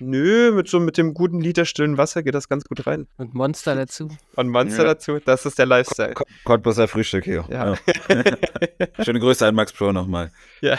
nö, 0.00 0.52
mit 0.52 0.68
so 0.68 0.80
mit 0.80 0.98
dem 0.98 1.14
guten 1.14 1.40
Liter 1.40 1.64
stillen 1.64 1.96
Wasser 1.96 2.22
geht 2.22 2.34
das 2.34 2.48
ganz 2.48 2.64
gut 2.64 2.86
rein. 2.86 3.06
Und 3.16 3.32
Monster 3.34 3.74
dazu. 3.74 4.08
Und 4.36 4.48
Monster 4.50 4.82
Ja. 4.82 4.88
dazu, 4.94 5.18
das 5.24 5.46
ist 5.46 5.58
der 5.58 5.66
Lifestyle. 5.66 6.12
Ko- 6.14 6.24
Cottbusser 6.44 6.88
Frühstück 6.88 7.24
hier. 7.24 7.44
Ja. 7.48 7.72
Ja. 7.74 8.24
Schöne 9.04 9.20
Grüße 9.20 9.46
an 9.46 9.54
Max 9.54 9.72
Pro 9.72 9.92
nochmal. 9.92 10.30
Ja. 10.60 10.78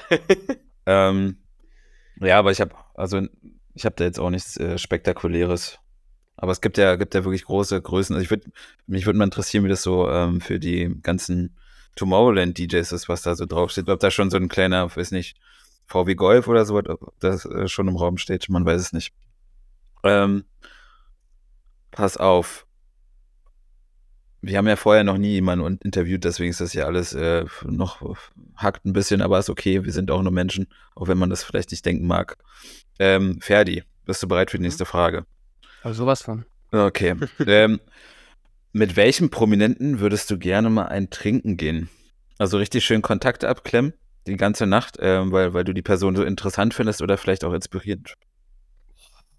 Ähm, 0.86 1.38
ja, 2.20 2.38
aber 2.38 2.52
ich 2.52 2.62
habe 2.62 2.76
also 2.94 3.22
ich 3.74 3.86
habe 3.86 3.96
da 3.98 4.04
jetzt 4.06 4.20
auch 4.20 4.30
nichts 4.30 4.58
äh, 4.58 4.78
Spektakuläres. 4.78 5.80
Aber 6.38 6.52
es 6.52 6.62
gibt 6.62 6.78
ja 6.78 6.96
gibt 6.96 7.14
ja 7.14 7.24
wirklich 7.24 7.46
große 7.46 7.82
Größen. 7.82 8.16
Also 8.16 8.24
ich 8.24 8.30
würde 8.30 8.52
mich 8.88 9.06
würde 9.06 9.18
mal 9.18 9.26
interessieren, 9.26 9.64
wie 9.64 9.70
das 9.70 9.84
so 9.84 10.10
ähm, 10.10 10.42
für 10.42 10.60
die 10.60 10.94
ganzen 11.02 11.56
Tomorrowland 11.96 12.58
DJs 12.58 12.92
ist, 12.92 13.08
was 13.10 13.22
da 13.22 13.36
so 13.36 13.46
draufsteht. 13.46 13.90
Ob 13.90 14.00
da 14.00 14.12
schon 14.12 14.30
so 14.30 14.38
ein 14.38 14.50
kleiner, 14.50 14.94
weiß 14.96 15.12
nicht, 15.12 15.38
VW 15.88 16.16
Golf 16.16 16.48
oder 16.48 16.66
so, 16.66 16.78
ob 16.78 17.14
das 17.20 17.46
äh, 17.46 17.68
schon 17.68 17.88
im 17.88 17.96
Raum 17.96 18.18
steht, 18.18 18.50
man 18.50 18.66
weiß 18.66 18.82
es 18.82 18.94
nicht. 18.94 19.14
Ähm, 20.04 20.46
pass 21.92 22.18
auf. 22.18 22.66
Wir 24.42 24.60
haben 24.60 24.68
ja 24.68 24.76
vorher 24.76 25.04
noch 25.04 25.18
nie 25.18 25.32
jemanden 25.32 25.80
interviewt, 25.84 26.24
deswegen 26.24 26.52
ist 26.52 26.62
das 26.62 26.74
ja 26.74 26.86
alles 26.86 27.14
äh, 27.14 27.46
noch 27.64 28.16
hackt 28.56 28.86
ein 28.86 28.94
bisschen, 28.94 29.22
aber 29.22 29.40
ist 29.40 29.50
okay. 29.50 29.84
Wir 29.84 29.92
sind 29.92 30.12
auch 30.12 30.22
nur 30.22 30.32
Menschen, 30.32 30.68
auch 30.94 31.08
wenn 31.08 31.18
man 31.18 31.32
das 31.32 31.44
vielleicht 31.44 31.72
nicht 31.72 31.86
denken 31.86 32.06
mag. 32.06 32.38
Ähm, 33.00 33.40
Ferdi, 33.42 33.84
bist 34.06 34.22
du 34.22 34.28
bereit 34.28 34.52
für 34.52 34.58
die 34.58 34.64
nächste 34.64 34.86
Frage? 34.86 35.26
Aber 35.86 35.94
sowas 35.94 36.24
von. 36.24 36.46
Okay. 36.72 37.14
ähm, 37.46 37.80
mit 38.74 38.96
welchem 38.96 39.30
Prominenten 39.30 40.00
würdest 40.00 40.32
du 40.32 40.40
gerne 40.40 40.72
mal 40.72 40.88
ein 40.88 41.12
Trinken 41.12 41.58
gehen? 41.58 41.90
Also 42.40 42.58
richtig 42.58 42.84
schön 42.84 43.04
Kontakte 43.04 43.48
abklemmen, 43.48 43.94
die 44.26 44.36
ganze 44.36 44.66
Nacht, 44.66 44.98
ähm, 45.00 45.32
weil, 45.32 45.54
weil 45.54 45.64
du 45.64 45.74
die 45.74 45.84
Person 45.84 46.16
so 46.16 46.24
interessant 46.24 46.74
findest 46.74 47.04
oder 47.04 47.20
vielleicht 47.20 47.44
auch 47.44 47.54
inspirierend. 47.54 48.16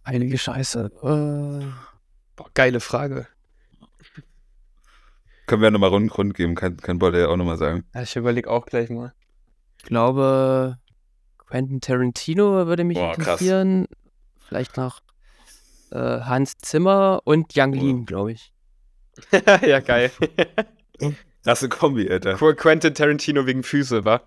Heilige 0.06 0.38
Scheiße. 0.38 0.92
Äh, 1.02 1.66
Boah, 2.36 2.50
geile 2.54 2.78
Frage. 2.78 3.26
Können 5.46 5.62
wir 5.62 5.72
nochmal 5.72 5.90
Rund, 5.90 6.12
Grund 6.12 6.34
geben, 6.34 6.54
kann, 6.54 6.76
kann 6.76 7.00
Bolle 7.00 7.22
ja 7.22 7.26
auch 7.26 7.36
nochmal 7.36 7.58
sagen. 7.58 7.84
Ja, 7.92 8.02
ich 8.02 8.14
überlege 8.14 8.48
auch 8.48 8.66
gleich 8.66 8.88
mal. 8.88 9.12
ich 9.78 9.86
glaube, 9.86 10.78
Quentin 11.38 11.80
Tarantino 11.80 12.68
würde 12.68 12.84
mich 12.84 12.98
Boah, 12.98 13.14
krass. 13.14 13.40
interessieren. 13.40 13.88
Vielleicht 14.38 14.76
noch 14.76 15.00
äh, 15.90 16.20
Hans 16.20 16.58
Zimmer 16.58 17.20
und 17.24 17.54
Yang. 17.54 17.72
Lin, 17.72 18.06
glaube 18.06 18.32
ich. 18.32 18.52
ja, 19.62 19.80
geil. 19.80 20.10
Krasse 21.44 21.68
Kombi, 21.68 22.10
Alter. 22.10 22.34
Quentin 22.54 22.94
Tarantino 22.94 23.46
wegen 23.46 23.62
Füße, 23.62 24.04
wa? 24.04 24.20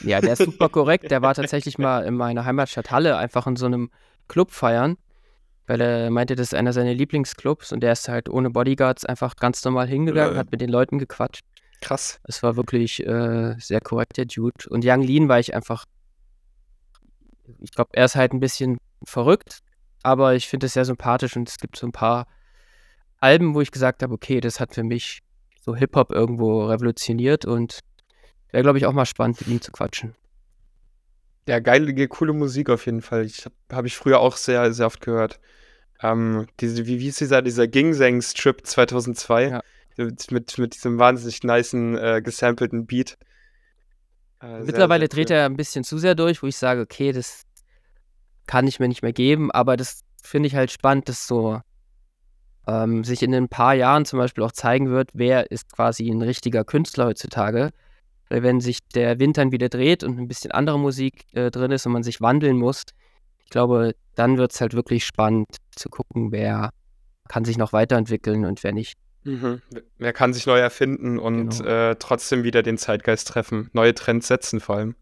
Ja, 0.00 0.20
der 0.20 0.32
ist 0.34 0.44
super 0.44 0.68
korrekt. 0.68 1.10
Der 1.10 1.22
war 1.22 1.34
tatsächlich 1.34 1.78
mal 1.78 2.04
in 2.04 2.14
meiner 2.14 2.44
Heimatstadt 2.44 2.90
Halle 2.90 3.16
einfach 3.16 3.46
in 3.46 3.56
so 3.56 3.66
einem 3.66 3.90
Club 4.28 4.50
feiern, 4.50 4.96
weil 5.66 5.80
er 5.80 6.10
meinte, 6.10 6.36
das 6.36 6.48
ist 6.48 6.54
einer 6.54 6.72
seiner 6.72 6.92
Lieblingsclubs 6.92 7.72
und 7.72 7.80
der 7.80 7.92
ist 7.92 8.08
halt 8.08 8.28
ohne 8.28 8.50
Bodyguards 8.50 9.04
einfach 9.04 9.36
ganz 9.36 9.64
normal 9.64 9.88
hingegangen, 9.88 10.32
Lol. 10.34 10.38
hat 10.38 10.50
mit 10.50 10.60
den 10.60 10.70
Leuten 10.70 10.98
gequatscht. 10.98 11.44
Krass. 11.80 12.20
Es 12.24 12.42
war 12.42 12.56
wirklich 12.56 13.06
äh, 13.06 13.54
sehr 13.58 13.80
korrekt, 13.80 14.18
der 14.18 14.26
Dude. 14.26 14.68
Und 14.68 14.84
Yang 14.84 15.02
Lin 15.02 15.28
war 15.28 15.38
ich 15.38 15.54
einfach, 15.54 15.86
ich 17.60 17.72
glaube, 17.72 17.90
er 17.94 18.04
ist 18.04 18.16
halt 18.16 18.32
ein 18.32 18.40
bisschen 18.40 18.78
verrückt, 19.04 19.60
aber 20.02 20.34
ich 20.34 20.48
finde 20.48 20.66
es 20.66 20.74
sehr 20.74 20.84
sympathisch 20.84 21.36
und 21.36 21.48
es 21.48 21.58
gibt 21.58 21.76
so 21.76 21.86
ein 21.86 21.92
paar 21.92 22.26
Alben, 23.18 23.54
wo 23.54 23.60
ich 23.60 23.70
gesagt 23.70 24.02
habe, 24.02 24.14
okay, 24.14 24.40
das 24.40 24.60
hat 24.60 24.74
für 24.74 24.82
mich 24.82 25.20
so 25.60 25.76
Hip-Hop 25.76 26.10
irgendwo 26.10 26.66
revolutioniert 26.66 27.44
und 27.44 27.80
wäre, 28.50 28.62
glaube 28.62 28.78
ich, 28.78 28.86
auch 28.86 28.92
mal 28.92 29.06
spannend, 29.06 29.40
mit 29.40 29.48
ihm 29.48 29.60
zu 29.60 29.70
quatschen. 29.72 30.14
Ja, 31.46 31.58
geile, 31.58 32.08
coole 32.08 32.32
Musik 32.32 32.70
auf 32.70 32.86
jeden 32.86 33.02
Fall. 33.02 33.24
Ich 33.24 33.44
habe 33.44 33.54
hab 33.72 33.84
ich 33.84 33.96
früher 33.96 34.20
auch 34.20 34.36
sehr, 34.36 34.72
sehr 34.72 34.86
oft 34.86 35.00
gehört. 35.00 35.40
Ähm, 36.02 36.46
diese, 36.60 36.86
wie, 36.86 36.98
wie 36.98 37.04
hieß 37.04 37.16
dieser, 37.16 37.42
dieser 37.42 37.66
Gingsang-Strip 37.68 38.66
2002? 38.66 39.48
Ja. 39.48 39.60
Mit, 39.96 40.58
mit, 40.58 40.74
diesem 40.74 40.98
wahnsinnig 40.98 41.42
nicen, 41.42 41.98
äh, 41.98 42.22
gesampelten 42.22 42.86
Beat. 42.86 43.18
Äh, 44.40 44.46
sehr, 44.46 44.64
Mittlerweile 44.64 45.02
sehr 45.02 45.08
dreht 45.08 45.30
cool. 45.30 45.36
er 45.36 45.46
ein 45.46 45.56
bisschen 45.56 45.84
zu 45.84 45.98
sehr 45.98 46.14
durch, 46.14 46.42
wo 46.42 46.46
ich 46.46 46.56
sage, 46.56 46.80
okay, 46.80 47.12
das 47.12 47.42
kann 48.50 48.66
ich 48.66 48.80
mir 48.80 48.88
nicht 48.88 49.02
mehr 49.02 49.12
geben, 49.12 49.52
aber 49.52 49.76
das 49.76 50.00
finde 50.24 50.48
ich 50.48 50.56
halt 50.56 50.72
spannend, 50.72 51.08
dass 51.08 51.28
so 51.28 51.60
ähm, 52.66 53.04
sich 53.04 53.22
in 53.22 53.32
ein 53.32 53.48
paar 53.48 53.74
Jahren 53.74 54.04
zum 54.04 54.18
Beispiel 54.18 54.42
auch 54.42 54.50
zeigen 54.50 54.90
wird, 54.90 55.10
wer 55.14 55.52
ist 55.52 55.72
quasi 55.72 56.10
ein 56.10 56.20
richtiger 56.20 56.64
Künstler 56.64 57.06
heutzutage. 57.06 57.70
Weil 58.28 58.42
wenn 58.42 58.60
sich 58.60 58.80
der 58.92 59.20
Wind 59.20 59.38
dann 59.38 59.52
wieder 59.52 59.68
dreht 59.68 60.02
und 60.02 60.18
ein 60.18 60.26
bisschen 60.26 60.50
andere 60.50 60.80
Musik 60.80 61.26
äh, 61.32 61.52
drin 61.52 61.70
ist 61.70 61.86
und 61.86 61.92
man 61.92 62.02
sich 62.02 62.20
wandeln 62.20 62.56
muss, 62.56 62.82
ich 63.44 63.50
glaube, 63.50 63.94
dann 64.16 64.36
wird 64.36 64.50
es 64.52 64.60
halt 64.60 64.74
wirklich 64.74 65.04
spannend 65.04 65.46
zu 65.76 65.88
gucken, 65.88 66.32
wer 66.32 66.70
kann 67.28 67.44
sich 67.44 67.56
noch 67.56 67.72
weiterentwickeln 67.72 68.44
und 68.46 68.64
wer 68.64 68.72
nicht. 68.72 68.94
Mhm. 69.22 69.62
Wer 69.98 70.12
kann 70.12 70.32
sich 70.32 70.44
neu 70.46 70.58
erfinden 70.58 71.20
und 71.20 71.58
Genau. 71.58 71.70
äh, 71.70 71.96
trotzdem 72.00 72.42
wieder 72.42 72.64
den 72.64 72.78
Zeitgeist 72.78 73.28
treffen, 73.28 73.70
neue 73.74 73.94
Trends 73.94 74.26
setzen 74.26 74.58
vor 74.58 74.74
allem. 74.76 74.96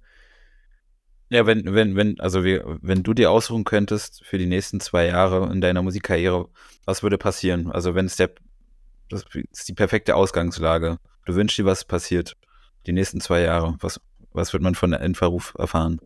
Ja, 1.31 1.47
wenn, 1.47 1.75
wenn, 1.75 1.95
wenn, 1.95 2.19
also 2.21 2.43
wir, 2.43 2.79
wenn 2.81 3.03
du 3.03 3.12
dir 3.12 3.31
ausruhen 3.31 3.64
könntest 3.64 4.25
für 4.25 4.38
die 4.38 4.47
nächsten 4.47 4.81
zwei 4.81 5.07
Jahre 5.07 5.53
in 5.53 5.61
deiner 5.61 5.83
Musikkarriere, 5.83 6.49
was 6.87 7.03
würde 7.03 7.19
passieren? 7.19 7.71
Also 7.71 7.95
wenn 7.95 8.07
es 8.07 8.17
der, 8.17 8.31
das 9.11 9.25
ist 9.53 9.69
die 9.69 9.75
perfekte 9.75 10.17
Ausgangslage. 10.17 10.99
Du 11.27 11.35
wünschst 11.35 11.59
dir, 11.59 11.67
was 11.67 11.85
passiert 11.85 12.35
die 12.87 12.93
nächsten 12.93 13.21
zwei 13.21 13.43
Jahre. 13.43 13.77
Was, 13.81 14.01
was 14.33 14.55
wird 14.55 14.62
man 14.62 14.75
von 14.75 14.95
Endverruf 14.95 15.55
erfahren? 15.59 16.01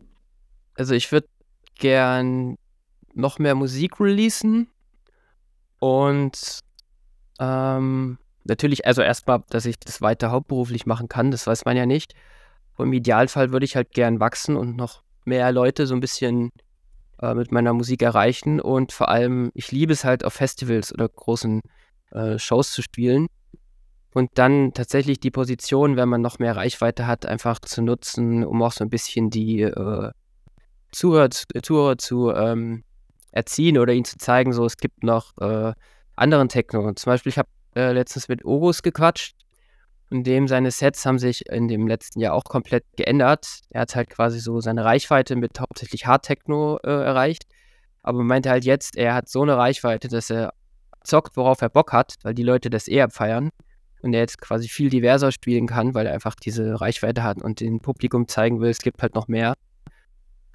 Also 0.75 0.93
ich 0.93 1.11
würde 1.11 1.27
gern 1.75 2.57
noch 3.13 3.39
mehr 3.39 3.55
Musik 3.55 3.99
releasen 4.01 4.67
und 5.79 6.59
ähm, 7.39 8.17
natürlich, 8.43 8.85
also 8.85 9.01
erstmal, 9.01 9.43
dass 9.49 9.65
ich 9.65 9.79
das 9.79 10.01
weiter 10.01 10.31
hauptberuflich 10.31 10.85
machen 10.85 11.07
kann, 11.07 11.31
das 11.31 11.47
weiß 11.47 11.65
man 11.65 11.77
ja 11.77 11.85
nicht. 11.85 12.13
Und 12.75 12.87
Im 12.87 12.93
Idealfall 12.93 13.51
würde 13.51 13.65
ich 13.65 13.75
halt 13.75 13.91
gern 13.91 14.19
wachsen 14.19 14.55
und 14.55 14.75
noch 14.75 15.03
mehr 15.25 15.51
Leute 15.51 15.87
so 15.87 15.93
ein 15.93 15.99
bisschen 15.99 16.51
äh, 17.21 17.33
mit 17.33 17.51
meiner 17.51 17.73
Musik 17.73 18.01
erreichen. 18.01 18.59
Und 18.59 18.91
vor 18.91 19.09
allem, 19.09 19.51
ich 19.53 19.71
liebe 19.71 19.93
es 19.93 20.03
halt 20.03 20.25
auf 20.25 20.33
Festivals 20.33 20.93
oder 20.93 21.07
großen 21.07 21.61
äh, 22.11 22.37
Shows 22.37 22.71
zu 22.71 22.81
spielen. 22.81 23.27
Und 24.13 24.31
dann 24.35 24.73
tatsächlich 24.73 25.19
die 25.19 25.31
Position, 25.31 25.95
wenn 25.95 26.09
man 26.09 26.21
noch 26.21 26.37
mehr 26.37 26.55
Reichweite 26.55 27.07
hat, 27.07 27.25
einfach 27.25 27.59
zu 27.59 27.81
nutzen, 27.81 28.43
um 28.43 28.61
auch 28.61 28.71
so 28.71 28.83
ein 28.83 28.89
bisschen 28.89 29.29
die 29.29 29.61
äh, 29.61 30.11
Zuhörer, 30.91 31.29
Zuhörer 31.31 31.97
zu 31.97 32.31
ähm, 32.31 32.83
erziehen 33.31 33.79
oder 33.79 33.93
ihnen 33.93 34.05
zu 34.05 34.17
zeigen, 34.17 34.53
so 34.53 34.65
es 34.65 34.77
gibt 34.77 35.03
noch 35.03 35.35
äh, 35.39 35.73
anderen 36.15 36.49
Techno. 36.49 36.93
Zum 36.93 37.09
Beispiel, 37.09 37.31
ich 37.31 37.39
habe 37.39 37.49
äh, 37.75 37.91
letztens 37.91 38.27
mit 38.27 38.45
Orus 38.45 38.83
gequatscht 38.83 39.42
und 40.09 40.25
dem 40.25 40.47
seine 40.47 40.71
Sets 40.71 41.05
haben 41.05 41.19
sich 41.19 41.47
in 41.49 41.67
dem 41.67 41.87
letzten 41.87 42.19
Jahr 42.19 42.33
auch 42.33 42.43
komplett 42.43 42.85
geändert. 42.95 43.61
Er 43.69 43.81
hat 43.81 43.95
halt 43.95 44.09
quasi 44.09 44.39
so 44.39 44.59
seine 44.59 44.85
Reichweite 44.85 45.35
mit 45.35 45.59
hauptsächlich 45.59 46.05
Hard 46.05 46.25
Techno 46.25 46.77
äh, 46.83 46.89
erreicht, 46.89 47.45
aber 48.03 48.23
meinte 48.23 48.49
halt 48.49 48.65
jetzt, 48.65 48.95
er 48.97 49.15
hat 49.15 49.29
so 49.29 49.41
eine 49.41 49.57
Reichweite, 49.57 50.07
dass 50.07 50.29
er 50.29 50.53
zockt, 51.03 51.35
worauf 51.35 51.61
er 51.61 51.69
Bock 51.69 51.93
hat, 51.93 52.15
weil 52.23 52.33
die 52.33 52.43
Leute 52.43 52.69
das 52.69 52.87
eher 52.87 53.09
feiern 53.09 53.49
und 54.01 54.13
er 54.13 54.19
jetzt 54.19 54.39
quasi 54.39 54.67
viel 54.67 54.89
diverser 54.89 55.31
spielen 55.31 55.65
kann, 55.65 55.93
weil 55.93 56.05
er 56.05 56.13
einfach 56.13 56.35
diese 56.35 56.79
Reichweite 56.79 57.23
hat 57.23 57.41
und 57.41 57.59
dem 57.59 57.79
Publikum 57.79 58.27
zeigen 58.27 58.59
will, 58.59 58.69
es 58.69 58.79
gibt 58.79 59.01
halt 59.01 59.15
noch 59.15 59.27
mehr. 59.27 59.55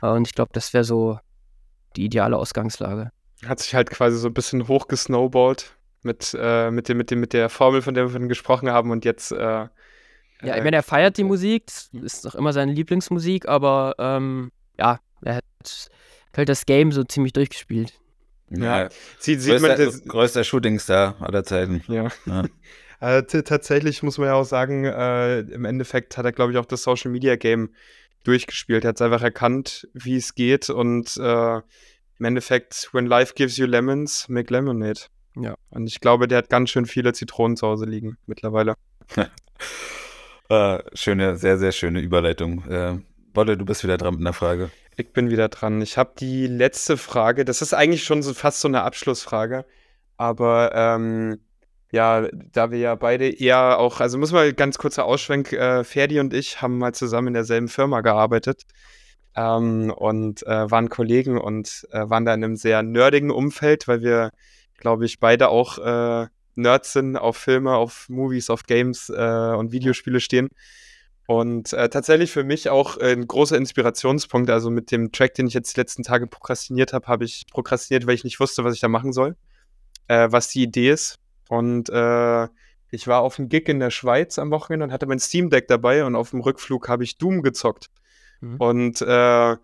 Und 0.00 0.28
ich 0.28 0.34
glaube, 0.34 0.50
das 0.52 0.72
wäre 0.72 0.84
so 0.84 1.18
die 1.96 2.04
ideale 2.04 2.36
Ausgangslage. 2.36 3.10
Hat 3.44 3.58
sich 3.60 3.74
halt 3.74 3.90
quasi 3.90 4.18
so 4.18 4.28
ein 4.28 4.34
bisschen 4.34 4.68
hochgesnowballt 4.68 5.77
mit, 6.02 6.36
äh, 6.38 6.70
mit, 6.70 6.88
dem, 6.88 6.96
mit, 6.98 7.10
dem, 7.10 7.20
mit 7.20 7.32
der 7.32 7.48
Formel, 7.48 7.82
von 7.82 7.94
der 7.94 8.04
wir 8.04 8.10
vorhin 8.10 8.28
gesprochen 8.28 8.70
haben 8.70 8.90
und 8.90 9.04
jetzt. 9.04 9.32
Äh, 9.32 9.36
Ja, 9.36 9.68
äh, 10.42 10.58
ich 10.58 10.64
meine, 10.64 10.76
er 10.76 10.82
feiert 10.82 11.16
die 11.18 11.24
Musik, 11.24 11.66
das 11.66 11.90
ist 11.92 12.24
doch 12.24 12.34
immer 12.34 12.52
seine 12.52 12.72
Lieblingsmusik, 12.72 13.48
aber 13.48 13.94
ähm, 13.98 14.52
ja, 14.78 15.00
er 15.22 15.36
hat 15.36 15.44
halt 16.36 16.48
das 16.48 16.66
Game 16.66 16.92
so 16.92 17.02
ziemlich 17.04 17.32
durchgespielt. 17.32 17.92
Ja. 18.50 18.88
Sieht, 19.18 19.42
sieht 19.42 19.60
man 19.60 19.72
größter, 19.76 19.84
das, 19.84 20.04
größter 20.04 20.44
Shootingstar 20.44 21.16
aller 21.20 21.44
Zeiten. 21.44 21.82
Ja. 21.88 22.08
Ja. 22.26 22.44
Äh, 23.00 23.22
t- 23.22 23.42
tatsächlich 23.42 24.02
muss 24.02 24.18
man 24.18 24.26
ja 24.26 24.34
auch 24.34 24.42
sagen, 24.44 24.84
äh, 24.84 25.38
im 25.42 25.64
Endeffekt 25.64 26.16
hat 26.18 26.24
er, 26.24 26.32
glaube 26.32 26.50
ich, 26.50 26.58
auch 26.58 26.64
das 26.66 26.82
Social 26.82 27.12
Media 27.12 27.36
Game 27.36 27.72
durchgespielt. 28.24 28.84
Er 28.84 28.88
hat 28.88 29.00
einfach 29.00 29.22
erkannt, 29.22 29.86
wie 29.94 30.16
es 30.16 30.34
geht 30.34 30.68
und 30.68 31.16
äh, 31.16 31.56
im 31.58 32.24
Endeffekt, 32.24 32.88
when 32.92 33.06
life 33.06 33.34
gives 33.36 33.56
you 33.56 33.66
lemons, 33.66 34.28
make 34.28 34.52
lemonade. 34.52 35.02
Ja. 35.40 35.54
Und 35.70 35.86
ich 35.86 36.00
glaube, 36.00 36.28
der 36.28 36.38
hat 36.38 36.50
ganz 36.50 36.70
schön 36.70 36.86
viele 36.86 37.12
Zitronen 37.12 37.56
zu 37.56 37.66
Hause 37.66 37.86
liegen 37.86 38.16
mittlerweile. 38.26 38.74
Äh, 40.50 40.78
schöne, 40.94 41.36
sehr, 41.36 41.58
sehr 41.58 41.72
schöne 41.72 42.00
Überleitung. 42.00 42.64
Äh, 42.70 42.96
Bolle, 43.34 43.58
du 43.58 43.66
bist 43.66 43.84
wieder 43.84 43.98
dran 43.98 44.14
mit 44.14 44.22
einer 44.22 44.32
Frage. 44.32 44.70
Ich 44.96 45.12
bin 45.12 45.30
wieder 45.30 45.48
dran. 45.48 45.82
Ich 45.82 45.98
habe 45.98 46.12
die 46.18 46.46
letzte 46.46 46.96
Frage. 46.96 47.44
Das 47.44 47.60
ist 47.60 47.74
eigentlich 47.74 48.02
schon 48.04 48.22
so 48.22 48.32
fast 48.32 48.62
so 48.62 48.68
eine 48.68 48.82
Abschlussfrage. 48.82 49.66
Aber 50.16 50.72
ähm, 50.74 51.38
ja, 51.92 52.28
da 52.32 52.70
wir 52.70 52.78
ja 52.78 52.94
beide 52.94 53.28
eher 53.28 53.78
auch, 53.78 54.00
also 54.00 54.18
muss 54.18 54.32
man 54.32 54.54
ganz 54.56 54.78
kurzer 54.78 55.04
Ausschwenk, 55.04 55.52
äh, 55.52 55.84
Ferdi 55.84 56.18
und 56.18 56.34
ich 56.34 56.60
haben 56.60 56.78
mal 56.78 56.94
zusammen 56.94 57.28
in 57.28 57.34
derselben 57.34 57.68
Firma 57.68 58.00
gearbeitet 58.00 58.62
ähm, 59.36 59.92
und 59.96 60.46
äh, 60.46 60.70
waren 60.70 60.88
Kollegen 60.88 61.38
und 61.38 61.86
äh, 61.92 62.08
waren 62.10 62.24
da 62.24 62.34
in 62.34 62.44
einem 62.44 62.56
sehr 62.56 62.82
nerdigen 62.82 63.30
Umfeld, 63.30 63.88
weil 63.88 64.02
wir, 64.02 64.30
glaube 64.78 65.04
ich, 65.04 65.20
beide 65.20 65.48
auch 65.48 65.78
äh, 65.78 66.26
Nerds 66.54 66.92
sind, 66.92 67.16
auf 67.16 67.36
Filme, 67.36 67.74
auf 67.74 68.08
Movies, 68.08 68.50
auf 68.50 68.64
Games 68.64 69.10
äh, 69.10 69.54
und 69.56 69.72
Videospiele 69.72 70.20
stehen. 70.20 70.48
Und 71.26 71.74
äh, 71.74 71.90
tatsächlich 71.90 72.32
für 72.32 72.42
mich 72.42 72.70
auch 72.70 72.96
ein 72.96 73.26
großer 73.26 73.56
Inspirationspunkt. 73.56 74.48
Also 74.48 74.70
mit 74.70 74.90
dem 74.90 75.12
Track, 75.12 75.34
den 75.34 75.46
ich 75.46 75.54
jetzt 75.54 75.76
die 75.76 75.80
letzten 75.80 76.02
Tage 76.02 76.26
prokrastiniert 76.26 76.94
habe, 76.94 77.06
habe 77.06 77.24
ich 77.24 77.44
prokrastiniert, 77.52 78.06
weil 78.06 78.14
ich 78.14 78.24
nicht 78.24 78.40
wusste, 78.40 78.64
was 78.64 78.74
ich 78.74 78.80
da 78.80 78.88
machen 78.88 79.12
soll, 79.12 79.36
äh, 80.08 80.28
was 80.30 80.48
die 80.48 80.62
Idee 80.62 80.90
ist. 80.90 81.18
Und 81.50 81.90
äh, 81.90 82.48
ich 82.90 83.06
war 83.06 83.20
auf 83.20 83.38
einem 83.38 83.50
Gig 83.50 83.68
in 83.68 83.78
der 83.78 83.90
Schweiz 83.90 84.38
am 84.38 84.50
Wochenende 84.50 84.84
und 84.84 84.92
hatte 84.92 85.06
mein 85.06 85.18
Steam 85.18 85.50
Deck 85.50 85.68
dabei 85.68 86.04
und 86.04 86.16
auf 86.16 86.30
dem 86.30 86.40
Rückflug 86.40 86.88
habe 86.88 87.04
ich 87.04 87.18
Doom 87.18 87.42
gezockt. 87.42 87.90
Mhm. 88.40 88.56
Und 88.56 89.02
äh, 89.02 89.56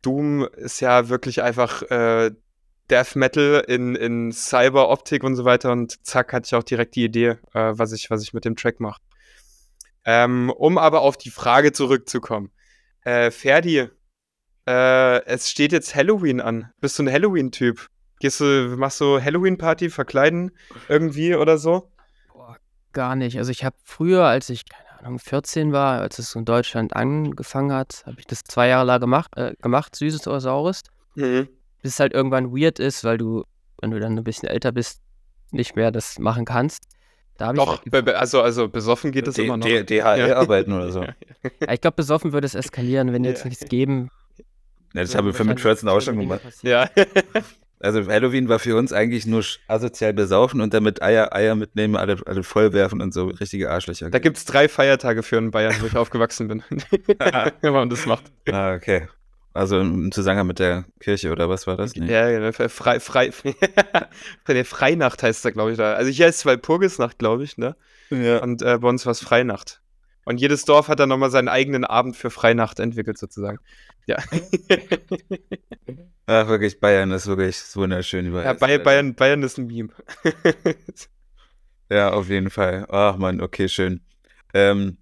Doom 0.00 0.48
ist 0.56 0.80
ja 0.80 1.08
wirklich 1.08 1.42
einfach 1.42 1.82
äh, 1.82 2.30
Death 2.90 3.16
Metal 3.16 3.64
in, 3.66 3.94
in 3.94 4.32
Cyber-Optik 4.32 5.24
und 5.24 5.36
so 5.36 5.44
weiter. 5.44 5.72
Und 5.72 6.04
zack, 6.06 6.32
hatte 6.32 6.46
ich 6.46 6.54
auch 6.54 6.62
direkt 6.62 6.96
die 6.96 7.04
Idee, 7.04 7.38
äh, 7.52 7.72
was, 7.72 7.92
ich, 7.92 8.10
was 8.10 8.22
ich 8.22 8.34
mit 8.34 8.44
dem 8.44 8.56
Track 8.56 8.80
mache. 8.80 9.00
Ähm, 10.04 10.50
um 10.50 10.76
aber 10.76 11.00
auf 11.00 11.16
die 11.16 11.30
Frage 11.30 11.72
zurückzukommen. 11.72 12.50
Äh, 13.02 13.30
Ferdi, 13.30 13.88
äh, 14.66 15.24
es 15.24 15.50
steht 15.50 15.72
jetzt 15.72 15.94
Halloween 15.94 16.40
an. 16.40 16.70
Bist 16.80 16.98
du 16.98 17.04
ein 17.04 17.12
Halloween-Typ? 17.12 17.88
Gehst 18.20 18.40
du, 18.40 18.74
machst 18.76 19.00
du 19.00 19.20
Halloween-Party, 19.20 19.90
verkleiden 19.90 20.52
irgendwie 20.88 21.34
oder 21.34 21.58
so? 21.58 21.90
Boah, 22.32 22.56
gar 22.92 23.16
nicht. 23.16 23.38
Also 23.38 23.50
ich 23.50 23.64
habe 23.64 23.76
früher, 23.82 24.24
als 24.24 24.50
ich, 24.50 24.66
keine 24.66 24.98
Ahnung, 25.00 25.18
14 25.18 25.72
war, 25.72 26.00
als 26.00 26.18
es 26.18 26.34
in 26.34 26.44
Deutschland 26.44 26.94
angefangen 26.94 27.72
hat, 27.72 28.04
habe 28.06 28.20
ich 28.20 28.26
das 28.26 28.44
zwei 28.44 28.68
Jahre 28.68 28.86
lang 28.86 29.00
gemacht, 29.00 29.36
äh, 29.36 29.54
gemacht 29.60 29.96
Süßes 29.96 30.26
oder 30.26 30.40
Saures. 30.40 30.82
Mhm. 31.14 31.48
Bis 31.84 31.92
es 31.92 32.00
halt 32.00 32.14
irgendwann 32.14 32.50
weird 32.50 32.78
ist, 32.78 33.04
weil 33.04 33.18
du, 33.18 33.44
wenn 33.82 33.90
du 33.90 34.00
dann 34.00 34.16
ein 34.16 34.24
bisschen 34.24 34.48
älter 34.48 34.72
bist, 34.72 35.02
nicht 35.50 35.76
mehr 35.76 35.92
das 35.92 36.18
machen 36.18 36.46
kannst. 36.46 36.84
Da 37.36 37.52
Doch, 37.52 37.82
halt 37.92 38.08
also, 38.08 38.40
also 38.40 38.68
besoffen 38.68 39.12
geht 39.12 39.28
es 39.28 39.36
immer 39.36 39.58
noch. 39.58 39.66
DHL-Arbeiten 39.66 40.72
oder 40.72 40.90
so. 40.90 41.04
Ja, 41.60 41.72
ich 41.74 41.82
glaube, 41.82 41.96
besoffen 41.96 42.32
würde 42.32 42.46
es 42.46 42.54
eskalieren, 42.54 43.12
wenn 43.12 43.22
jetzt 43.22 43.44
nichts 43.44 43.68
geben. 43.68 44.08
Ja, 44.94 45.02
das 45.02 45.14
habe 45.14 45.28
ich 45.28 45.36
für 45.36 45.44
mit 45.44 45.60
14 45.60 45.86
auch 45.90 46.00
schon 46.00 46.18
gemacht. 46.18 46.40
Ja. 46.62 46.88
Also 47.80 48.06
Halloween 48.06 48.48
war 48.48 48.60
für 48.60 48.78
uns 48.78 48.94
eigentlich 48.94 49.26
nur 49.26 49.44
asozial 49.68 50.14
besaufen 50.14 50.62
und 50.62 50.72
damit 50.72 51.02
Eier, 51.02 51.34
Eier 51.34 51.54
mitnehmen, 51.54 51.96
alle, 51.96 52.16
alle 52.24 52.42
vollwerfen 52.42 53.02
und 53.02 53.12
so 53.12 53.26
richtige 53.26 53.70
Arschlöcher. 53.70 54.08
Da 54.08 54.20
gibt 54.20 54.38
es 54.38 54.46
drei 54.46 54.70
Feiertage 54.70 55.22
für 55.22 55.36
in 55.36 55.50
Bayern, 55.50 55.74
wo 55.80 55.86
ich 55.86 55.94
aufgewachsen 55.94 56.48
bin. 56.48 56.62
Wenn 57.60 57.72
man 57.74 57.90
das 57.90 58.06
macht. 58.06 58.32
Ah, 58.50 58.72
okay. 58.72 59.08
Also 59.54 59.78
im 59.78 60.10
Zusammenhang 60.10 60.48
mit 60.48 60.58
der 60.58 60.84
Kirche 60.98 61.30
oder 61.30 61.48
was 61.48 61.68
war 61.68 61.76
das? 61.76 61.94
Nee. 61.94 62.10
Ja, 62.10 62.28
ja, 62.28 62.50
frei, 62.50 62.98
frei, 62.98 63.30
der 64.48 64.64
Freinacht 64.64 65.22
heißt 65.22 65.44
da, 65.44 65.50
glaube 65.50 65.70
ich. 65.70 65.78
Da. 65.78 65.94
Also 65.94 66.10
hier 66.10 66.26
heißt 66.26 66.40
es 66.40 66.46
Walpurgisnacht, 66.46 67.20
glaube 67.20 67.44
ich, 67.44 67.56
ne? 67.56 67.76
Ja. 68.10 68.42
Und 68.42 68.62
äh, 68.62 68.78
bei 68.78 68.88
uns 68.88 69.06
war 69.06 69.12
es 69.12 69.20
Freinacht. 69.20 69.80
Und 70.24 70.40
jedes 70.40 70.64
Dorf 70.64 70.88
hat 70.88 70.98
dann 70.98 71.08
nochmal 71.08 71.30
seinen 71.30 71.46
eigenen 71.46 71.84
Abend 71.84 72.16
für 72.16 72.30
Freinacht 72.30 72.80
entwickelt, 72.80 73.16
sozusagen. 73.16 73.60
Ja. 74.06 74.16
Ach, 76.26 76.48
wirklich, 76.48 76.80
Bayern 76.80 77.12
ist 77.12 77.28
wirklich 77.28 77.60
wunderschön 77.74 78.26
überall. 78.26 78.46
Ja, 78.46 78.52
Bayern, 78.54 78.82
Bayern, 78.82 79.14
Bayern 79.14 79.42
ist 79.44 79.58
ein 79.58 79.68
Meme. 79.68 79.90
ja, 81.90 82.10
auf 82.10 82.28
jeden 82.28 82.50
Fall. 82.50 82.86
Ach 82.88 83.18
man, 83.18 83.40
okay, 83.40 83.68
schön. 83.68 84.00
Ähm, 84.52 84.96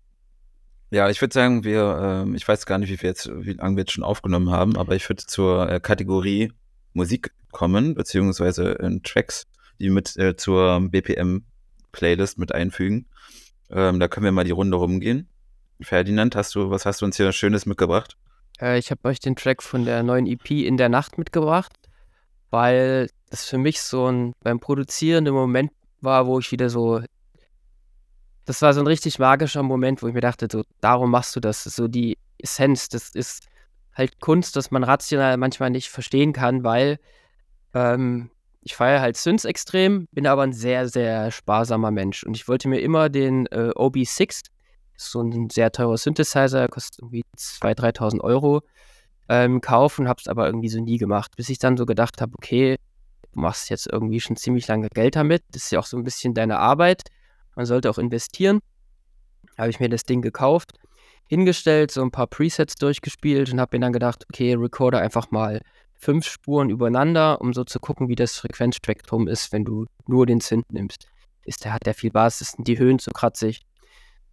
ja, 0.93 1.09
ich 1.09 1.21
würde 1.23 1.33
sagen, 1.33 1.65
wir, 1.65 2.27
äh, 2.29 2.37
ich 2.37 2.47
weiß 2.47 2.67
gar 2.67 2.77
nicht, 2.77 2.91
wie, 2.91 3.01
wir 3.01 3.09
jetzt, 3.09 3.31
wie 3.33 3.55
lange 3.55 3.77
wir 3.77 3.83
jetzt 3.83 3.93
schon 3.93 4.05
aufgenommen 4.05 4.51
haben, 4.51 4.77
aber 4.77 4.95
ich 4.95 5.09
würde 5.09 5.25
zur 5.25 5.69
äh, 5.71 5.81
Kategorie 5.81 6.53
Musik 6.93 7.33
kommen, 7.51 7.95
beziehungsweise 7.95 8.79
äh, 8.79 9.01
Tracks, 9.03 9.47
die 9.81 9.89
mit 9.89 10.17
äh, 10.19 10.37
zur 10.37 10.81
BPM-Playlist 10.91 12.39
mit 12.39 12.55
einfügen. 12.55 13.07
Ähm, 13.71 14.01
da 14.01 14.09
können 14.09 14.25
wir 14.25 14.33
mal 14.33 14.45
die 14.45 14.51
Runde 14.51 14.77
rumgehen. 14.77 15.31
Ferdinand, 15.81 16.37
hast 16.37 16.55
du, 16.55 16.69
was 16.69 16.85
hast 16.85 17.01
du 17.01 17.07
uns 17.07 17.17
hier 17.17 17.33
Schönes 17.33 17.65
mitgebracht? 17.65 18.19
Äh, 18.61 18.79
ich 18.79 18.91
habe 18.91 19.09
euch 19.09 19.19
den 19.19 19.35
Track 19.35 19.63
von 19.63 19.87
der 19.87 20.03
neuen 20.03 20.27
EP 20.27 20.51
in 20.51 20.77
der 20.77 20.91
Nacht 20.91 21.17
mitgebracht, 21.17 21.73
weil 22.51 23.09
das 23.31 23.47
für 23.47 23.57
mich 23.57 23.81
so 23.81 24.09
ein 24.11 24.35
beim 24.41 24.61
Produzieren 24.61 25.25
im 25.25 25.33
Moment 25.33 25.73
war, 26.03 26.27
wo 26.27 26.39
ich 26.39 26.53
wieder 26.53 26.69
so 26.69 27.01
das 28.45 28.63
war 28.63 28.75
so 28.75 28.81
ein 28.81 28.87
richtig 28.87 29.19
magischer 29.19 29.63
Moment, 29.63 30.03
wo 30.03 30.09
ich 30.09 30.15
mir 30.15 30.21
dachte, 30.21 30.49
so, 30.51 30.63
darum 30.81 31.11
machst 31.11 31.35
du 31.37 31.41
das. 31.41 31.63
So 31.65 31.89
die 31.89 32.19
Essenz, 32.39 32.89
das 32.89 33.11
ist 33.11 33.47
halt 33.95 34.21
Kunst, 34.21 34.57
dass 34.57 34.71
man 34.71 34.85
rational 34.85 35.37
manchmal 35.37 35.71
nicht 35.71 35.89
verstehen 35.89 36.33
kann, 36.33 36.65
weil 36.65 36.99
ähm, 37.75 38.31
ich 38.63 38.75
feiere 38.75 39.01
halt 39.01 39.17
Synths 39.17 39.45
extrem, 39.45 40.07
bin 40.13 40.27
aber 40.27 40.43
ein 40.43 40.53
sehr, 40.53 40.89
sehr 40.89 41.31
sparsamer 41.31 41.91
Mensch. 41.91 42.25
Und 42.25 42.37
ich 42.37 42.49
wollte 42.49 42.69
mir 42.69 42.81
immer 42.81 43.09
den 43.09 43.47
äh, 43.47 43.71
OB6, 43.75 44.47
so 44.97 45.21
ein 45.21 45.51
sehr 45.51 45.73
teurer 45.73 45.97
Synthesizer, 45.97 46.69
kostet 46.69 47.01
irgendwie 47.01 47.25
2.000, 47.37 47.97
3.000 47.97 48.21
Euro, 48.21 48.63
ähm, 49.29 49.61
kaufen, 49.61 50.09
hab's 50.09 50.29
aber 50.29 50.47
irgendwie 50.47 50.69
so 50.69 50.81
nie 50.81 50.99
gemacht. 50.99 51.33
Bis 51.37 51.49
ich 51.49 51.59
dann 51.59 51.77
so 51.77 51.87
gedacht 51.87 52.21
habe, 52.21 52.33
okay, 52.37 52.77
du 53.33 53.41
machst 53.41 53.71
jetzt 53.71 53.89
irgendwie 53.91 54.21
schon 54.21 54.37
ziemlich 54.37 54.67
lange 54.69 54.89
Geld 54.89 55.17
damit, 55.17 55.43
das 55.51 55.65
ist 55.65 55.73
ja 55.73 55.79
auch 55.79 55.87
so 55.87 55.97
ein 55.97 56.05
bisschen 56.05 56.35
deine 56.35 56.59
Arbeit 56.59 57.03
man 57.55 57.67
sollte 57.67 57.91
auch 57.91 57.99
investieren. 57.99 58.61
Habe 59.59 59.71
ich 59.71 59.81
mir 59.81 59.89
das 59.89 60.05
Ding 60.05 60.23
gekauft, 60.23 60.73
hingestellt, 61.29 61.91
so 61.91 62.03
ein 62.03 62.11
paar 62.11 62.27
Presets 62.27 62.75
durchgespielt 62.77 63.53
und 63.53 63.61
habe 63.61 63.77
mir 63.77 63.81
dann 63.83 63.93
gedacht, 63.93 64.25
okay, 64.29 64.55
recorde 64.55 64.99
einfach 64.99 65.31
mal 65.31 65.61
fünf 65.95 66.27
Spuren 66.27 66.71
übereinander, 66.71 67.41
um 67.41 67.53
so 67.53 67.65
zu 67.65 67.79
gucken, 67.79 68.09
wie 68.09 68.17
das 68.17 68.37
Frequenzspektrum 68.37 69.29
ist, 69.29 69.53
wenn 69.53 69.65
du 69.65 69.87
nur 70.07 70.27
den 70.27 70.41
Synth 70.41 70.73
nimmst. 70.73 71.07
Ist 71.45 71.65
der, 71.65 71.73
hat 71.73 71.87
der 71.87 71.95
viel 71.95 72.11
Bass, 72.11 72.39
sind 72.39 72.67
die 72.67 72.79
Höhen 72.79 72.99
zu 72.99 73.11
kratzig. 73.11 73.63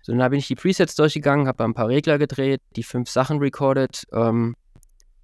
So, 0.02 0.16
dann 0.16 0.30
bin 0.30 0.40
ich 0.40 0.48
die 0.48 0.56
Presets 0.56 0.96
durchgegangen, 0.96 1.48
habe 1.48 1.64
ein 1.64 1.74
paar 1.74 1.90
Regler 1.90 2.18
gedreht, 2.18 2.62
die 2.76 2.84
fünf 2.84 3.10
Sachen 3.10 3.40
recorded, 3.40 4.04
ähm, 4.14 4.56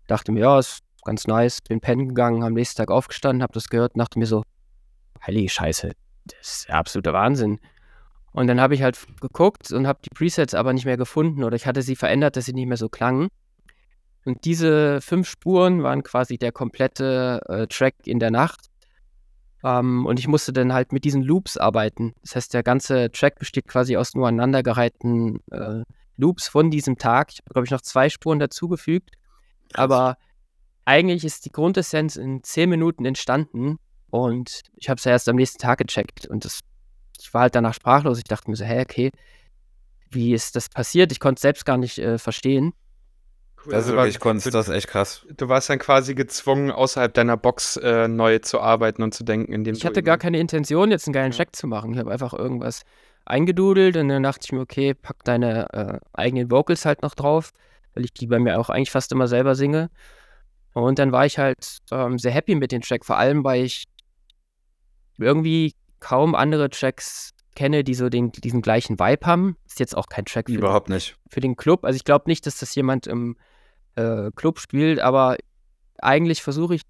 dachte 0.08 0.32
mir, 0.32 0.42
ja, 0.42 0.60
ist 0.60 0.82
ganz 1.04 1.28
nice, 1.28 1.62
bin 1.62 1.80
pennen 1.80 2.10
gegangen, 2.10 2.44
am 2.44 2.54
nächsten 2.54 2.78
Tag 2.78 2.92
aufgestanden, 2.92 3.42
habe 3.42 3.54
das 3.54 3.70
gehört 3.70 3.96
und 3.96 4.00
dachte 4.00 4.20
mir 4.20 4.26
so, 4.26 4.44
heilige 5.26 5.50
Scheiße, 5.50 5.92
das 6.26 6.58
ist 6.58 6.68
der 6.68 6.76
absolute 6.76 7.14
Wahnsinn. 7.14 7.60
Und 8.36 8.48
dann 8.48 8.60
habe 8.60 8.76
ich 8.76 8.82
halt 8.82 9.00
geguckt 9.22 9.72
und 9.72 9.88
habe 9.88 10.00
die 10.04 10.10
Presets 10.10 10.54
aber 10.54 10.74
nicht 10.74 10.84
mehr 10.84 10.98
gefunden 10.98 11.42
oder 11.46 11.56
ich 11.56 11.66
hatte 11.66 11.82
sie 11.82 11.96
verändert, 11.96 12.36
dass 12.36 12.44
sie 12.44 12.54
nicht 12.54 12.68
mehr 12.68 12.76
so 12.76 12.90
klangen. 12.90 13.30
Und 14.26 14.44
diese 14.44 15.00
fünf 15.00 15.30
Spuren 15.30 15.84
waren 15.84 16.04
quasi 16.04 16.38
der 16.38 16.52
komplette 16.52 17.40
äh, 17.48 17.66
Track 17.68 17.96
in 18.04 18.20
der 18.20 18.32
Nacht. 18.32 18.66
Ähm, 19.64 20.06
und 20.06 20.20
ich 20.20 20.28
musste 20.28 20.52
dann 20.52 20.74
halt 20.74 20.92
mit 20.92 21.06
diesen 21.06 21.24
Loops 21.24 21.56
arbeiten. 21.56 22.14
Das 22.24 22.36
heißt, 22.36 22.54
der 22.54 22.62
ganze 22.62 23.10
Track 23.10 23.40
besteht 23.40 23.70
quasi 23.70 23.96
aus 23.96 24.16
nur 24.16 24.28
aneinandergereihten 24.28 25.40
äh, 25.52 25.84
Loops 26.18 26.50
von 26.50 26.70
diesem 26.70 26.98
Tag. 26.98 27.32
Ich 27.32 27.40
habe, 27.40 27.54
glaube 27.54 27.66
ich, 27.68 27.72
noch 27.72 27.82
zwei 27.82 28.10
Spuren 28.10 28.40
dazugefügt. 28.40 29.12
Aber 29.76 30.18
eigentlich 30.84 31.24
ist 31.24 31.46
die 31.46 31.54
Grundessenz 31.54 32.18
in 32.18 32.44
zehn 32.44 32.70
Minuten 32.70 33.06
entstanden. 33.06 33.78
Und 34.10 34.64
ich 34.76 34.90
habe 34.90 34.98
es 34.98 35.06
ja 35.06 35.14
erst 35.14 35.30
am 35.30 35.38
nächsten 35.38 35.60
Tag 35.60 35.78
gecheckt. 35.78 36.28
Und 36.28 36.44
das 36.44 36.60
ich 37.26 37.34
war 37.34 37.42
halt 37.42 37.56
danach 37.56 37.74
sprachlos. 37.74 38.20
Ich 38.20 38.24
dachte 38.24 38.50
mir 38.50 38.56
so, 38.56 38.66
hä, 38.66 38.82
okay, 38.82 39.12
wie 40.12 40.34
ist 40.34 40.56
das 40.56 40.70
passiert? 40.70 41.12
Ich 41.12 41.20
konnte 41.20 41.40
es 41.40 41.42
selbst 41.42 41.66
gar 41.66 41.78
nicht 41.78 41.98
äh, 41.98 42.20
verstehen. 42.20 42.74
Cool. 43.58 43.72
Das 43.72 43.86
ist 43.86 43.90
also 43.90 43.98
wirklich 43.98 44.20
Kunst, 44.20 44.54
das 44.54 44.68
ist 44.68 44.76
echt 44.76 44.88
krass. 44.88 45.26
Du 45.36 45.50
warst 45.50 45.70
dann 45.72 45.80
quasi 45.80 46.14
gezwungen, 46.14 46.70
außerhalb 46.70 47.12
deiner 47.14 47.36
Box 47.36 47.78
äh, 47.78 48.08
neu 48.08 48.38
zu 48.40 48.60
arbeiten 48.62 49.02
und 49.02 49.16
zu 49.16 49.24
denken. 49.24 49.52
Indem 49.52 49.74
ich 49.74 49.86
hatte 49.86 50.04
gar 50.04 50.20
keine 50.20 50.40
Intention, 50.40 50.92
jetzt 50.92 51.08
einen 51.08 51.14
geilen 51.14 51.32
ja. 51.32 51.38
Check 51.38 51.56
zu 51.56 51.66
machen. 51.66 51.94
Ich 51.94 52.00
habe 52.00 52.12
einfach 52.12 52.34
irgendwas 52.34 52.84
eingedudelt 53.26 53.98
und 53.98 54.08
dann 54.10 54.22
dachte 54.22 54.42
ich 54.44 54.52
mir, 54.52 54.62
okay, 54.62 54.94
pack 54.94 55.24
deine 55.24 55.74
äh, 55.74 56.00
eigenen 56.14 56.52
Vocals 56.52 56.86
halt 56.86 57.02
noch 57.02 57.16
drauf, 57.16 57.52
weil 57.96 58.06
ich 58.06 58.14
die 58.14 58.28
bei 58.28 58.38
mir 58.38 58.60
auch 58.60 58.70
eigentlich 58.70 58.92
fast 58.92 59.12
immer 59.12 59.28
selber 59.28 59.56
singe. 59.56 59.90
Und 60.74 61.00
dann 61.00 61.12
war 61.12 61.26
ich 61.26 61.40
halt 61.40 61.80
ähm, 61.90 62.20
sehr 62.20 62.32
happy 62.32 62.54
mit 62.54 62.72
dem 62.72 62.82
Track, 62.82 63.04
vor 63.04 63.18
allem 63.18 63.44
weil 63.44 63.64
ich 63.64 63.86
irgendwie 65.18 65.74
kaum 66.06 66.36
andere 66.36 66.70
Tracks 66.70 67.32
kenne, 67.56 67.84
die 67.84 67.96
so 67.96 68.10
den, 68.10 68.32
diesen 68.32 68.62
gleichen 68.62 69.00
Vibe 69.00 69.26
haben. 69.26 69.58
Ist 69.66 69.80
jetzt 69.80 69.98
auch 69.98 70.08
kein 70.08 70.26
Track 70.26 70.48
für, 70.48 70.54
Überhaupt 70.56 70.88
nicht. 70.88 71.16
für 71.28 71.40
den 71.40 71.56
Club. 71.56 71.84
Also 71.84 71.98
ich 71.98 72.04
glaube 72.04 72.26
nicht, 72.28 72.46
dass 72.46 72.60
das 72.60 72.76
jemand 72.76 73.08
im 73.08 73.38
äh, 73.96 74.30
Club 74.36 74.60
spielt, 74.60 75.00
aber 75.00 75.36
eigentlich 75.98 76.44
versuche 76.44 76.76
ich 76.76 76.84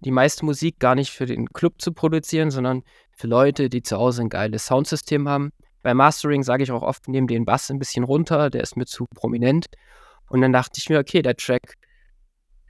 die 0.00 0.10
meiste 0.10 0.44
Musik 0.44 0.80
gar 0.80 0.96
nicht 0.96 1.12
für 1.12 1.26
den 1.26 1.46
Club 1.50 1.74
zu 1.80 1.92
produzieren, 1.92 2.50
sondern 2.50 2.82
für 3.12 3.28
Leute, 3.28 3.68
die 3.68 3.82
zu 3.82 3.96
Hause 3.96 4.22
ein 4.22 4.28
geiles 4.28 4.66
Soundsystem 4.66 5.28
haben. 5.28 5.52
Bei 5.82 5.94
Mastering 5.94 6.42
sage 6.42 6.64
ich 6.64 6.72
auch 6.72 6.82
oft, 6.82 7.06
nehme 7.06 7.28
den 7.28 7.44
Bass 7.44 7.70
ein 7.70 7.78
bisschen 7.78 8.02
runter, 8.02 8.50
der 8.50 8.62
ist 8.62 8.76
mir 8.76 8.86
zu 8.86 9.06
prominent. 9.14 9.66
Und 10.30 10.40
dann 10.40 10.52
dachte 10.52 10.78
ich 10.78 10.88
mir, 10.88 10.98
okay, 10.98 11.22
der 11.22 11.36
Track, 11.36 11.74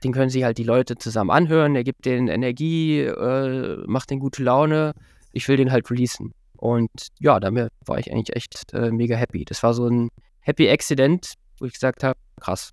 den 0.03 0.13
können 0.13 0.29
sich 0.29 0.43
halt 0.43 0.59
die 0.59 0.63
Leute 0.63 0.97
zusammen 0.97 1.31
anhören, 1.31 1.73
der 1.73 1.83
gibt 1.83 2.05
denen 2.05 2.27
Energie, 2.27 2.99
äh, 3.01 3.83
macht 3.87 4.11
denen 4.11 4.19
gute 4.19 4.43
Laune 4.43 4.93
ich 5.31 5.47
will 5.47 5.57
den 5.57 5.71
halt 5.71 5.89
releasen. 5.89 6.33
Und 6.57 6.89
ja, 7.19 7.39
damit 7.39 7.71
war 7.85 7.99
ich 7.99 8.11
eigentlich 8.11 8.35
echt 8.35 8.73
äh, 8.73 8.91
mega 8.91 9.15
happy. 9.15 9.45
Das 9.45 9.63
war 9.63 9.73
so 9.73 9.87
ein 9.87 10.09
Happy 10.41 10.69
Accident, 10.69 11.33
wo 11.59 11.65
ich 11.65 11.73
gesagt 11.73 12.03
habe, 12.03 12.19
krass. 12.39 12.71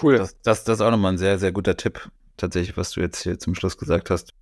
Cool. 0.00 0.18
Das, 0.18 0.40
das, 0.42 0.64
das 0.64 0.78
ist 0.78 0.80
auch 0.80 0.90
nochmal 0.90 1.12
ein 1.12 1.18
sehr, 1.18 1.38
sehr 1.38 1.52
guter 1.52 1.76
Tipp, 1.76 2.10
tatsächlich, 2.36 2.76
was 2.76 2.92
du 2.92 3.00
jetzt 3.00 3.22
hier 3.22 3.38
zum 3.38 3.54
Schluss 3.54 3.76
gesagt 3.76 4.08
hast. 4.10 4.32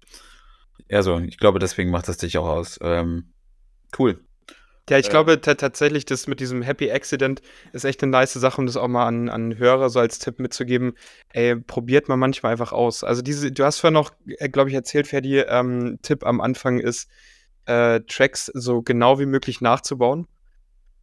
Ja, 0.88 1.02
so, 1.02 1.18
ich 1.18 1.38
glaube, 1.38 1.58
deswegen 1.58 1.90
macht 1.90 2.08
das 2.08 2.18
dich 2.18 2.38
auch 2.38 2.46
aus. 2.46 2.78
Ähm, 2.82 3.32
cool. 3.98 4.20
Ja, 4.91 4.99
ich 4.99 5.07
äh, 5.07 5.11
glaube 5.11 5.41
tatsächlich, 5.41 6.05
das 6.05 6.26
mit 6.26 6.41
diesem 6.41 6.62
Happy 6.62 6.91
Accident 6.91 7.41
ist 7.72 7.84
echt 7.84 8.03
eine 8.03 8.12
nice 8.12 8.34
Sache, 8.34 8.61
um 8.61 8.66
das 8.66 8.76
auch 8.76 8.88
mal 8.88 9.07
an, 9.07 9.28
an 9.28 9.57
Hörer 9.57 9.88
so 9.88 10.01
als 10.01 10.18
Tipp 10.18 10.38
mitzugeben. 10.38 10.93
Ey, 11.30 11.57
probiert 11.57 12.09
man 12.09 12.18
manchmal 12.18 12.53
einfach 12.53 12.72
aus. 12.72 13.05
Also 13.05 13.22
diese, 13.22 13.51
du 13.53 13.64
hast 13.64 13.78
vorhin 13.78 13.95
noch, 13.95 14.12
äh, 14.26 14.49
glaube 14.49 14.68
ich, 14.68 14.74
erzählt, 14.74 15.07
Ferdi, 15.07 15.38
ähm, 15.38 15.99
Tipp 16.03 16.26
am 16.26 16.41
Anfang 16.41 16.78
ist, 16.78 17.09
äh, 17.66 18.01
Tracks 18.01 18.47
so 18.47 18.82
genau 18.82 19.18
wie 19.18 19.26
möglich 19.26 19.61
nachzubauen 19.61 20.26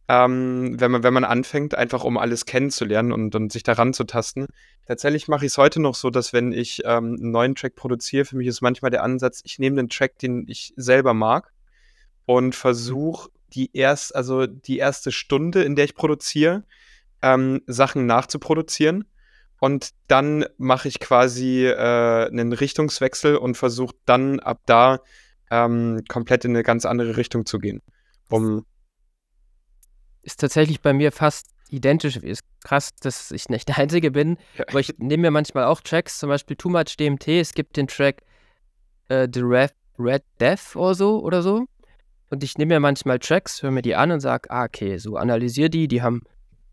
ähm, 0.08 0.80
wenn, 0.80 0.90
man, 0.90 1.02
wenn 1.02 1.12
man 1.12 1.24
anfängt, 1.24 1.74
einfach 1.74 2.02
um 2.02 2.16
alles 2.16 2.46
kennenzulernen 2.46 3.12
und, 3.12 3.34
und 3.34 3.52
sich 3.52 3.62
daran 3.62 3.92
zu 3.92 4.04
tasten. 4.04 4.46
Tatsächlich 4.86 5.28
mache 5.28 5.44
ich 5.44 5.52
es 5.52 5.58
heute 5.58 5.80
noch 5.80 5.94
so, 5.94 6.08
dass 6.08 6.32
wenn 6.32 6.50
ich 6.50 6.80
ähm, 6.84 7.16
einen 7.20 7.30
neuen 7.30 7.54
Track 7.54 7.74
produziere, 7.74 8.24
für 8.24 8.36
mich 8.36 8.46
ist 8.46 8.62
manchmal 8.62 8.90
der 8.90 9.02
Ansatz, 9.02 9.42
ich 9.44 9.58
nehme 9.58 9.78
einen 9.78 9.90
Track, 9.90 10.18
den 10.18 10.46
ich 10.48 10.72
selber 10.76 11.12
mag 11.12 11.52
und 12.24 12.54
versuche 12.54 13.28
die 13.54 13.70
erst, 13.76 14.14
also 14.14 14.46
die 14.46 14.78
erste 14.78 15.12
Stunde, 15.12 15.62
in 15.62 15.76
der 15.76 15.84
ich 15.84 15.94
produziere, 15.94 16.64
ähm, 17.22 17.62
Sachen 17.66 18.06
nachzuproduzieren. 18.06 19.04
Und 19.60 19.90
dann 20.06 20.46
mache 20.56 20.86
ich 20.86 21.00
quasi 21.00 21.66
äh, 21.66 22.28
einen 22.28 22.52
Richtungswechsel 22.52 23.36
und 23.36 23.56
versuche 23.56 23.96
dann 24.04 24.38
ab 24.38 24.60
da 24.66 25.00
ähm, 25.50 26.02
komplett 26.08 26.44
in 26.44 26.52
eine 26.52 26.62
ganz 26.62 26.84
andere 26.84 27.16
Richtung 27.16 27.44
zu 27.44 27.58
gehen. 27.58 27.82
Um 28.30 28.64
ist 30.22 30.40
tatsächlich 30.40 30.80
bei 30.82 30.92
mir 30.92 31.10
fast 31.10 31.48
identisch. 31.70 32.16
Ist 32.16 32.42
krass, 32.62 32.90
dass 33.00 33.30
ich 33.30 33.48
nicht 33.48 33.68
der 33.68 33.78
Einzige 33.78 34.10
bin. 34.10 34.36
Ja. 34.56 34.64
Aber 34.68 34.80
ich 34.80 34.94
nehme 34.98 35.22
mir 35.22 35.30
manchmal 35.30 35.64
auch 35.64 35.80
Tracks, 35.80 36.18
zum 36.18 36.28
Beispiel 36.28 36.56
Too 36.56 36.68
Much 36.68 36.96
DMT. 36.98 37.28
Es 37.28 37.52
gibt 37.52 37.76
den 37.76 37.86
Track 37.86 38.22
äh, 39.08 39.26
The 39.32 39.40
Red, 39.40 39.72
Red 39.98 40.22
Death 40.40 40.76
oder 40.76 40.94
so 40.94 41.20
oder 41.22 41.42
so. 41.42 41.66
Und 42.30 42.44
ich 42.44 42.58
nehme 42.58 42.74
mir 42.74 42.80
manchmal 42.80 43.18
Tracks, 43.18 43.62
höre 43.62 43.70
mir 43.70 43.82
die 43.82 43.94
an 43.94 44.10
und 44.10 44.20
sage, 44.20 44.50
ah, 44.50 44.64
okay, 44.64 44.98
so 44.98 45.16
analysiere 45.16 45.70
die, 45.70 45.88
die 45.88 46.02
haben 46.02 46.22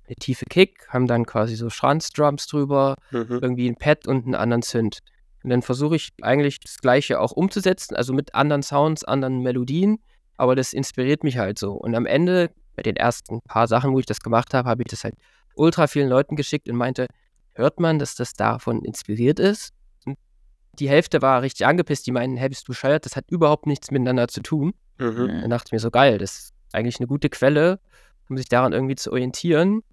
eine 0.08 0.16
tiefe 0.16 0.46
Kick, 0.46 0.88
haben 0.90 1.08
dann 1.08 1.26
quasi 1.26 1.56
so 1.56 1.70
Schranzdrums 1.70 2.48
drüber, 2.48 2.96
mhm. 3.12 3.40
irgendwie 3.42 3.70
ein 3.70 3.76
Pad 3.76 4.08
und 4.08 4.26
einen 4.26 4.36
anderen 4.36 4.62
Synth. 4.62 5.00
Und 5.44 5.50
dann 5.50 5.62
versuche 5.62 5.96
ich 5.96 6.12
eigentlich 6.22 6.60
das 6.60 6.78
Gleiche 6.78 7.20
auch 7.20 7.32
umzusetzen, 7.32 7.96
also 7.96 8.14
mit 8.14 8.36
anderen 8.36 8.64
Sounds, 8.64 9.04
anderen 9.04 9.42
Melodien, 9.42 10.00
aber 10.38 10.56
das 10.56 10.74
inspiriert 10.74 11.24
mich 11.24 11.38
halt 11.38 11.58
so. 11.60 11.74
Und 11.74 11.96
am 11.96 12.06
Ende 12.06 12.52
bei 12.76 12.84
den 12.84 12.96
ersten 12.96 13.42
paar 13.42 13.68
Sachen, 13.68 13.94
wo 13.94 14.00
ich 14.00 14.06
das 14.06 14.20
gemacht 14.20 14.54
habe, 14.54 14.70
habe 14.70 14.84
ich 14.84 14.90
das 14.90 15.04
halt 15.04 15.16
ultra 15.56 15.88
vielen 15.88 16.10
Leuten 16.10 16.36
geschickt 16.36 16.68
und 16.68 16.76
meinte, 16.76 17.08
hört 17.54 17.80
man, 17.80 18.00
dass 18.00 18.16
das 18.16 18.34
davon 18.34 18.84
inspiriert 18.84 19.40
ist? 19.40 19.72
Und 20.06 20.18
die 20.80 20.90
Hälfte 20.90 21.22
war 21.22 21.42
richtig 21.42 21.66
angepisst, 21.66 22.06
die 22.06 22.12
meinten, 22.12 22.38
hey, 22.38 22.50
bist 22.50 22.68
du 22.68 22.72
bescheuert, 22.72 23.06
das 23.06 23.16
hat 23.16 23.26
überhaupt 23.30 23.66
nichts 23.66 23.92
miteinander 23.92 24.28
zu 24.28 24.42
tun. 24.42 24.74
Mhm. 24.98 25.42
Dann 25.42 25.50
dachte 25.50 25.68
ich 25.68 25.72
mir 25.72 25.80
so, 25.80 25.92
geil, 25.92 26.18
das 26.18 26.38
ist 26.38 26.54
eigentlich 26.74 27.00
eine 27.00 27.08
gute 27.08 27.30
Quelle, 27.30 27.80
um 28.30 28.38
sich 28.38 28.48
daran 28.48 28.74
irgendwie 28.74 28.96
zu 28.96 29.12
orientieren. 29.12 29.84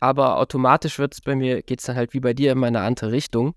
Aber 0.00 0.38
automatisch 0.38 0.98
wird 0.98 1.14
es 1.14 1.20
bei 1.20 1.36
mir, 1.36 1.62
geht 1.62 1.80
es 1.80 1.86
dann 1.86 1.96
halt 1.96 2.12
wie 2.12 2.20
bei 2.20 2.34
dir 2.34 2.52
in 2.52 2.58
meine 2.58 2.80
andere 2.80 3.12
Richtung. 3.12 3.54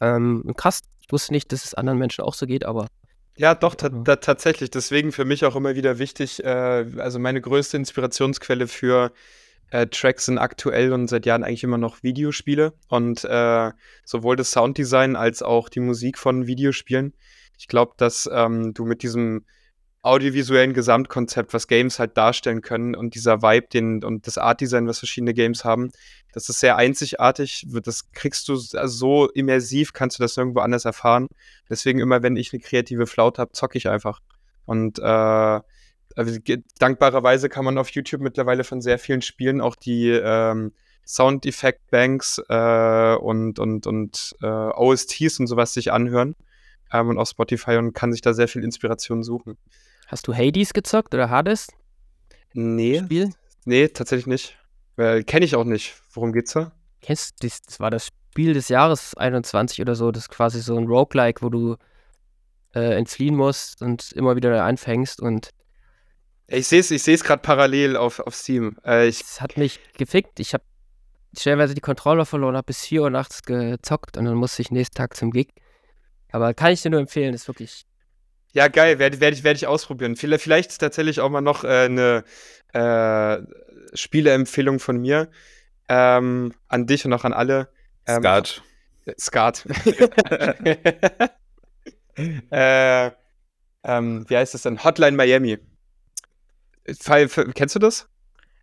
Ähm, 0.00 0.52
krass, 0.56 0.80
ich 1.00 1.10
wusste 1.10 1.32
nicht, 1.32 1.52
dass 1.52 1.64
es 1.64 1.74
anderen 1.74 1.98
Menschen 1.98 2.24
auch 2.24 2.34
so 2.34 2.46
geht, 2.46 2.64
aber 2.64 2.88
ja, 3.36 3.54
doch, 3.54 3.74
ta 3.74 3.88
ta 3.88 4.16
tatsächlich. 4.16 4.70
Deswegen 4.70 5.10
für 5.10 5.24
mich 5.24 5.44
auch 5.44 5.56
immer 5.56 5.74
wieder 5.74 5.98
wichtig. 5.98 6.44
Äh, 6.44 6.86
also 6.98 7.18
meine 7.18 7.40
größte 7.40 7.78
Inspirationsquelle 7.78 8.68
für 8.68 9.12
äh, 9.70 9.86
Tracks 9.86 10.26
sind 10.26 10.38
aktuell 10.38 10.92
und 10.92 11.08
seit 11.08 11.24
Jahren 11.24 11.42
eigentlich 11.42 11.64
immer 11.64 11.78
noch 11.78 12.02
Videospiele 12.02 12.74
und 12.88 13.24
äh, 13.24 13.70
sowohl 14.04 14.36
das 14.36 14.50
Sounddesign 14.50 15.16
als 15.16 15.42
auch 15.42 15.70
die 15.70 15.80
Musik 15.80 16.18
von 16.18 16.46
Videospielen. 16.46 17.14
Ich 17.58 17.68
glaube, 17.68 17.94
dass 17.96 18.28
ähm, 18.30 18.74
du 18.74 18.84
mit 18.84 19.02
diesem 19.02 19.46
audiovisuellen 20.02 20.74
Gesamtkonzept, 20.74 21.54
was 21.54 21.68
Games 21.68 21.98
halt 22.00 22.16
darstellen 22.16 22.60
können 22.60 22.96
und 22.96 23.14
dieser 23.14 23.40
Vibe 23.40 23.68
den, 23.68 24.04
und 24.04 24.26
das 24.26 24.36
Artdesign, 24.36 24.88
was 24.88 24.98
verschiedene 24.98 25.32
Games 25.32 25.64
haben, 25.64 25.92
das 26.32 26.48
ist 26.48 26.60
sehr 26.60 26.76
einzigartig. 26.76 27.66
Das 27.84 28.10
kriegst 28.12 28.48
du 28.48 28.54
also 28.54 28.86
so 28.86 29.28
immersiv, 29.30 29.92
kannst 29.92 30.18
du 30.18 30.22
das 30.22 30.36
nirgendwo 30.36 30.60
anders 30.60 30.84
erfahren. 30.84 31.28
Deswegen 31.70 32.00
immer, 32.00 32.22
wenn 32.22 32.36
ich 32.36 32.52
eine 32.52 32.60
kreative 32.60 33.06
Flaute 33.06 33.40
habe, 33.40 33.52
zocke 33.52 33.78
ich 33.78 33.88
einfach. 33.88 34.20
Und 34.64 34.98
äh, 34.98 35.02
also, 36.14 36.38
dankbarerweise 36.78 37.48
kann 37.48 37.64
man 37.64 37.78
auf 37.78 37.90
YouTube 37.90 38.22
mittlerweile 38.22 38.64
von 38.64 38.82
sehr 38.82 38.98
vielen 38.98 39.22
Spielen 39.22 39.60
auch 39.60 39.76
die 39.76 40.08
ähm, 40.08 40.72
Soundeffekt-Banks 41.06 42.42
äh, 42.48 43.14
und, 43.16 43.58
und, 43.58 43.86
und 43.86 44.36
äh, 44.42 44.46
OSTs 44.46 45.38
und 45.40 45.46
sowas 45.46 45.74
sich 45.74 45.92
anhören 45.92 46.34
ähm, 46.92 47.08
und 47.08 47.18
auf 47.18 47.28
Spotify 47.28 47.76
und 47.76 47.92
kann 47.92 48.12
sich 48.12 48.20
da 48.20 48.34
sehr 48.34 48.48
viel 48.48 48.64
Inspiration 48.64 49.22
suchen. 49.22 49.56
Hast 50.12 50.28
du 50.28 50.34
Hades 50.34 50.74
gezockt 50.74 51.14
oder 51.14 51.30
Hades? 51.30 51.68
Nee. 52.52 52.98
Spiel? 52.98 53.30
Nee, 53.64 53.88
tatsächlich 53.88 54.26
nicht. 54.26 54.58
Äh, 54.98 55.22
Kenne 55.22 55.46
ich 55.46 55.56
auch 55.56 55.64
nicht. 55.64 55.94
Worum 56.12 56.34
geht's 56.34 56.52
da? 56.52 56.72
Kennst 57.00 57.42
du 57.42 57.46
das? 57.46 57.62
Das 57.62 57.80
war 57.80 57.90
das 57.90 58.08
Spiel 58.08 58.52
des 58.52 58.68
Jahres 58.68 59.14
21 59.14 59.80
oder 59.80 59.94
so. 59.94 60.10
Das 60.10 60.24
ist 60.24 60.28
quasi 60.28 60.60
so 60.60 60.76
ein 60.76 60.86
Roguelike, 60.86 61.40
wo 61.40 61.48
du 61.48 61.76
äh, 62.74 62.94
entfliehen 62.94 63.34
musst 63.34 63.80
und 63.80 64.12
immer 64.12 64.36
wieder 64.36 64.62
einfängst 64.62 65.18
und. 65.18 65.48
Ich 66.46 66.68
sehe 66.68 66.80
es 66.80 66.90
ich 66.90 67.24
gerade 67.24 67.40
parallel 67.40 67.96
auf, 67.96 68.20
auf 68.20 68.34
Steam. 68.34 68.76
Äh, 68.84 69.08
es 69.08 69.40
hat 69.40 69.56
mich 69.56 69.80
gefickt. 69.96 70.40
Ich 70.40 70.52
habe 70.52 70.64
stellenweise 71.34 71.72
die 71.72 71.80
Controller 71.80 72.26
verloren, 72.26 72.54
habe 72.54 72.66
bis 72.66 72.84
4 72.84 73.00
Uhr 73.00 73.10
nachts 73.10 73.44
gezockt 73.44 74.18
und 74.18 74.26
dann 74.26 74.34
musste 74.34 74.60
ich 74.60 74.70
nächsten 74.70 74.94
Tag 74.94 75.16
zum 75.16 75.30
Gig. 75.30 75.54
Aber 76.32 76.52
kann 76.52 76.72
ich 76.72 76.82
dir 76.82 76.90
nur 76.90 77.00
empfehlen, 77.00 77.32
ist 77.32 77.48
wirklich 77.48 77.86
ja, 78.52 78.68
geil, 78.68 78.98
werde 78.98 79.20
werd 79.20 79.34
ich, 79.34 79.44
werd 79.44 79.56
ich 79.56 79.66
ausprobieren. 79.66 80.16
Vielleicht, 80.16 80.42
vielleicht 80.42 80.78
tatsächlich 80.78 81.20
auch 81.20 81.30
mal 81.30 81.40
noch 81.40 81.64
äh, 81.64 81.86
eine 81.86 82.24
äh, 82.72 83.38
Spieleempfehlung 83.94 84.78
von 84.78 84.98
mir 84.98 85.30
ähm, 85.88 86.54
an 86.68 86.86
dich 86.86 87.04
und 87.04 87.12
auch 87.12 87.24
an 87.24 87.32
alle. 87.32 87.68
Ähm, 88.06 88.20
Skat. 88.20 88.62
Skat. 89.18 89.66
äh, 92.50 93.10
ähm, 93.84 94.24
wie 94.28 94.36
heißt 94.36 94.54
das 94.54 94.62
denn? 94.62 94.84
Hotline 94.84 95.16
Miami. 95.16 95.58
Kennst 96.84 97.74
du 97.74 97.78
das? 97.78 98.08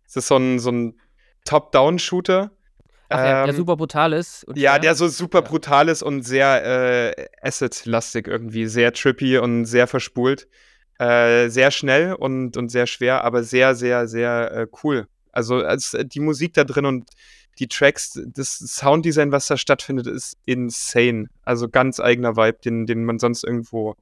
Das 0.04 0.16
ist 0.16 0.28
so 0.28 0.36
ein, 0.36 0.58
so 0.58 0.70
ein 0.70 1.00
Top-Down-Shooter 1.44 2.50
Ach, 3.10 3.18
ja, 3.18 3.44
der 3.44 3.54
ähm, 3.54 3.56
super 3.56 3.76
brutal 3.76 4.12
ist. 4.12 4.46
ja, 4.54 4.78
der 4.78 4.94
so 4.94 5.08
super 5.08 5.42
brutal 5.42 5.88
ist 5.88 6.02
und 6.02 6.22
sehr 6.22 7.16
äh, 7.16 7.26
Acid-lastig 7.42 8.28
irgendwie. 8.28 8.66
Sehr 8.66 8.92
trippy 8.92 9.38
und 9.38 9.64
sehr 9.64 9.86
verspult. 9.88 10.46
Äh, 10.98 11.48
sehr 11.48 11.70
schnell 11.70 12.12
und, 12.14 12.56
und 12.56 12.68
sehr 12.68 12.86
schwer, 12.86 13.24
aber 13.24 13.42
sehr, 13.42 13.74
sehr, 13.74 14.06
sehr 14.06 14.52
äh, 14.52 14.66
cool. 14.84 15.08
Also, 15.32 15.56
also 15.56 16.02
die 16.02 16.20
Musik 16.20 16.54
da 16.54 16.64
drin 16.64 16.86
und 16.86 17.10
die 17.58 17.68
Tracks, 17.68 18.20
das 18.26 18.58
Sounddesign, 18.58 19.32
was 19.32 19.46
da 19.46 19.56
stattfindet, 19.56 20.06
ist 20.06 20.36
insane. 20.44 21.28
Also 21.42 21.68
ganz 21.68 22.00
eigener 22.00 22.36
Vibe, 22.36 22.58
den, 22.64 22.86
den 22.86 23.04
man 23.04 23.18
sonst 23.18 23.44
irgendwo, 23.44 23.96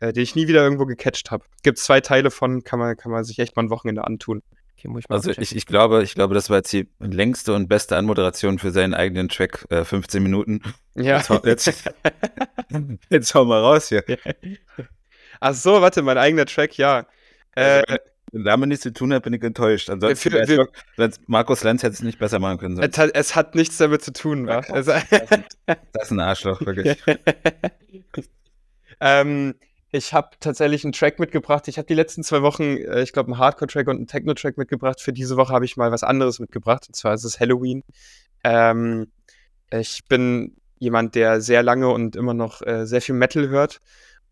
äh, 0.00 0.12
den 0.12 0.22
ich 0.22 0.34
nie 0.34 0.48
wieder 0.48 0.62
irgendwo 0.62 0.86
gecatcht 0.86 1.30
habe. 1.30 1.44
Gibt 1.62 1.78
zwei 1.78 2.00
Teile 2.00 2.30
von, 2.30 2.64
kann 2.64 2.78
man, 2.78 2.96
kann 2.96 3.12
man 3.12 3.24
sich 3.24 3.38
echt 3.38 3.56
mal 3.56 3.64
ein 3.64 3.70
Wochenende 3.70 4.06
antun. 4.06 4.42
Okay, 4.78 4.88
muss 4.88 5.00
ich 5.00 5.08
mal 5.08 5.16
also 5.16 5.30
ich, 5.30 5.56
ich, 5.56 5.64
glaube, 5.64 6.02
ich 6.02 6.14
glaube, 6.14 6.34
das 6.34 6.50
war 6.50 6.58
jetzt 6.58 6.72
die 6.72 6.86
längste 6.98 7.54
und 7.54 7.68
beste 7.68 7.96
Anmoderation 7.96 8.58
für 8.58 8.72
seinen 8.72 8.92
eigenen 8.92 9.28
Track, 9.28 9.64
äh, 9.70 9.84
15 9.84 10.22
Minuten. 10.22 10.60
Ja. 10.94 11.16
Jetzt, 11.16 11.30
jetzt, 11.44 11.94
jetzt 13.10 13.34
hau 13.34 13.46
mal 13.46 13.60
raus 13.60 13.88
hier. 13.88 14.04
Ach 15.40 15.54
so, 15.54 15.80
warte, 15.80 16.02
mein 16.02 16.18
eigener 16.18 16.44
Track, 16.44 16.76
ja. 16.76 17.06
Also, 17.54 17.84
äh, 17.86 17.98
wenn 18.32 18.44
damit 18.44 18.68
nichts 18.68 18.82
zu 18.82 18.92
tun 18.92 19.14
hat, 19.14 19.22
bin 19.22 19.32
ich 19.32 19.42
enttäuscht. 19.42 19.88
Ansonsten, 19.88 20.30
für, 20.30 20.68
für, 20.94 21.10
Markus 21.26 21.64
Lenz 21.64 21.82
hätte 21.82 21.94
es 21.94 22.02
nicht 22.02 22.18
besser 22.18 22.38
machen 22.38 22.58
können. 22.58 22.78
Es 22.78 22.98
hat, 22.98 23.14
es 23.14 23.34
hat, 23.34 23.54
nichts 23.54 23.78
damit 23.78 24.02
zu 24.02 24.12
tun, 24.12 24.46
wa? 24.46 24.58
Also, 24.58 24.92
das, 24.92 25.04
ist, 25.04 25.58
das 25.66 26.04
ist 26.04 26.10
ein 26.10 26.20
Arschloch, 26.20 26.60
wirklich. 26.60 27.02
ähm, 29.00 29.54
ich 29.92 30.12
habe 30.12 30.30
tatsächlich 30.40 30.84
einen 30.84 30.92
Track 30.92 31.18
mitgebracht. 31.18 31.68
Ich 31.68 31.78
habe 31.78 31.86
die 31.86 31.94
letzten 31.94 32.24
zwei 32.24 32.42
Wochen, 32.42 32.76
äh, 32.76 33.02
ich 33.02 33.12
glaube, 33.12 33.32
einen 33.32 33.38
Hardcore-Track 33.38 33.88
und 33.88 33.96
einen 33.96 34.06
Techno-Track 34.06 34.58
mitgebracht. 34.58 35.00
Für 35.00 35.12
diese 35.12 35.36
Woche 35.36 35.52
habe 35.52 35.64
ich 35.64 35.76
mal 35.76 35.92
was 35.92 36.02
anderes 36.02 36.40
mitgebracht. 36.40 36.84
Und 36.88 36.94
zwar 36.94 37.14
ist 37.14 37.24
es 37.24 37.38
Halloween. 37.38 37.82
Ähm, 38.44 39.10
ich 39.70 40.02
bin 40.08 40.56
jemand, 40.78 41.14
der 41.14 41.40
sehr 41.40 41.62
lange 41.62 41.88
und 41.88 42.16
immer 42.16 42.34
noch 42.34 42.62
äh, 42.62 42.86
sehr 42.86 43.00
viel 43.00 43.14
Metal 43.14 43.48
hört. 43.48 43.80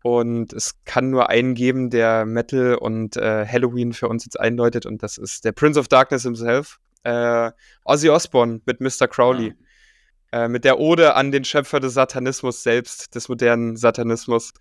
Und 0.03 0.53
es 0.53 0.83
kann 0.85 1.09
nur 1.09 1.29
einen 1.29 1.55
geben, 1.55 1.89
der 1.89 2.25
Metal 2.25 2.75
und 2.75 3.17
äh, 3.17 3.45
Halloween 3.47 3.93
für 3.93 4.07
uns 4.07 4.25
jetzt 4.25 4.39
einläutet. 4.39 4.85
Und 4.85 5.01
das 5.01 5.17
ist 5.17 5.45
der 5.45 5.51
Prince 5.51 5.79
of 5.79 5.87
Darkness 5.87 6.23
himself, 6.23 6.79
äh, 7.03 7.51
Ozzy 7.85 8.09
Osbourne 8.09 8.61
mit 8.65 8.81
Mr. 8.81 9.07
Crowley. 9.07 9.55
Ja. 10.31 10.43
Äh, 10.43 10.47
mit 10.47 10.65
der 10.65 10.79
Ode 10.79 11.15
an 11.15 11.31
den 11.31 11.45
Schöpfer 11.45 11.79
des 11.79 11.93
Satanismus 11.93 12.61
selbst, 12.61 13.15
des 13.15 13.29
modernen 13.29 13.77
Satanismus. 13.77 14.53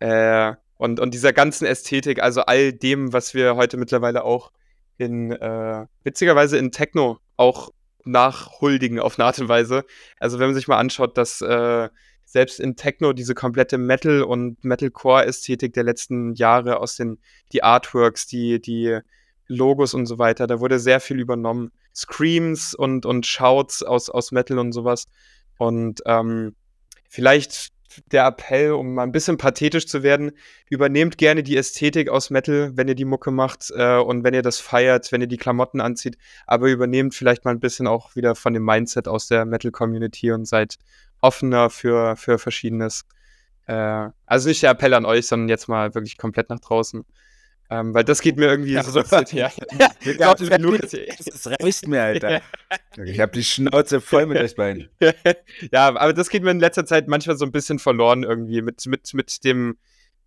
Äh, 0.00 0.54
Und, 0.82 0.98
und 0.98 1.14
dieser 1.14 1.32
ganzen 1.32 1.64
Ästhetik, 1.64 2.20
also 2.20 2.40
all 2.40 2.72
dem, 2.72 3.12
was 3.12 3.34
wir 3.34 3.54
heute 3.54 3.76
mittlerweile 3.76 4.24
auch 4.24 4.50
in, 4.98 5.30
äh, 5.30 5.86
witzigerweise 6.02 6.58
in 6.58 6.72
Techno 6.72 7.18
auch 7.36 7.70
nachhuldigen 8.04 8.98
auf 8.98 9.16
eine 9.16 9.26
Art 9.26 9.38
und 9.38 9.48
Weise. 9.48 9.84
Also 10.18 10.40
wenn 10.40 10.48
man 10.48 10.56
sich 10.56 10.66
mal 10.66 10.78
anschaut, 10.78 11.16
dass 11.16 11.40
äh, 11.40 11.88
selbst 12.24 12.58
in 12.58 12.74
Techno 12.74 13.12
diese 13.12 13.34
komplette 13.34 13.78
Metal- 13.78 14.24
und 14.24 14.64
Metalcore-Ästhetik 14.64 15.72
der 15.72 15.84
letzten 15.84 16.34
Jahre 16.34 16.80
aus 16.80 16.96
den, 16.96 17.20
die 17.52 17.62
Artworks, 17.62 18.26
die, 18.26 18.60
die 18.60 18.98
Logos 19.46 19.94
und 19.94 20.06
so 20.06 20.18
weiter, 20.18 20.48
da 20.48 20.58
wurde 20.58 20.80
sehr 20.80 20.98
viel 20.98 21.20
übernommen. 21.20 21.70
Screams 21.94 22.74
und, 22.74 23.06
und 23.06 23.24
Shouts 23.24 23.84
aus, 23.84 24.10
aus 24.10 24.32
Metal 24.32 24.58
und 24.58 24.72
sowas. 24.72 25.06
Und 25.58 26.00
ähm, 26.06 26.56
vielleicht 27.08 27.68
der 28.10 28.26
Appell, 28.26 28.72
um 28.72 28.94
mal 28.94 29.02
ein 29.02 29.12
bisschen 29.12 29.36
pathetisch 29.36 29.86
zu 29.86 30.02
werden, 30.02 30.32
übernehmt 30.68 31.18
gerne 31.18 31.42
die 31.42 31.56
Ästhetik 31.56 32.08
aus 32.08 32.30
Metal, 32.30 32.72
wenn 32.74 32.88
ihr 32.88 32.94
die 32.94 33.04
Mucke 33.04 33.30
macht 33.30 33.72
äh, 33.76 33.96
und 33.96 34.24
wenn 34.24 34.34
ihr 34.34 34.42
das 34.42 34.58
feiert, 34.58 35.12
wenn 35.12 35.20
ihr 35.20 35.26
die 35.26 35.36
Klamotten 35.36 35.80
anzieht, 35.80 36.16
aber 36.46 36.68
übernehmt 36.68 37.14
vielleicht 37.14 37.44
mal 37.44 37.52
ein 37.52 37.60
bisschen 37.60 37.86
auch 37.86 38.16
wieder 38.16 38.34
von 38.34 38.54
dem 38.54 38.64
Mindset 38.64 39.08
aus 39.08 39.28
der 39.28 39.44
Metal-Community 39.44 40.32
und 40.32 40.46
seid 40.46 40.76
offener 41.20 41.70
für, 41.70 42.16
für 42.16 42.38
Verschiedenes. 42.38 43.04
Äh, 43.66 44.08
also 44.26 44.48
nicht 44.48 44.62
der 44.62 44.70
Appell 44.70 44.94
an 44.94 45.04
euch, 45.04 45.26
sondern 45.26 45.48
jetzt 45.48 45.68
mal 45.68 45.94
wirklich 45.94 46.18
komplett 46.18 46.50
nach 46.50 46.60
draußen. 46.60 47.04
Ähm, 47.72 47.94
weil 47.94 48.04
das 48.04 48.20
geht 48.20 48.36
mir 48.36 48.46
irgendwie 48.46 48.72
ja, 48.72 48.82
so. 48.82 49.00
Ja, 49.32 49.50
ja. 49.78 49.88
Das 50.34 51.50
reicht 51.62 51.88
mir, 51.88 52.02
Alter. 52.02 52.42
Ich 53.04 53.20
habe 53.20 53.32
die 53.32 53.44
Schnauze 53.44 54.00
voll 54.00 54.26
mit 54.26 54.38
euch 54.38 54.54
beiden. 54.54 54.88
ja, 55.72 55.88
aber 55.88 56.12
das 56.12 56.30
geht 56.30 56.42
mir 56.42 56.50
in 56.50 56.60
letzter 56.60 56.84
Zeit 56.84 57.08
manchmal 57.08 57.36
so 57.36 57.44
ein 57.44 57.52
bisschen 57.52 57.78
verloren 57.78 58.22
irgendwie 58.22 58.62
mit, 58.62 58.86
mit, 58.86 59.12
mit 59.14 59.44
dem, 59.44 59.76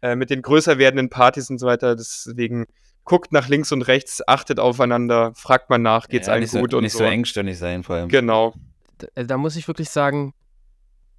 äh, 0.01 0.15
mit 0.15 0.29
den 0.29 0.41
größer 0.41 0.77
werdenden 0.77 1.09
Partys 1.09 1.49
und 1.49 1.59
so 1.59 1.67
weiter. 1.67 1.95
Deswegen 1.95 2.65
guckt 3.03 3.31
nach 3.31 3.47
links 3.47 3.71
und 3.71 3.83
rechts, 3.83 4.27
achtet 4.27 4.59
aufeinander, 4.59 5.33
fragt 5.35 5.69
mal 5.69 5.77
nach, 5.77 6.07
geht's 6.07 6.27
ja, 6.27 6.33
allen 6.33 6.47
gut 6.47 6.71
so, 6.71 6.77
und 6.77 6.83
nicht 6.83 6.93
so. 6.93 6.99
Nicht 6.99 7.09
so 7.09 7.13
engstirnig 7.13 7.57
sein, 7.57 7.83
vor 7.83 7.95
allem. 7.95 8.09
Genau. 8.09 8.53
Da, 8.97 9.23
da 9.23 9.37
muss 9.37 9.55
ich 9.55 9.67
wirklich 9.67 9.89
sagen, 9.89 10.33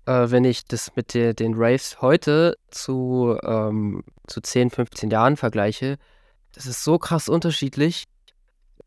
äh, 0.06 0.30
wenn 0.30 0.44
ich 0.44 0.64
das 0.64 0.94
mit 0.96 1.14
der, 1.14 1.34
den 1.34 1.54
Raves 1.56 2.00
heute 2.00 2.56
zu, 2.70 3.38
ähm, 3.42 4.02
zu 4.26 4.40
10, 4.40 4.70
15 4.70 5.10
Jahren 5.10 5.36
vergleiche, 5.36 5.98
das 6.52 6.66
ist 6.66 6.82
so 6.84 6.98
krass 6.98 7.28
unterschiedlich. 7.28 8.04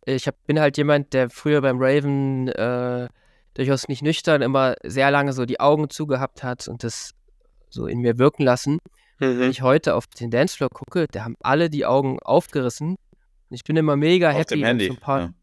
Ich 0.06 0.28
hab, 0.28 0.36
bin 0.46 0.60
halt 0.60 0.78
jemand, 0.78 1.14
der 1.14 1.30
früher 1.30 1.62
beim 1.62 1.78
Raven 1.80 2.48
äh, 2.50 3.08
durchaus 3.54 3.88
nicht 3.88 4.02
nüchtern 4.02 4.42
immer 4.42 4.76
sehr 4.84 5.12
lange 5.12 5.34
so 5.34 5.46
die 5.46 5.60
Augen 5.60 5.90
zugehabt 5.90 6.44
hat 6.44 6.68
und 6.68 6.84
das 6.84 7.12
so 7.70 7.88
in 7.88 8.00
mir 8.00 8.18
wirken 8.18 8.44
lassen. 8.44 8.80
Mhm. 9.20 9.40
Wenn 9.40 9.52
ich 9.52 9.62
heute 9.62 9.96
auf 9.96 10.08
den 10.08 10.32
Dancefloor 10.32 10.70
gucke, 10.70 11.08
da 11.12 11.24
haben 11.24 11.36
alle 11.42 11.70
die 11.70 11.86
Augen 11.86 12.20
aufgerissen. 12.20 12.92
Und 12.92 13.56
ich 13.56 13.64
bin 13.64 13.76
immer 13.76 13.96
mega 13.96 14.30
auf 14.30 14.38
happy. 14.38 14.56
Dem 14.56 14.64
Handy. 14.64 14.88
So 14.88 14.94
ein 14.94 15.00
paar, 15.00 15.20
ja. 15.20 15.34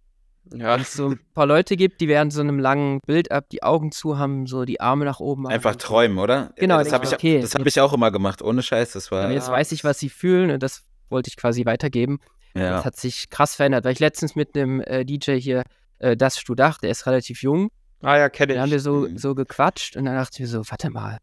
Ja. 0.55 0.74
Wenn 0.74 0.82
es 0.82 0.92
so 0.92 1.09
ein 1.09 1.20
paar 1.34 1.47
Leute 1.47 1.76
gibt, 1.76 2.01
die 2.01 2.09
während 2.09 2.32
so 2.32 2.40
einem 2.40 2.59
langen 2.59 3.01
Bild 3.07 3.32
ab 3.32 3.47
die 3.51 3.62
Augen 3.62 3.90
zu 3.90 4.18
haben, 4.18 4.47
so 4.47 4.64
die 4.64 4.80
Arme 4.80 5.05
nach 5.05 5.18
oben. 5.18 5.47
Einfach 5.49 5.72
haben. 5.72 5.78
träumen, 5.78 6.18
oder? 6.18 6.53
Genau, 6.57 6.78
das 6.78 6.92
habe 6.92 7.05
ich, 7.05 7.12
okay. 7.12 7.42
hab 7.42 7.66
ich 7.66 7.80
auch 7.80 7.92
immer 7.92 8.11
gemacht, 8.11 8.42
ohne 8.42 8.62
Scheiß. 8.62 8.92
Das 8.92 9.11
war. 9.11 9.24
Ja, 9.24 9.30
jetzt 9.32 9.51
weiß 9.51 9.72
ich, 9.72 9.82
was 9.82 9.99
sie 9.99 10.09
fühlen 10.09 10.51
und 10.51 10.62
das 10.62 10.84
wollte 11.09 11.28
ich 11.28 11.36
quasi 11.36 11.66
weitergeben. 11.66 12.20
Ja. 12.57 12.70
Das 12.70 12.84
hat 12.84 12.96
sich 12.96 13.28
krass 13.30 13.54
verändert, 13.54 13.84
weil 13.84 13.92
ich 13.92 14.00
letztens 14.00 14.34
mit 14.34 14.57
einem 14.57 14.80
äh, 14.80 15.04
DJ 15.04 15.38
hier, 15.38 15.62
äh, 15.98 16.16
das 16.16 16.38
Studach, 16.38 16.78
der 16.78 16.90
ist 16.90 17.07
relativ 17.07 17.42
jung. 17.42 17.68
Ah 18.02 18.16
ja, 18.16 18.28
kenne 18.28 18.52
ich. 18.52 18.57
Da 18.57 18.62
haben 18.62 18.70
wir 18.70 18.80
so, 18.80 19.09
mhm. 19.09 19.18
so 19.18 19.34
gequatscht 19.34 19.96
und 19.96 20.07
dann 20.07 20.14
dachte 20.14 20.34
ich 20.34 20.40
mir 20.40 20.46
so, 20.46 20.62
warte 20.70 20.90
mal, 20.90 21.18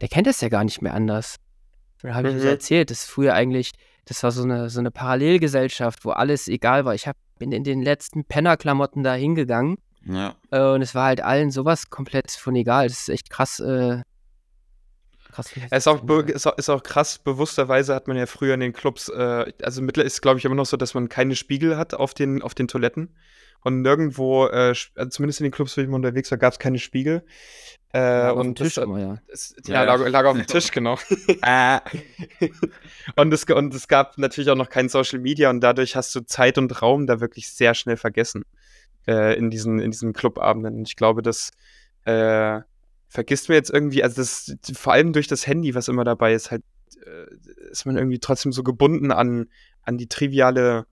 der 0.00 0.08
kennt 0.08 0.26
das 0.26 0.40
ja 0.40 0.48
gar 0.48 0.64
nicht 0.64 0.82
mehr 0.82 0.94
anders. 0.94 1.36
Dann 2.00 2.14
habe 2.14 2.28
ich 2.30 2.34
mhm. 2.34 2.40
so 2.40 2.48
erzählt, 2.48 2.90
dass 2.90 3.04
früher 3.04 3.34
eigentlich, 3.34 3.72
das 4.06 4.22
war 4.22 4.32
so 4.32 4.42
eine, 4.42 4.70
so 4.70 4.80
eine 4.80 4.90
Parallelgesellschaft, 4.90 6.04
wo 6.04 6.10
alles 6.10 6.48
egal 6.48 6.84
war. 6.84 6.94
Ich 6.94 7.06
hab, 7.06 7.16
bin 7.38 7.52
in 7.52 7.64
den 7.64 7.82
letzten 7.82 8.24
Pennerklamotten 8.24 9.02
da 9.02 9.14
hingegangen. 9.14 9.76
Ja. 10.04 10.34
Äh, 10.50 10.60
und 10.60 10.82
es 10.82 10.94
war 10.94 11.06
halt 11.06 11.20
allen 11.20 11.50
sowas 11.50 11.90
komplett 11.90 12.30
von 12.30 12.56
egal. 12.56 12.88
Das 12.88 13.02
ist 13.02 13.08
echt 13.08 13.30
krass, 13.30 13.60
äh, 13.60 14.02
krass. 15.32 15.50
Es 15.70 15.78
ist 15.78 15.88
auch, 15.88 16.02
ist, 16.26 16.46
auch, 16.46 16.56
ist 16.56 16.68
auch 16.68 16.82
krass, 16.82 17.18
bewussterweise 17.18 17.94
hat 17.94 18.08
man 18.08 18.16
ja 18.16 18.26
früher 18.26 18.54
in 18.54 18.60
den 18.60 18.72
Clubs, 18.72 19.08
äh, 19.08 19.52
also 19.62 19.82
mittlerweile 19.82 20.06
ist 20.06 20.22
glaube 20.22 20.38
ich 20.38 20.44
immer 20.44 20.54
noch 20.54 20.66
so, 20.66 20.76
dass 20.76 20.94
man 20.94 21.08
keine 21.08 21.34
Spiegel 21.34 21.76
hat 21.76 21.94
auf 21.94 22.14
den, 22.14 22.42
auf 22.42 22.54
den 22.54 22.68
Toiletten. 22.68 23.14
Und 23.64 23.82
nirgendwo, 23.82 24.46
äh, 24.46 24.74
also 24.96 25.08
zumindest 25.08 25.40
in 25.40 25.44
den 25.44 25.52
Clubs, 25.52 25.76
wo 25.76 25.80
ich 25.80 25.88
mal 25.88 25.96
unterwegs 25.96 26.30
war, 26.30 26.38
gab 26.38 26.52
es 26.52 26.58
keine 26.58 26.78
Spiegel. 26.78 27.24
Äh, 27.92 28.30
und 28.32 28.56
Tisch 28.56 28.74
das, 28.74 28.84
immer, 28.84 28.98
ja. 28.98 29.18
Das, 29.28 29.54
ja, 29.66 29.84
ja, 29.84 29.94
lag, 29.94 30.08
lag 30.08 30.24
auf 30.24 30.36
dem 30.36 30.46
Tisch, 30.48 30.72
genau. 30.72 30.98
Ah. 31.42 31.80
und, 33.16 33.32
es, 33.32 33.44
und 33.44 33.74
es 33.74 33.86
gab 33.86 34.18
natürlich 34.18 34.50
auch 34.50 34.56
noch 34.56 34.68
kein 34.68 34.88
Social 34.88 35.20
Media 35.20 35.50
und 35.50 35.60
dadurch 35.60 35.94
hast 35.94 36.14
du 36.14 36.20
Zeit 36.20 36.58
und 36.58 36.82
Raum 36.82 37.06
da 37.06 37.20
wirklich 37.20 37.52
sehr 37.52 37.74
schnell 37.74 37.96
vergessen 37.96 38.44
äh, 39.06 39.36
in 39.36 39.50
diesen, 39.50 39.78
in 39.78 39.90
diesen 39.92 40.12
Clubabenden. 40.12 40.78
Und 40.78 40.88
ich 40.88 40.96
glaube, 40.96 41.22
das 41.22 41.50
äh, 42.04 42.60
vergisst 43.12 43.50
man 43.50 43.56
jetzt 43.56 43.68
irgendwie, 43.68 44.02
also 44.02 44.16
das, 44.16 44.56
vor 44.74 44.94
allem 44.94 45.12
durch 45.12 45.28
das 45.28 45.46
Handy, 45.46 45.74
was 45.74 45.88
immer 45.88 46.02
dabei 46.02 46.32
ist, 46.32 46.50
halt, 46.50 46.62
äh, 47.04 47.70
ist 47.70 47.84
man 47.84 47.98
irgendwie 47.98 48.18
trotzdem 48.18 48.52
so 48.52 48.62
gebunden 48.62 49.12
an, 49.12 49.48
an 49.82 49.98
die 49.98 50.08
triviale, 50.08 50.86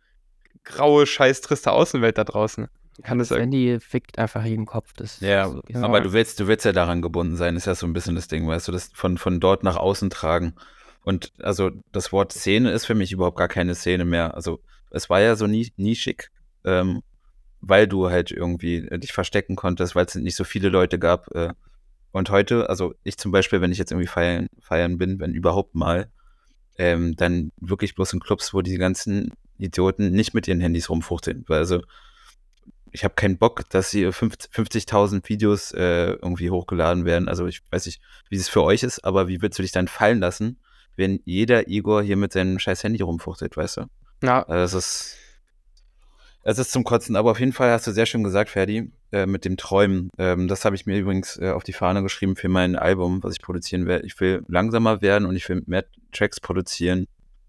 graue, 0.62 1.06
scheiß 1.06 1.40
triste 1.40 1.72
Außenwelt 1.72 2.18
da 2.18 2.24
draußen. 2.24 2.68
Kann 3.02 3.18
das, 3.18 3.28
das 3.28 3.38
Handy 3.38 3.78
fickt 3.80 4.18
einfach 4.18 4.44
jeden 4.44 4.66
Kopf. 4.66 4.92
Das 4.92 5.20
ja, 5.20 5.48
so 5.48 5.62
aber 5.76 6.02
du 6.02 6.12
willst, 6.12 6.38
du 6.40 6.46
willst 6.46 6.66
ja 6.66 6.72
daran 6.72 7.00
gebunden 7.00 7.36
sein, 7.36 7.56
ist 7.56 7.66
ja 7.66 7.74
so 7.74 7.86
ein 7.86 7.94
bisschen 7.94 8.16
das 8.16 8.28
Ding, 8.28 8.46
weißt 8.46 8.68
du, 8.68 8.72
das 8.72 8.90
von, 8.92 9.16
von 9.16 9.40
dort 9.40 9.62
nach 9.62 9.76
außen 9.76 10.10
tragen. 10.10 10.56
Und 11.02 11.32
also 11.38 11.70
das 11.90 12.12
Wort 12.12 12.32
Szene 12.32 12.70
ist 12.70 12.84
für 12.84 12.94
mich 12.94 13.12
überhaupt 13.12 13.38
gar 13.38 13.48
keine 13.48 13.74
Szene 13.74 14.04
mehr. 14.04 14.34
Also 14.34 14.60
es 14.90 15.08
war 15.08 15.22
ja 15.22 15.36
so 15.36 15.46
nie, 15.46 15.72
nischig, 15.78 16.30
ähm, 16.64 17.00
weil 17.62 17.88
du 17.88 18.10
halt 18.10 18.30
irgendwie 18.30 18.76
äh, 18.76 18.98
dich 18.98 19.14
verstecken 19.14 19.56
konntest, 19.56 19.94
weil 19.94 20.04
es 20.04 20.16
nicht 20.16 20.36
so 20.36 20.44
viele 20.44 20.68
Leute 20.68 20.98
gab, 20.98 21.34
äh, 21.34 21.54
und 22.12 22.30
heute, 22.30 22.68
also 22.68 22.94
ich 23.04 23.16
zum 23.18 23.32
Beispiel, 23.32 23.61
wenn 23.61 23.72
ich 23.72 23.78
jetzt 23.78 23.92
irgendwie 23.92 24.08
feiern, 24.08 24.48
feiern 24.61 24.98
bin, 24.98 25.20
wenn 25.20 25.34
überhaupt 25.34 25.74
mal, 25.74 26.11
ähm, 26.78 27.14
dann 27.16 27.52
wirklich 27.61 27.94
bloß 27.94 28.12
in 28.14 28.20
Clubs, 28.20 28.54
wo 28.54 28.62
die 28.62 28.76
ganzen 28.76 29.32
Idioten 29.58 30.11
nicht 30.11 30.34
mit 30.34 30.48
ihren 30.48 30.61
Handys 30.61 30.90
rumfuchteln. 30.90 31.44
Weil 31.46 31.58
also 31.58 31.82
ich 32.92 33.04
habe 33.04 33.14
keinen 33.14 33.38
Bock, 33.38 33.68
dass 33.70 33.90
hier 33.90 34.11
50.000 34.11 35.28
Videos 35.28 35.72
äh, 35.72 36.12
irgendwie 36.14 36.50
hochgeladen 36.50 37.04
werden. 37.04 37.28
Also 37.28 37.46
ich 37.46 37.62
weiß 37.70 37.86
nicht, 37.86 38.00
wie 38.28 38.36
es 38.36 38.48
für 38.48 38.62
euch 38.62 38.82
ist, 38.82 39.04
aber 39.04 39.28
wie 39.28 39.42
würdest 39.42 39.58
du 39.58 39.62
dich 39.62 39.72
dann 39.72 39.88
fallen 39.88 40.18
lassen, 40.18 40.58
wenn 40.96 41.20
jeder 41.24 41.68
Igor 41.68 42.02
hier 42.02 42.16
mit 42.16 42.32
seinem 42.32 42.58
scheiß 42.58 42.82
Handy 42.82 43.02
rumfuchtelt, 43.02 43.56
weißt 43.56 43.78
du? 43.78 43.84
Ja. 44.22 44.42
Also 44.42 44.76
das 44.78 44.84
ist 44.86 45.16
es 46.43 46.59
ist 46.59 46.72
zum 46.72 46.84
Kotzen, 46.84 47.16
aber 47.16 47.30
auf 47.30 47.41
jeden 47.41 47.53
Fall 47.53 47.70
hast 47.70 47.86
du 47.86 47.93
sehr 47.93 48.07
schön 48.07 48.24
gesagt, 48.24 48.51
Ferdi, 48.51 48.91
äh, 49.12 49.26
mit 49.26 49.45
dem 49.45 49.57
Träumen. 49.57 50.11
Ähm, 50.16 50.49
das 50.49 50.64
habe 50.64 50.74
ich 50.74 50.86
mir 50.86 50.99
übrigens 50.99 51.36
äh, 51.36 51.51
auf 51.51 51.64
die 51.64 51.74
Fahne 51.74 52.03
geschrieben 52.03 52.34
für 52.34 52.49
mein 52.49 52.76
Album, 52.76 53.22
was 53.22 53.34
ich 53.34 53.43
produzieren 53.43 53.86
werde. 53.86 54.07
Ich 54.07 54.18
will 54.20 54.43
langsamer 54.49 55.03
werden 55.03 55.26
und 55.26 55.36
ich 55.36 55.49
will 55.49 55.62
mehr 55.66 55.84
Tracks 56.12 56.41
produzieren, 56.41 57.07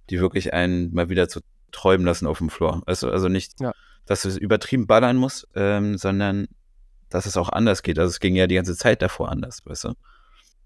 die 0.10 0.20
wirklich 0.20 0.54
einen 0.54 0.94
mal 0.94 1.10
wieder 1.10 1.30
zu 1.30 1.40
träumen 1.72 2.06
lassen 2.06 2.28
auf 2.28 2.40
dem 2.40 2.50
Floor. 2.50 2.82
Also, 2.86 3.10
also 3.10 3.30
nicht, 3.30 3.62
ja. 3.62 3.72
dass 4.06 4.26
es 4.26 4.38
übertrieben 4.38 4.88
ballern 4.88 5.16
muss, 5.16 5.48
ähm, 5.56 5.98
sondern 5.98 6.48
dass 7.10 7.26
es 7.26 7.38
auch 7.38 7.50
anders 7.50 7.84
geht. 7.84 7.98
Also 7.98 8.10
es 8.10 8.20
ging 8.20 8.36
ja 8.36 8.48
die 8.48 8.56
ganze 8.56 8.76
Zeit 8.76 9.02
davor 9.02 9.30
anders, 9.30 9.62
weißt 9.66 9.86
du. 9.86 9.94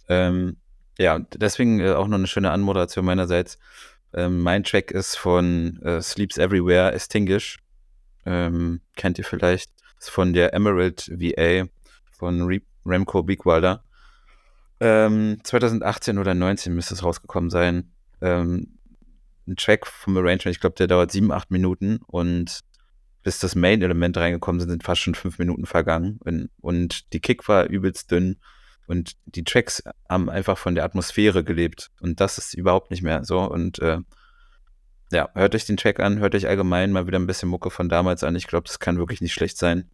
Ähm, 0.10 0.58
ja, 0.98 1.20
deswegen 1.20 1.80
äh, 1.80 1.92
auch 1.92 2.08
noch 2.08 2.18
eine 2.18 2.28
schöne 2.28 2.52
Anmoderation 2.52 3.06
meinerseits. 3.06 3.60
Ähm, 4.14 4.42
mein 4.42 4.64
Track 4.64 4.92
ist 4.92 5.16
von 5.16 5.80
äh, 5.84 6.02
Sleeps 6.02 6.38
Everywhere, 6.38 6.92
Extinguish 6.94 7.60
ähm, 8.26 8.82
kennt 8.96 9.18
ihr 9.18 9.26
vielleicht, 9.26 9.72
ist 10.00 10.10
von 10.10 10.34
der 10.34 10.54
Emerald 10.54 11.10
VA 11.10 11.68
von 12.12 12.42
Re 12.44 12.62
Remco 12.86 13.24
Bigwalder. 13.24 13.84
Ähm, 14.80 15.40
2018 15.44 16.18
oder 16.18 16.32
2019 16.32 16.76
müsste 16.76 16.94
es 16.94 17.04
rausgekommen 17.04 17.50
sein. 17.50 17.92
Ähm, 18.22 18.78
ein 19.48 19.56
Track 19.56 19.88
vom 19.88 20.18
Arrangement, 20.18 20.56
ich 20.56 20.60
glaube, 20.60 20.76
der 20.76 20.88
dauert 20.88 21.12
sieben, 21.12 21.32
acht 21.32 21.52
Minuten 21.52 22.00
und 22.08 22.62
bis 23.24 23.40
das 23.40 23.56
Main-Element 23.56 24.16
reingekommen 24.18 24.60
sind, 24.60 24.70
sind 24.70 24.84
fast 24.84 25.02
schon 25.02 25.16
fünf 25.16 25.40
Minuten 25.40 25.66
vergangen. 25.66 26.20
Und, 26.24 26.50
und 26.62 27.12
die 27.12 27.20
Kick 27.20 27.48
war 27.48 27.66
übelst 27.66 28.12
dünn 28.12 28.38
und 28.86 29.14
die 29.26 29.44
Tracks 29.44 29.84
haben 30.08 30.30
einfach 30.30 30.60
von 30.60 30.76
der 30.76 30.84
Atmosphäre 30.84 31.44
gelebt. 31.44 31.90
Und 32.00 32.20
das 32.20 32.38
ist 32.38 32.54
überhaupt 32.54 32.92
nicht 32.92 33.02
mehr 33.02 33.24
so. 33.24 33.40
Und 33.40 33.80
äh, 33.80 33.98
ja, 35.16 35.30
hört 35.34 35.56
euch 35.56 35.66
den 35.66 35.78
Track 35.78 36.00
an, 36.02 36.20
hört 36.20 36.36
euch 36.36 36.48
allgemein 36.48 36.92
mal 36.92 37.08
wieder 37.08 37.18
ein 37.18 37.26
bisschen 37.26 37.48
Mucke 37.50 37.70
von 37.70 37.88
damals 37.88 38.24
an. 38.24 38.36
Ich 38.36 38.48
glaube, 38.48 38.68
das 38.68 38.80
kann 38.80 38.98
wirklich 38.98 39.22
nicht 39.22 39.34
schlecht 39.34 39.58
sein, 39.58 39.90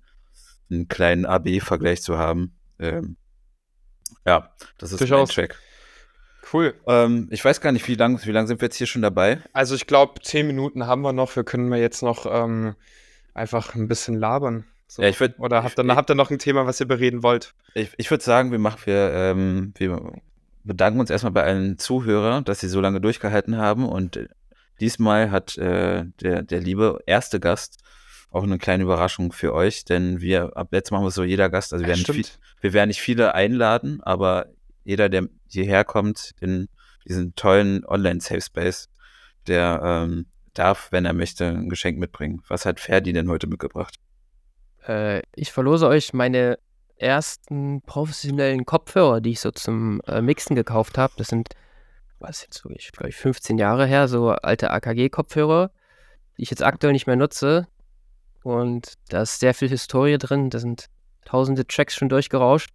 einen 0.70 0.88
kleinen 0.88 1.26
AB-Vergleich 1.26 2.02
zu 2.02 2.18
haben. 2.18 2.58
Ähm, 2.80 3.18
ja, 4.26 4.52
das 4.80 4.92
ist 4.92 5.00
Durchaus. 5.00 5.30
mein 5.30 5.48
Track. 5.48 5.60
Cool. 6.52 6.74
Ähm, 6.88 7.28
ich 7.32 7.46
weiß 7.46 7.62
gar 7.62 7.72
nicht, 7.72 7.88
wie 7.88 7.96
lange 7.96 8.20
wie 8.26 8.32
lang 8.32 8.48
sind 8.48 8.62
wir 8.62 8.66
jetzt 8.66 8.78
hier 8.78 8.88
schon 8.88 9.04
dabei? 9.04 9.40
Also 9.54 9.76
ich 9.76 9.86
glaube, 9.86 10.22
zehn 10.22 10.48
Minuten 10.48 10.88
haben 10.88 11.04
wir 11.04 11.14
noch. 11.14 11.36
Wir 11.36 11.44
können 11.44 11.70
mal 11.70 11.80
jetzt 11.80 12.02
noch 12.02 12.26
ähm, 12.26 12.76
einfach 13.36 13.76
ein 13.76 13.88
bisschen 13.88 14.16
labern. 14.16 14.66
So. 14.88 15.04
Ja, 15.04 15.10
ich 15.10 15.20
würd, 15.20 15.40
Oder 15.40 15.64
habt 15.64 15.80
ihr, 15.80 15.96
habt 15.96 16.10
ihr 16.10 16.16
noch 16.16 16.32
ein 16.32 16.40
Thema, 16.40 16.66
was 16.66 16.80
ihr 16.80 16.88
bereden 16.88 17.24
wollt? 17.24 17.54
Ich, 17.76 17.92
ich 17.96 18.10
würde 18.10 18.24
sagen, 18.24 18.52
wir 18.52 18.60
machen 18.60 18.82
wir, 18.86 19.14
ähm, 19.14 19.74
wir 19.78 20.20
bedanken 20.64 21.00
uns 21.00 21.10
erstmal 21.10 21.32
bei 21.32 21.44
allen 21.44 21.78
Zuhörern, 21.78 22.44
dass 22.44 22.60
sie 22.60 22.68
so 22.68 22.82
lange 22.82 23.00
durchgehalten 23.00 23.58
haben. 23.58 23.88
Und 23.88 24.20
diesmal 24.82 25.32
hat 25.32 25.58
äh, 25.58 26.06
der, 26.22 26.44
der 26.44 26.60
liebe 26.60 27.00
erste 27.06 27.40
Gast 27.40 27.82
auch 28.32 28.44
eine 28.44 28.58
kleine 28.58 28.84
Überraschung 28.84 29.32
für 29.32 29.54
euch, 29.54 29.86
denn 29.86 30.22
wir, 30.22 30.56
ab 30.56 30.70
jetzt 30.72 30.92
machen 30.92 31.04
wir 31.04 31.12
so 31.12 31.24
jeder 31.24 31.50
Gast, 31.50 31.74
also 31.74 31.86
wir, 31.86 31.90
werden, 31.90 32.06
viel, 32.06 32.26
wir 32.62 32.74
werden 32.74 32.88
nicht 32.88 33.02
viele 33.02 33.36
einladen, 33.36 34.02
aber 34.02 34.48
jeder, 34.84 35.10
der 35.10 35.28
hierher 35.48 35.84
kommt 35.84 36.32
in 36.40 36.68
diesen 37.08 37.36
tollen 37.36 37.86
Online-Safe 37.86 38.42
Space, 38.42 38.90
der 39.48 39.82
ähm, 39.84 40.28
darf, 40.54 40.92
wenn 40.92 41.06
er 41.06 41.14
möchte, 41.14 41.46
ein 41.46 41.70
Geschenk 41.70 41.98
mitbringen. 41.98 42.42
Was 42.48 42.66
hat 42.66 42.80
Ferdi 42.80 43.14
denn 43.14 43.30
heute 43.30 43.48
mitgebracht? 43.48 43.96
Äh, 44.88 45.22
ich 45.36 45.52
verlose 45.52 45.88
euch 45.88 46.14
meine 46.14 46.58
ersten 46.98 47.82
professionellen 47.82 48.66
Kopfhörer, 48.66 49.22
die 49.22 49.32
ich 49.32 49.40
so 49.40 49.52
zum 49.52 50.02
äh, 50.08 50.22
Mixen 50.22 50.56
gekauft 50.56 50.98
habe. 50.98 51.14
Das 51.18 51.28
sind, 51.28 51.50
was 52.22 52.42
jetzt 52.42 52.64
glaube 52.64 53.10
ich, 53.10 53.16
15 53.16 53.58
Jahre 53.58 53.86
her, 53.86 54.08
so 54.08 54.30
alte 54.30 54.72
AKG-Kopfhörer, 54.72 55.72
die 56.38 56.44
ich 56.44 56.50
jetzt 56.50 56.64
aktuell 56.64 56.94
nicht 56.94 57.08
mehr 57.08 57.16
nutze. 57.16 57.68
Und 58.44 58.94
da 59.10 59.22
ist 59.22 59.40
sehr 59.40 59.54
viel 59.54 59.70
Historie 59.70 60.18
drin. 60.18 60.50
Da 60.50 60.60
sind 60.60 60.88
tausende 61.26 61.68
Tracks 61.68 61.96
schon 61.96 62.10
durchgerauscht. 62.10 62.72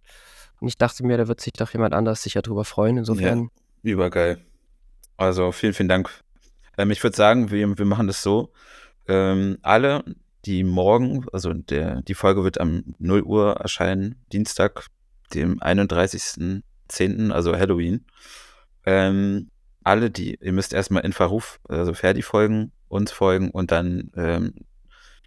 Und 0.59 0.67
ich 0.67 0.77
dachte 0.77 1.05
mir, 1.05 1.17
da 1.17 1.27
wird 1.27 1.41
sich 1.41 1.53
doch 1.53 1.71
jemand 1.73 1.93
anders 1.93 2.23
sicher 2.23 2.41
drüber 2.41 2.65
freuen. 2.65 2.97
Insofern. 2.97 3.49
Ja, 3.83 3.91
übergeil. 3.91 4.37
Also 5.17 5.51
vielen, 5.51 5.73
vielen 5.73 5.89
Dank. 5.89 6.09
Ähm, 6.77 6.91
ich 6.91 7.03
würde 7.03 7.15
sagen, 7.15 7.51
wir, 7.51 7.77
wir 7.77 7.85
machen 7.85 8.07
das 8.07 8.21
so. 8.21 8.51
Ähm, 9.07 9.57
alle, 9.61 10.03
die 10.45 10.63
morgen, 10.63 11.25
also 11.33 11.53
der, 11.53 12.01
die 12.01 12.13
Folge 12.13 12.43
wird 12.43 12.59
am 12.59 12.95
0 12.99 13.23
Uhr 13.23 13.57
erscheinen, 13.57 14.15
Dienstag, 14.31 14.87
dem 15.33 15.59
31.10., 15.59 17.31
also 17.31 17.55
Halloween. 17.55 18.05
Ähm, 18.87 19.51
alle, 19.83 20.09
die, 20.09 20.35
ihr 20.41 20.53
müsst 20.53 20.73
erstmal 20.73 21.03
in 21.03 21.11
Verruf, 21.11 21.59
also 21.67 21.93
Ferdi 21.93 22.21
folgen, 22.21 22.71
uns 22.87 23.11
folgen 23.11 23.51
und 23.51 23.71
dann 23.71 24.11
ähm, 24.15 24.53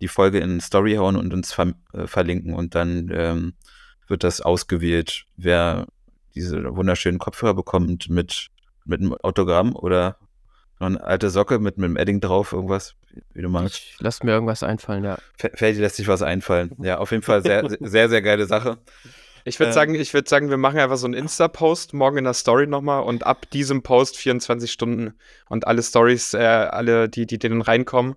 die 0.01 0.09
Folge 0.09 0.39
in 0.39 0.61
Story 0.61 0.95
hauen 0.95 1.17
und 1.17 1.35
uns 1.35 1.53
ver 1.53 1.75
äh, 1.93 2.07
verlinken 2.07 2.55
und 2.55 2.75
dann 2.75 3.11
ähm, 3.13 3.53
wird 4.09 4.25
das 4.25 4.41
ausgewählt, 4.41 5.27
wer 5.37 5.87
diese 6.35 6.75
wunderschönen 6.75 7.19
Kopfhörer 7.19 7.53
bekommt 7.53 8.09
mit, 8.09 8.49
mit 8.87 9.03
einem 9.03 9.13
Autogramm 9.13 9.77
oder 9.77 10.17
noch 10.79 10.87
eine 10.87 11.05
alte 11.05 11.29
Socke 11.29 11.59
mit, 11.59 11.77
mit 11.77 11.85
einem 11.85 11.99
Edding 11.99 12.21
drauf, 12.21 12.55
irgendwas, 12.55 12.95
wie 13.35 13.43
du 13.43 13.51
magst. 13.51 13.77
Ich 13.77 13.97
lass 13.99 14.23
mir 14.23 14.33
irgendwas 14.33 14.63
einfallen, 14.63 15.05
ja. 15.05 15.19
Ferdi 15.37 15.81
lässt 15.81 15.97
sich 15.97 16.09
was 16.09 16.23
einfallen. 16.23 16.75
Ja, 16.79 16.97
auf 16.97 17.11
jeden 17.11 17.23
Fall 17.23 17.43
sehr, 17.43 17.69
sehr, 17.81 18.09
sehr 18.09 18.23
geile 18.23 18.47
Sache. 18.47 18.79
Ich 19.45 19.59
würde 19.59 19.71
ähm, 19.71 19.75
sagen, 19.75 19.95
ich 19.95 20.15
würde 20.15 20.29
sagen, 20.29 20.51
wir 20.51 20.57
machen 20.57 20.79
einfach 20.79 20.97
so 20.97 21.07
einen 21.07 21.15
Insta-Post 21.15 21.95
morgen 21.95 22.19
in 22.19 22.25
der 22.25 22.35
Story 22.35 22.67
nochmal 22.67 23.03
und 23.03 23.25
ab 23.27 23.49
diesem 23.51 23.83
Post 23.83 24.17
24 24.17 24.71
Stunden 24.71 25.15
und 25.49 25.67
alle 25.67 25.83
Stories, 25.83 26.35
äh, 26.35 26.39
alle, 26.39 27.09
die, 27.09 27.27
die 27.27 27.39
denen 27.39 27.63
reinkommen, 27.63 28.17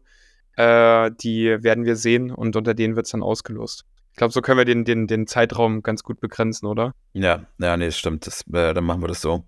äh, 0.56 1.12
die 1.12 1.64
werden 1.64 1.86
wir 1.86 1.96
sehen 1.96 2.32
und 2.32 2.56
unter 2.56 2.74
denen 2.74 2.96
wird 2.96 3.06
es 3.06 3.12
dann 3.12 3.24
ausgelost. 3.24 3.86
Ich 4.12 4.18
glaube, 4.18 4.32
so 4.32 4.42
können 4.42 4.60
wir 4.60 4.66
den, 4.66 4.86
den, 4.86 5.08
den 5.08 5.26
Zeitraum 5.26 5.82
ganz 5.82 6.04
gut 6.04 6.20
begrenzen, 6.20 6.68
oder? 6.68 6.94
Ja, 7.14 7.48
ja, 7.58 7.78
nee, 7.78 7.90
stimmt. 7.90 8.28
Das, 8.28 8.42
äh, 8.54 8.74
dann 8.74 8.84
machen 8.84 9.02
wir 9.02 9.08
das 9.08 9.22
so. 9.22 9.44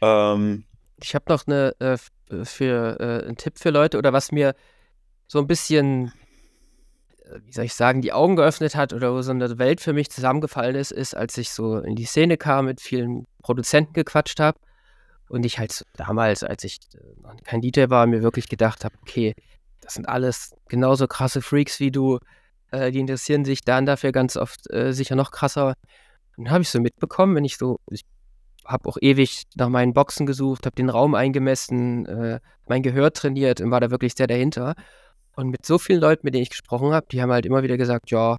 Ähm, 0.00 0.64
ich 1.00 1.14
habe 1.14 1.26
noch 1.28 1.46
eine 1.46 1.74
äh, 1.78 1.96
für 2.44 2.98
äh, 2.98 3.26
einen 3.26 3.36
Tipp 3.36 3.58
für 3.58 3.70
Leute 3.70 3.98
oder 3.98 4.12
was 4.12 4.32
mir 4.32 4.54
so 5.28 5.38
ein 5.38 5.46
bisschen, 5.46 6.06
äh, 6.06 6.10
wie 7.44 7.52
soll 7.52 7.64
ich 7.64 7.74
sagen, 7.74 8.02
die 8.02 8.12
Augen 8.12 8.36
geöffnet 8.36 8.74
hat 8.74 8.92
oder 8.92 9.12
wo 9.12 9.22
so 9.22 9.30
eine 9.30 9.58
Welt 9.58 9.80
für 9.80 9.92
mich 9.92 10.10
zusammengefallen 10.10 10.76
ist, 10.76 10.92
ist, 10.92 11.14
als 11.14 11.36
ich 11.38 11.50
so 11.50 11.78
in 11.78 11.96
die 11.96 12.04
Szene 12.04 12.36
kam, 12.36 12.66
mit 12.66 12.80
vielen 12.80 13.26
Produzenten 13.42 13.92
gequatscht 13.92 14.40
habe 14.40 14.58
und 15.28 15.44
ich 15.44 15.58
halt 15.58 15.84
damals, 15.96 16.42
als 16.42 16.64
ich 16.64 16.78
äh, 16.94 17.42
kein 17.44 17.60
DJ 17.60 17.86
war, 17.88 18.06
mir 18.06 18.22
wirklich 18.22 18.48
gedacht 18.48 18.84
habe, 18.84 18.94
okay, 19.02 19.34
das 19.80 19.94
sind 19.94 20.08
alles 20.08 20.54
genauso 20.68 21.06
krasse 21.06 21.42
Freaks 21.42 21.80
wie 21.80 21.90
du, 21.90 22.18
äh, 22.70 22.90
die 22.90 23.00
interessieren 23.00 23.44
sich 23.44 23.62
dann 23.62 23.86
dafür 23.86 24.12
ganz 24.12 24.36
oft 24.36 24.70
äh, 24.72 24.92
sicher 24.92 25.16
noch 25.16 25.30
krasser. 25.30 25.74
Dann 26.36 26.50
habe 26.50 26.62
ich 26.62 26.70
so 26.70 26.80
mitbekommen, 26.80 27.34
wenn 27.34 27.44
ich 27.44 27.56
so, 27.58 27.78
ich 27.90 28.04
habe 28.64 28.88
auch 28.88 28.98
ewig 29.00 29.44
nach 29.54 29.68
meinen 29.68 29.94
Boxen 29.94 30.26
gesucht, 30.26 30.66
habe 30.66 30.76
den 30.76 30.90
Raum 30.90 31.14
eingemessen, 31.14 32.06
äh, 32.06 32.40
mein 32.66 32.82
Gehör 32.82 33.12
trainiert 33.12 33.60
und 33.60 33.70
war 33.70 33.80
da 33.80 33.90
wirklich 33.90 34.12
sehr 34.14 34.26
dahinter. 34.26 34.74
Und 35.38 35.50
mit 35.50 35.64
so 35.64 35.78
vielen 35.78 36.00
Leuten, 36.00 36.22
mit 36.24 36.34
denen 36.34 36.42
ich 36.42 36.50
gesprochen 36.50 36.92
habe, 36.92 37.06
die 37.12 37.22
haben 37.22 37.30
halt 37.30 37.46
immer 37.46 37.62
wieder 37.62 37.76
gesagt, 37.76 38.10
ja, 38.10 38.38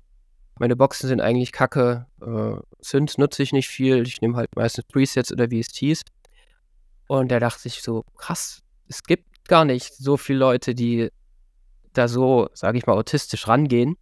meine 0.59 0.75
Boxen 0.75 1.07
sind 1.07 1.21
eigentlich 1.21 1.53
kacke, 1.53 2.07
äh, 2.21 2.61
Synth 2.81 3.17
nutze 3.17 3.41
ich 3.41 3.53
nicht 3.53 3.69
viel, 3.69 4.05
ich 4.05 4.19
nehme 4.19 4.35
halt 4.35 4.53
meistens 4.57 4.83
Presets 4.83 5.31
oder 5.31 5.47
VSTs. 5.47 6.01
Und 7.07 7.31
da 7.31 7.39
dachte 7.39 7.69
ich 7.69 7.81
so, 7.81 8.03
krass, 8.17 8.63
es 8.89 9.01
gibt 9.03 9.47
gar 9.47 9.63
nicht 9.63 9.93
so 9.93 10.17
viele 10.17 10.39
Leute, 10.39 10.75
die 10.75 11.09
da 11.93 12.09
so, 12.09 12.49
sage 12.53 12.77
ich 12.77 12.85
mal, 12.85 12.97
autistisch 12.97 13.47
rangehen. 13.47 13.95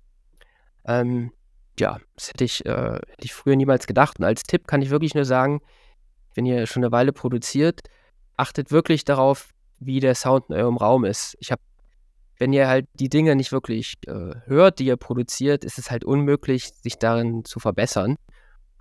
Ähm, 0.83 1.31
ja, 1.79 1.99
das 2.15 2.29
hätte 2.29 2.45
ich, 2.45 2.65
äh, 2.65 2.93
hätte 2.93 3.25
ich 3.25 3.33
früher 3.35 3.57
niemals 3.57 3.85
gedacht. 3.85 4.17
Und 4.17 4.25
als 4.25 4.41
Tipp 4.41 4.65
kann 4.65 4.81
ich 4.81 4.89
wirklich 4.89 5.13
nur 5.13 5.25
sagen, 5.25 5.61
wenn 6.33 6.47
ihr 6.47 6.65
schon 6.65 6.83
eine 6.83 6.91
Weile 6.91 7.13
produziert, 7.13 7.81
achtet 8.37 8.71
wirklich 8.71 9.05
darauf, 9.05 9.49
wie 9.77 9.99
der 9.99 10.15
Sound 10.15 10.49
in 10.49 10.55
eurem 10.55 10.77
Raum 10.77 11.05
ist. 11.05 11.37
Ich 11.39 11.51
habe, 11.51 11.61
wenn 12.39 12.53
ihr 12.53 12.67
halt 12.67 12.87
die 12.93 13.09
Dinge 13.09 13.35
nicht 13.35 13.51
wirklich 13.51 13.95
äh, 14.07 14.35
hört, 14.45 14.79
die 14.79 14.85
ihr 14.85 14.97
produziert, 14.97 15.65
ist 15.65 15.77
es 15.77 15.91
halt 15.91 16.05
unmöglich, 16.05 16.71
sich 16.81 16.97
darin 16.97 17.45
zu 17.45 17.59
verbessern. 17.59 18.15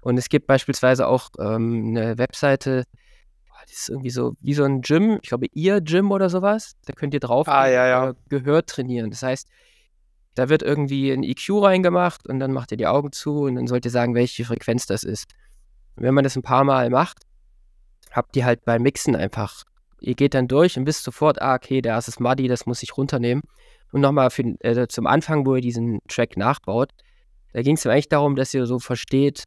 Und 0.03 0.19
es 0.19 0.29
gibt 0.29 0.47
beispielsweise 0.47 1.07
auch 1.09 1.31
ähm, 1.39 1.97
eine 1.97 2.19
Webseite, 2.19 2.85
die 3.69 3.73
ist 3.73 3.89
irgendwie 3.89 4.11
so 4.11 4.35
wie 4.41 4.55
so 4.55 4.65
ein 4.65 4.81
Gym, 4.81 5.19
ich 5.23 5.29
glaube 5.29 5.47
ihr 5.53 5.81
Gym 5.81 6.13
oder 6.13 6.31
sowas. 6.31 6.77
Da 6.85 6.93
könnt 6.93 7.15
ihr 7.15 7.21
drauf 7.21 7.49
ah, 7.49 7.67
ja, 7.67 7.87
ja. 7.87 8.15
Gehör 8.29 8.65
trainieren. 8.65 9.11
Das 9.11 9.23
heißt, 9.23 9.49
da 10.35 10.49
wird 10.49 10.63
irgendwie 10.63 11.11
ein 11.11 11.23
EQ 11.23 11.63
reingemacht 11.63 12.29
und 12.29 12.39
dann 12.39 12.53
macht 12.53 12.71
ihr 12.71 12.77
die 12.77 12.87
Augen 12.87 13.13
zu 13.13 13.43
und 13.43 13.57
dann 13.57 13.67
sollt 13.67 13.85
ihr 13.85 13.91
sagen, 13.91 14.15
welche 14.15 14.45
Frequenz 14.45 14.87
das 14.87 15.03
ist. 15.03 15.27
Und 15.97 16.05
wenn 16.05 16.15
man 16.15 16.25
das 16.25 16.37
ein 16.37 16.43
paar 16.43 16.65
Mal 16.65 16.91
macht, 16.91 17.23
habt 18.13 18.37
ihr 18.37 18.45
halt 18.45 18.65
beim 18.65 18.83
Mixen 18.83 19.17
einfach, 19.17 19.65
ihr 20.01 20.15
geht 20.15 20.35
dann 20.35 20.49
durch 20.49 20.79
und 20.79 20.87
wisst 20.87 21.05
sofort, 21.05 21.41
ah, 21.41 21.55
okay, 21.55 21.81
da 21.81 21.99
ist 21.99 22.09
es 22.09 22.21
muddy, 22.21 22.49
das 22.49 22.67
muss 22.67 22.83
ich 22.83 22.97
runternehmen. 22.97 23.43
Und 23.93 24.01
nochmal 24.01 24.31
äh, 24.61 24.87
zum 24.89 25.07
Anfang, 25.07 25.47
wo 25.47 25.55
ihr 25.55 25.63
diesen 25.63 26.01
Track 26.09 26.37
nachbaut, 26.37 26.91
da 27.53 27.63
ging 27.63 27.77
es 27.77 27.87
eigentlich 27.87 28.09
darum, 28.09 28.37
dass 28.37 28.53
ihr 28.53 28.67
so 28.67 28.79
versteht, 28.79 29.45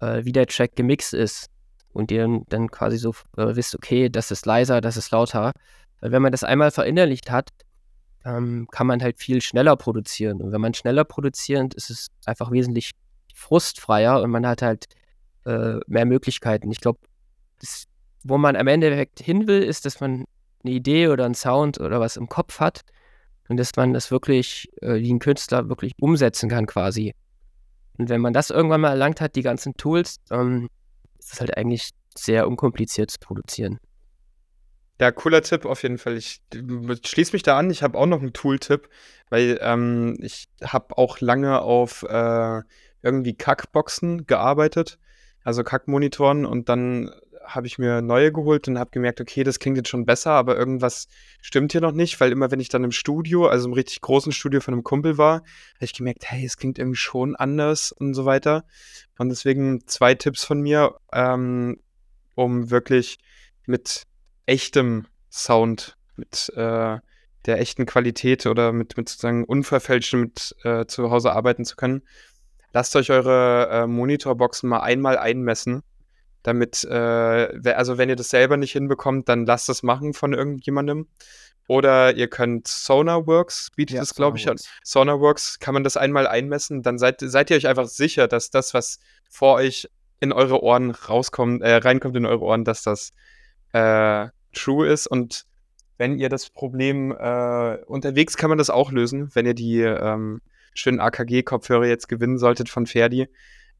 äh, 0.00 0.24
wie 0.24 0.32
der 0.32 0.46
Track 0.46 0.76
gemixt 0.76 1.14
ist. 1.14 1.46
Und 1.92 2.10
ihr 2.10 2.42
dann 2.50 2.70
quasi 2.70 2.98
so 2.98 3.14
äh, 3.38 3.56
wisst, 3.56 3.74
okay, 3.74 4.10
das 4.10 4.30
ist 4.30 4.44
leiser, 4.44 4.82
das 4.82 4.98
ist 4.98 5.10
lauter. 5.10 5.52
Weil 6.00 6.12
wenn 6.12 6.22
man 6.22 6.30
das 6.30 6.44
einmal 6.44 6.70
verinnerlicht 6.70 7.30
hat, 7.30 7.48
ähm, 8.26 8.68
kann 8.70 8.86
man 8.86 9.02
halt 9.02 9.18
viel 9.18 9.40
schneller 9.40 9.76
produzieren. 9.76 10.42
Und 10.42 10.52
wenn 10.52 10.60
man 10.60 10.74
schneller 10.74 11.04
produziert, 11.04 11.74
ist 11.74 11.90
es 11.90 12.08
einfach 12.26 12.50
wesentlich 12.50 12.90
frustfreier 13.34 14.20
und 14.22 14.30
man 14.30 14.46
hat 14.46 14.62
halt 14.62 14.86
äh, 15.46 15.78
mehr 15.86 16.04
Möglichkeiten. 16.04 16.70
Ich 16.70 16.80
glaube, 16.80 16.98
das, 17.60 17.86
wo 18.28 18.38
man 18.38 18.56
am 18.56 18.66
Ende 18.66 19.06
hin 19.18 19.46
will, 19.46 19.62
ist, 19.62 19.84
dass 19.84 20.00
man 20.00 20.24
eine 20.64 20.74
Idee 20.74 21.08
oder 21.08 21.24
einen 21.24 21.34
Sound 21.34 21.80
oder 21.80 22.00
was 22.00 22.16
im 22.16 22.28
Kopf 22.28 22.60
hat 22.60 22.82
und 23.48 23.56
dass 23.56 23.74
man 23.76 23.92
das 23.92 24.10
wirklich 24.10 24.68
äh, 24.82 24.96
wie 24.96 25.12
ein 25.12 25.18
Künstler 25.18 25.68
wirklich 25.68 25.92
umsetzen 26.00 26.48
kann 26.48 26.66
quasi. 26.66 27.14
Und 27.98 28.08
wenn 28.08 28.20
man 28.20 28.32
das 28.32 28.50
irgendwann 28.50 28.80
mal 28.80 28.90
erlangt 28.90 29.20
hat, 29.20 29.36
die 29.36 29.42
ganzen 29.42 29.76
Tools, 29.76 30.16
ähm, 30.30 30.68
ist 31.18 31.34
es 31.34 31.40
halt 31.40 31.56
eigentlich 31.56 31.90
sehr 32.14 32.46
unkompliziert 32.48 33.10
zu 33.10 33.18
produzieren. 33.18 33.78
Ja, 35.00 35.12
cooler 35.12 35.42
Tipp 35.42 35.66
auf 35.66 35.82
jeden 35.82 35.98
Fall. 35.98 36.16
Ich 36.16 36.40
schließe 37.04 37.32
mich 37.32 37.42
da 37.42 37.58
an. 37.58 37.70
Ich 37.70 37.82
habe 37.82 37.98
auch 37.98 38.06
noch 38.06 38.20
einen 38.20 38.32
Tool-Tipp, 38.32 38.88
weil 39.28 39.58
ähm, 39.60 40.16
ich 40.20 40.48
habe 40.64 40.96
auch 40.96 41.20
lange 41.20 41.60
auf 41.60 42.02
äh, 42.02 42.62
irgendwie 43.02 43.34
Kackboxen 43.34 44.26
gearbeitet, 44.26 44.98
also 45.44 45.62
Kackmonitoren 45.64 46.46
und 46.46 46.70
dann 46.70 47.10
habe 47.46 47.66
ich 47.66 47.78
mir 47.78 48.02
neue 48.02 48.32
geholt 48.32 48.68
und 48.68 48.78
habe 48.78 48.90
gemerkt, 48.90 49.20
okay, 49.20 49.44
das 49.44 49.58
klingt 49.58 49.76
jetzt 49.76 49.88
schon 49.88 50.04
besser, 50.04 50.32
aber 50.32 50.56
irgendwas 50.56 51.08
stimmt 51.40 51.72
hier 51.72 51.80
noch 51.80 51.92
nicht, 51.92 52.20
weil 52.20 52.32
immer 52.32 52.50
wenn 52.50 52.60
ich 52.60 52.68
dann 52.68 52.84
im 52.84 52.92
Studio, 52.92 53.46
also 53.46 53.68
im 53.68 53.72
richtig 53.72 54.00
großen 54.00 54.32
Studio 54.32 54.60
von 54.60 54.74
einem 54.74 54.82
Kumpel 54.82 55.16
war, 55.16 55.36
habe 55.36 55.84
ich 55.84 55.94
gemerkt, 55.94 56.30
hey, 56.30 56.44
es 56.44 56.56
klingt 56.56 56.78
irgendwie 56.78 56.96
schon 56.96 57.36
anders 57.36 57.92
und 57.92 58.14
so 58.14 58.24
weiter. 58.24 58.64
Und 59.18 59.28
deswegen 59.28 59.86
zwei 59.86 60.14
Tipps 60.14 60.44
von 60.44 60.60
mir, 60.60 60.96
ähm, 61.12 61.80
um 62.34 62.70
wirklich 62.70 63.18
mit 63.66 64.02
echtem 64.46 65.06
Sound, 65.30 65.96
mit 66.16 66.52
äh, 66.56 66.98
der 67.46 67.60
echten 67.60 67.86
Qualität 67.86 68.46
oder 68.46 68.72
mit, 68.72 68.96
mit 68.96 69.08
sozusagen 69.08 69.44
unverfälschtem 69.44 70.20
mit 70.20 70.56
äh, 70.64 70.86
zu 70.86 71.10
Hause 71.10 71.32
arbeiten 71.32 71.64
zu 71.64 71.76
können. 71.76 72.02
Lasst 72.72 72.96
euch 72.96 73.10
eure 73.10 73.68
äh, 73.70 73.86
Monitorboxen 73.86 74.68
mal 74.68 74.80
einmal 74.80 75.16
einmessen 75.16 75.82
damit, 76.46 76.84
äh, 76.84 77.72
also 77.72 77.98
wenn 77.98 78.08
ihr 78.08 78.16
das 78.16 78.30
selber 78.30 78.56
nicht 78.56 78.72
hinbekommt, 78.72 79.28
dann 79.28 79.46
lasst 79.46 79.68
das 79.68 79.82
machen 79.82 80.14
von 80.14 80.32
irgendjemandem. 80.32 81.06
Oder 81.68 82.14
ihr 82.14 82.28
könnt 82.28 82.68
Sonarworks, 82.68 83.70
bietet 83.74 83.96
ja, 83.96 84.02
das, 84.02 84.14
glaube 84.14 84.38
ich, 84.38 84.48
an. 84.48 84.56
Sonarworks 84.84 85.58
kann 85.58 85.74
man 85.74 85.82
das 85.82 85.96
einmal 85.96 86.28
einmessen, 86.28 86.82
dann 86.82 86.98
seid, 86.98 87.20
seid 87.20 87.50
ihr 87.50 87.56
euch 87.56 87.66
einfach 87.66 87.88
sicher, 87.88 88.28
dass 88.28 88.50
das, 88.50 88.72
was 88.72 89.00
vor 89.28 89.56
euch 89.56 89.88
in 90.20 90.32
eure 90.32 90.62
Ohren 90.62 90.92
rauskommt, 90.92 91.62
äh, 91.62 91.74
reinkommt 91.76 92.16
in 92.16 92.24
eure 92.24 92.42
Ohren, 92.42 92.64
dass 92.64 92.82
das 92.82 93.12
äh, 93.72 94.28
true 94.52 94.86
ist. 94.86 95.08
Und 95.08 95.44
wenn 95.98 96.18
ihr 96.18 96.28
das 96.28 96.50
Problem 96.50 97.10
äh, 97.10 97.76
unterwegs 97.86 98.36
kann 98.36 98.50
man 98.50 98.58
das 98.58 98.70
auch 98.70 98.92
lösen, 98.92 99.30
wenn 99.34 99.46
ihr 99.46 99.54
die 99.54 99.80
ähm, 99.80 100.40
schönen 100.74 101.00
AKG-Kopfhörer 101.00 101.86
jetzt 101.86 102.08
gewinnen 102.08 102.38
solltet 102.38 102.68
von 102.68 102.86
Ferdi, 102.86 103.28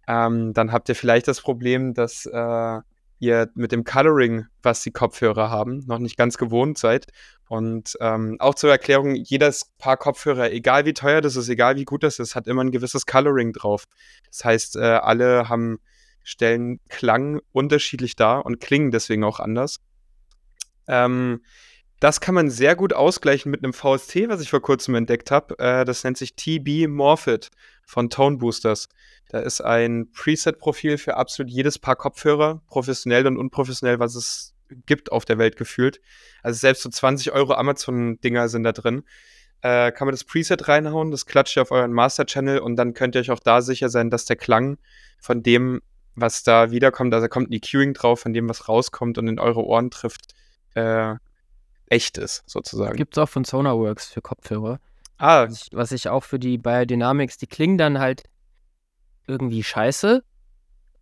ähm, 0.07 0.53
dann 0.53 0.73
habt 0.73 0.89
ihr 0.89 0.95
vielleicht 0.95 1.29
das 1.29 1.41
Problem, 1.41 1.95
dass 1.95 2.27
äh, 2.27 2.81
ihr 3.19 3.51
mit 3.55 3.73
dem 3.73 3.85
Coloring, 3.85 4.47
was 4.63 4.83
die 4.83 4.91
Kopfhörer 4.91 5.51
haben, 5.51 5.85
noch 5.87 5.99
nicht 5.99 6.17
ganz 6.17 6.37
gewohnt 6.39 6.79
seid. 6.79 7.07
Und 7.49 7.97
ähm, 8.01 8.37
auch 8.41 8.55
zur 8.55 8.71
Erklärung, 8.71 9.15
jedes 9.15 9.73
Paar 9.79 9.97
Kopfhörer, 9.97 10.53
egal 10.53 10.85
wie 10.85 10.95
teuer 10.95 11.21
das 11.21 11.37
ist, 11.37 11.49
egal 11.49 11.77
wie 11.77 11.85
gut 11.85 12.03
das 12.03 12.19
ist, 12.19 12.35
hat 12.35 12.47
immer 12.47 12.63
ein 12.63 12.73
gewisses 12.73 13.07
Coloring 13.07 13.53
drauf. 13.53 13.85
Das 14.29 14.45
heißt, 14.45 14.77
äh, 14.77 14.81
alle 14.81 15.49
haben 15.49 15.79
stellen 16.23 16.81
Klang 16.89 17.41
unterschiedlich 17.53 18.17
dar 18.17 18.45
und 18.45 18.61
klingen 18.61 18.91
deswegen 18.91 19.23
auch 19.25 19.39
anders. 19.39 19.79
Ähm, 20.89 21.43
das 22.01 22.21
kann 22.21 22.35
man 22.35 22.51
sehr 22.51 22.77
gut 22.77 22.93
ausgleichen 22.93 23.51
mit 23.51 23.65
einem 23.65 23.73
VST, 23.73 24.29
was 24.29 24.41
ich 24.41 24.51
vor 24.51 24.61
kurzem 24.61 24.95
entdeckt 24.95 25.31
habe. 25.31 25.59
Äh, 25.59 25.85
das 25.85 26.05
nennt 26.05 26.19
sich 26.19 26.35
TB 26.35 26.89
Morphit 26.89 27.51
von 27.85 28.11
Tone 28.11 28.37
Boosters. 28.37 28.89
Da 29.29 29.41
ist 29.41 29.61
ein 29.61 30.11
Preset-Profil 30.13 30.99
für 30.99 31.17
absolut 31.17 31.51
jedes 31.51 31.79
Paar 31.79 31.97
Kopfhörer, 31.97 32.61
professionell 32.69 33.27
und 33.27 33.39
unprofessionell, 33.39 33.99
was 33.99 34.15
es 34.15 34.55
gibt 34.87 35.11
auf 35.11 35.25
der 35.25 35.39
Welt 35.39 35.57
gefühlt. 35.57 36.01
Also 36.43 36.59
selbst 36.59 36.83
so 36.83 36.91
20 36.91 37.33
Euro 37.33 37.55
Amazon-Dinger 37.55 38.49
sind 38.49 38.65
da 38.65 38.73
drin. 38.73 39.05
Äh, 39.63 39.91
kann 39.93 40.07
man 40.07 40.13
das 40.13 40.25
Preset 40.25 40.69
reinhauen, 40.69 41.11
das 41.11 41.25
klatscht 41.25 41.57
ihr 41.57 41.63
auf 41.63 41.71
euren 41.71 41.93
Master-Channel 41.93 42.59
und 42.59 42.77
dann 42.77 42.95
könnt 42.95 43.15
ihr 43.15 43.23
euch 43.23 43.31
auch 43.31 43.41
da 43.41 43.63
sicher 43.63 43.89
sein, 43.89 44.11
dass 44.11 44.27
der 44.27 44.37
Klang 44.37 44.79
von 45.19 45.43
dem, 45.43 45.81
was 46.15 46.43
da 46.43 46.71
wiederkommt, 46.71 47.15
also 47.15 47.27
kommt 47.29 47.51
ein 47.51 47.55
EQing 47.55 47.95
drauf, 47.95 48.21
von 48.21 48.35
dem, 48.35 48.49
was 48.49 48.69
rauskommt 48.69 49.17
und 49.19 49.29
in 49.29 49.39
eure 49.39 49.65
Ohren 49.65 49.91
trifft, 49.91 50.35
äh, 50.75 51.15
echt 51.89 52.19
ist, 52.19 52.43
sozusagen. 52.47 52.97
Gibt 52.97 53.17
es 53.17 53.23
auch 53.23 53.29
von 53.29 53.45
Sonarworks 53.45 54.09
für 54.09 54.23
Kopfhörer. 54.23 54.81
Ah. 55.19 55.49
Was 55.73 55.93
ich, 55.93 56.09
auch 56.09 56.25
für 56.25 56.39
die 56.39 56.59
Biodynamics, 56.59 57.39
die 57.39 57.47
klingen 57.47 57.79
dann 57.79 57.99
halt 57.99 58.25
irgendwie 59.27 59.63
scheiße, 59.63 60.23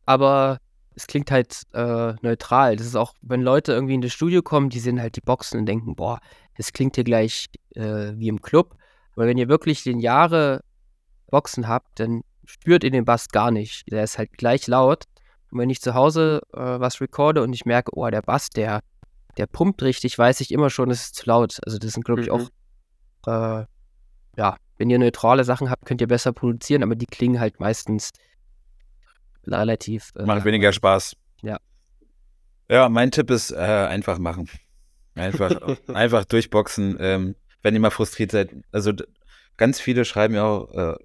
aber 0.06 0.58
es 0.94 1.06
klingt 1.06 1.30
halt 1.30 1.62
äh, 1.72 2.14
neutral. 2.22 2.76
Das 2.76 2.86
ist 2.86 2.96
auch, 2.96 3.14
wenn 3.20 3.42
Leute 3.42 3.72
irgendwie 3.72 3.94
in 3.94 4.00
das 4.00 4.12
Studio 4.12 4.42
kommen, 4.42 4.70
die 4.70 4.78
sehen 4.78 5.00
halt 5.00 5.16
die 5.16 5.20
Boxen 5.20 5.58
und 5.58 5.66
denken, 5.66 5.96
boah, 5.96 6.20
das 6.56 6.72
klingt 6.72 6.94
hier 6.94 7.04
gleich 7.04 7.48
äh, 7.74 8.12
wie 8.14 8.28
im 8.28 8.40
Club. 8.40 8.76
Aber 9.16 9.26
wenn 9.26 9.38
ihr 9.38 9.48
wirklich 9.48 9.82
den 9.82 9.98
Jahre 9.98 10.62
Boxen 11.30 11.66
habt, 11.66 11.98
dann 11.98 12.22
spürt 12.44 12.84
ihr 12.84 12.90
den 12.90 13.04
Bass 13.04 13.28
gar 13.28 13.50
nicht. 13.50 13.90
Der 13.90 14.04
ist 14.04 14.18
halt 14.18 14.32
gleich 14.32 14.66
laut. 14.66 15.04
Und 15.50 15.58
wenn 15.58 15.70
ich 15.70 15.80
zu 15.80 15.94
Hause 15.94 16.42
äh, 16.52 16.58
was 16.58 17.00
recorde 17.00 17.42
und 17.42 17.52
ich 17.52 17.64
merke, 17.64 17.90
oh, 17.94 18.08
der 18.08 18.22
Bass, 18.22 18.50
der, 18.50 18.80
der 19.36 19.46
pumpt 19.46 19.82
richtig, 19.82 20.18
weiß 20.18 20.40
ich 20.40 20.50
immer 20.52 20.70
schon, 20.70 20.90
es 20.90 21.02
ist 21.02 21.14
zu 21.16 21.26
laut. 21.26 21.58
Also 21.64 21.78
das 21.78 21.92
sind, 21.92 22.04
glaube 22.04 22.20
ich, 22.22 22.28
Mhm. 22.28 22.48
auch, 23.26 23.62
äh, 23.62 23.66
ja, 24.36 24.56
wenn 24.78 24.90
ihr 24.90 24.98
neutrale 24.98 25.44
Sachen 25.44 25.70
habt, 25.70 25.86
könnt 25.86 26.00
ihr 26.00 26.08
besser 26.08 26.32
produzieren, 26.32 26.82
aber 26.82 26.94
die 26.96 27.06
klingen 27.06 27.40
halt 27.40 27.60
meistens 27.60 28.10
relativ. 29.46 30.12
Äh, 30.16 30.24
Macht 30.24 30.44
weniger 30.44 30.72
Spaß. 30.72 31.16
Ja. 31.42 31.58
Ja, 32.68 32.88
mein 32.88 33.10
Tipp 33.10 33.30
ist 33.30 33.50
äh, 33.52 33.56
einfach 33.56 34.18
machen. 34.18 34.48
Einfach, 35.14 35.50
einfach 35.94 36.24
durchboxen. 36.24 36.96
Ähm, 36.98 37.36
wenn 37.62 37.74
ihr 37.74 37.80
mal 37.80 37.90
frustriert 37.90 38.30
seid. 38.32 38.50
Also 38.72 38.92
ganz 39.56 39.80
viele 39.80 40.04
schreiben 40.04 40.34
ja 40.34 40.44
auch, 40.44 40.70
äh, 40.72 40.96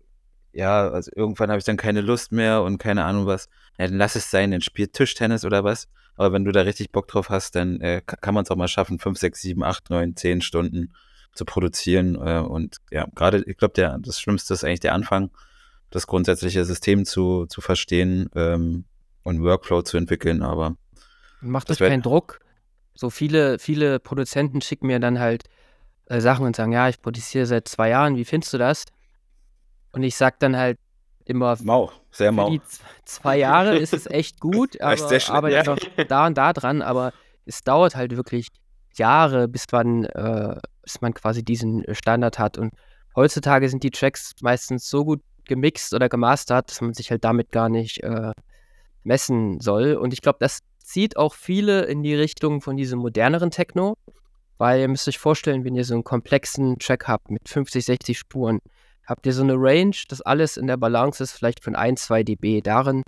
ja, 0.52 0.90
also 0.90 1.12
irgendwann 1.16 1.50
habe 1.50 1.60
ich 1.60 1.64
dann 1.66 1.78
keine 1.78 2.02
Lust 2.02 2.32
mehr 2.32 2.64
und 2.64 2.80
keine 2.80 3.06
Ahnung 3.06 3.26
was. 3.28 3.48
Ja, 3.78 3.88
dann 3.88 3.98
lass 3.98 4.16
es 4.16 4.32
sein, 4.32 4.52
dann 4.52 4.62
spielt 4.62 4.94
Tischtennis 4.94 5.46
oder 5.46 5.64
was. 5.64 5.88
Aber 6.20 6.34
wenn 6.34 6.44
du 6.44 6.52
da 6.52 6.62
richtig 6.62 6.92
Bock 6.92 7.08
drauf 7.08 7.30
hast, 7.30 7.56
dann 7.56 7.80
äh, 7.80 8.02
ka- 8.06 8.18
kann 8.18 8.34
man 8.34 8.44
es 8.44 8.52
auch 8.52 8.58
mal 8.58 8.68
schaffen, 8.68 9.00
fünf, 9.00 9.18
sechs, 9.18 9.42
sieben, 9.42 9.64
acht, 9.64 9.90
neun, 9.90 10.18
zehn 10.18 10.42
Stunden 10.42 10.94
zu 11.34 11.46
produzieren. 11.46 12.16
Äh, 12.16 12.40
und 12.40 12.76
ja, 12.92 13.08
gerade, 13.16 13.42
ich 13.48 13.56
glaube, 13.56 14.00
das 14.02 14.20
Schlimmste 14.20 14.54
ist 14.54 14.66
eigentlich 14.66 14.82
der 14.82 14.94
Anfang, 14.94 15.32
das 15.92 16.08
grundsätzliche 16.08 16.66
System 16.66 17.06
zu, 17.06 17.46
zu 17.46 17.62
verstehen 17.62 18.30
ähm, 18.36 18.84
und 19.24 19.42
Workflow 19.42 19.82
zu 19.84 19.96
entwickeln. 19.96 20.44
Aber 20.44 20.76
Macht 21.40 21.70
Das 21.70 21.80
euch 21.80 21.88
keinen 21.88 22.02
Druck. 22.02 22.42
So 22.96 23.10
viele, 23.10 23.58
viele 23.58 24.02
Produzenten 24.02 24.60
schicken 24.60 24.88
mir 24.88 25.00
dann 25.00 25.20
halt 25.20 25.46
äh, 26.08 26.20
Sachen 26.20 26.46
und 26.46 26.54
sagen, 26.54 26.74
ja, 26.74 26.90
ich 26.90 27.02
produziere 27.02 27.46
seit 27.46 27.70
zwei 27.70 27.92
Jahren, 27.92 28.18
wie 28.18 28.26
findest 28.26 28.52
du 28.52 28.58
das? 28.58 28.84
Und 29.94 30.04
ich 30.04 30.18
sag 30.18 30.38
dann 30.42 30.58
halt 30.58 30.78
immer, 31.24 31.58
mau, 31.62 31.92
sehr 32.12 32.32
mau. 32.32 32.50
die 32.50 32.62
zwei 33.06 33.38
Jahre 33.38 33.78
ist 33.78 33.94
es 33.94 34.06
echt 34.08 34.40
gut, 34.40 34.80
aber 34.82 34.94
Echt 34.94 35.10
sehr 35.10 35.20
schlimm, 35.20 35.36
arbeite 35.36 35.56
ja. 35.56 35.64
noch 35.64 35.80
da 36.08 36.28
und 36.28 36.38
da 36.38 36.54
dran, 36.54 36.82
aber 36.82 37.14
es 37.46 37.64
dauert 37.64 37.96
halt 37.96 38.16
wirklich 38.16 38.48
Jahre, 38.96 39.48
bis 39.48 39.66
man, 39.72 40.06
äh, 40.06 40.56
bis 40.84 41.02
man 41.02 41.14
quasi 41.14 41.44
diesen 41.44 41.84
Standard 41.94 42.40
hat. 42.40 42.58
Und 42.58 42.74
heutzutage 43.16 43.70
sind 43.70 43.84
die 43.84 43.92
Tracks 43.92 44.34
meistens 44.42 44.90
so 44.90 45.06
gut 45.06 45.22
gemixt 45.46 45.94
oder 45.94 46.10
gemastert, 46.10 46.70
dass 46.70 46.82
man 46.82 46.94
sich 46.94 47.12
halt 47.12 47.24
damit 47.24 47.52
gar 47.52 47.70
nicht 47.70 48.04
äh, 48.04 48.34
messen 49.04 49.60
soll. 49.60 49.96
Und 49.96 50.14
ich 50.14 50.22
glaube, 50.22 50.38
das 50.40 50.60
zieht 50.78 51.18
auch 51.18 51.34
viele 51.34 51.84
in 51.84 52.04
die 52.04 52.16
Richtung 52.16 52.62
von 52.62 52.78
diesem 52.78 53.00
moderneren 53.00 53.52
Techno, 53.52 53.96
weil 54.58 54.82
ihr 54.82 54.88
müsst 54.88 55.08
euch 55.08 55.18
vorstellen, 55.18 55.64
wenn 55.64 55.76
ihr 55.76 55.86
so 55.86 55.94
einen 55.94 56.04
komplexen 56.04 56.78
Track 56.80 57.08
habt 57.08 57.32
mit 57.32 57.48
50, 57.48 57.86
60 57.86 58.18
Spuren, 58.18 58.60
habt 59.10 59.26
ihr 59.26 59.34
so 59.34 59.42
eine 59.42 59.56
Range, 59.56 59.96
dass 60.08 60.22
alles 60.22 60.56
in 60.56 60.68
der 60.68 60.78
Balance 60.78 61.22
ist, 61.24 61.32
vielleicht 61.32 61.64
von 61.64 61.76
1, 61.76 62.04
2 62.04 62.24
dB. 62.24 62.62
Darin, 62.62 63.04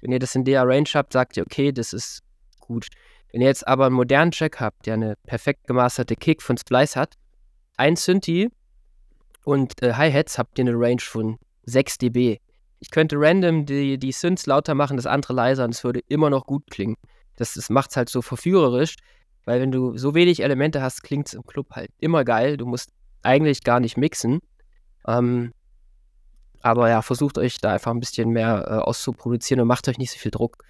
wenn 0.00 0.12
ihr 0.12 0.18
das 0.18 0.34
in 0.34 0.44
der 0.44 0.66
Range 0.66 0.88
habt, 0.94 1.12
sagt 1.12 1.36
ihr, 1.36 1.44
okay, 1.44 1.72
das 1.72 1.92
ist 1.92 2.22
gut. 2.58 2.88
Wenn 3.32 3.40
ihr 3.40 3.46
jetzt 3.46 3.66
aber 3.66 3.86
einen 3.86 3.94
modernen 3.94 4.32
Track 4.32 4.60
habt, 4.60 4.86
der 4.86 4.94
eine 4.94 5.14
perfekt 5.26 5.66
gemasterte 5.66 6.16
Kick 6.16 6.42
von 6.42 6.56
Splice 6.56 6.96
hat, 6.96 7.14
ein 7.76 7.96
Synthi 7.96 8.50
und 9.44 9.80
äh, 9.82 9.94
Hi-Hats, 9.94 10.38
habt 10.38 10.58
ihr 10.58 10.64
eine 10.64 10.74
Range 10.74 11.00
von 11.00 11.38
6 11.64 11.98
dB. 11.98 12.38
Ich 12.80 12.90
könnte 12.90 13.16
random 13.18 13.64
die, 13.64 13.98
die 13.98 14.12
Synths 14.12 14.46
lauter 14.46 14.74
machen, 14.74 14.96
das 14.96 15.06
andere 15.06 15.32
leiser 15.32 15.64
und 15.64 15.74
es 15.74 15.84
würde 15.84 16.00
immer 16.08 16.30
noch 16.30 16.46
gut 16.46 16.70
klingen. 16.70 16.96
Das, 17.36 17.54
das 17.54 17.70
macht 17.70 17.90
es 17.90 17.96
halt 17.96 18.08
so 18.08 18.22
verführerisch, 18.22 18.96
weil 19.44 19.60
wenn 19.60 19.72
du 19.72 19.96
so 19.96 20.14
wenig 20.14 20.42
Elemente 20.42 20.82
hast, 20.82 21.02
klingt 21.02 21.28
es 21.28 21.34
im 21.34 21.44
Club 21.44 21.70
halt 21.72 21.90
immer 21.98 22.24
geil. 22.24 22.56
Du 22.56 22.66
musst 22.66 22.90
eigentlich 23.22 23.64
gar 23.64 23.80
nicht 23.80 23.96
mixen. 23.96 24.40
Ähm, 25.06 25.52
aber 26.60 26.88
ja, 26.88 27.02
versucht 27.02 27.36
euch 27.38 27.58
da 27.58 27.72
einfach 27.72 27.90
ein 27.90 28.00
bisschen 28.00 28.30
mehr 28.30 28.64
äh, 28.66 28.72
auszuproduzieren 28.74 29.60
und 29.60 29.68
macht 29.68 29.86
euch 29.88 29.98
nicht 29.98 30.12
so 30.12 30.18
viel 30.18 30.30
Druck. 30.30 30.64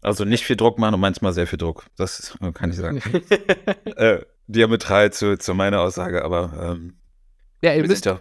Also 0.00 0.24
nicht 0.24 0.44
viel 0.44 0.56
Druck 0.56 0.78
machen 0.78 0.94
und 0.94 1.00
manchmal 1.00 1.32
sehr 1.32 1.46
viel 1.46 1.58
Druck. 1.58 1.86
Das 1.96 2.18
ist- 2.20 2.38
kann 2.54 2.70
ich 2.70 2.76
sagen. 2.76 2.98
äh, 3.96 4.20
diametral 4.46 5.12
zu, 5.12 5.38
zu 5.38 5.54
meiner 5.54 5.80
Aussage, 5.80 6.24
aber 6.24 6.52
ähm, 6.72 6.96
Ja, 7.62 7.74
ihr 7.74 7.86
müsst 7.86 8.04
ja 8.04 8.20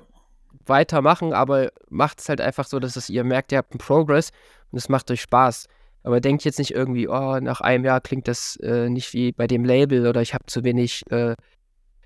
weitermachen, 0.66 1.34
aber 1.34 1.72
macht 1.90 2.20
es 2.20 2.30
halt 2.30 2.42
einfach 2.42 2.66
so, 2.66 2.80
dass 2.80 2.96
es, 2.98 3.10
ihr 3.10 3.24
merkt, 3.24 3.52
ihr 3.52 3.58
habt 3.60 3.72
einen 3.72 3.80
Progress 3.80 4.32
und 4.72 4.78
es 4.78 4.90
macht 4.90 5.10
euch 5.12 5.22
Spaß. 5.22 5.68
Aber 6.04 6.20
denkt 6.22 6.44
jetzt 6.46 6.60
nicht 6.60 6.72
irgendwie, 6.72 7.08
oh, 7.08 7.40
nach 7.40 7.62
einem 7.62 7.86
Jahr 7.86 8.02
klingt 8.02 8.28
das 8.28 8.56
äh, 8.58 8.90
nicht 8.90 9.14
wie 9.14 9.32
bei 9.32 9.48
dem 9.48 9.64
Label 9.66 10.08
oder 10.08 10.22
ich 10.22 10.34
habe 10.34 10.46
zu 10.48 10.64
wenig 10.64 11.04
äh, 11.10 11.36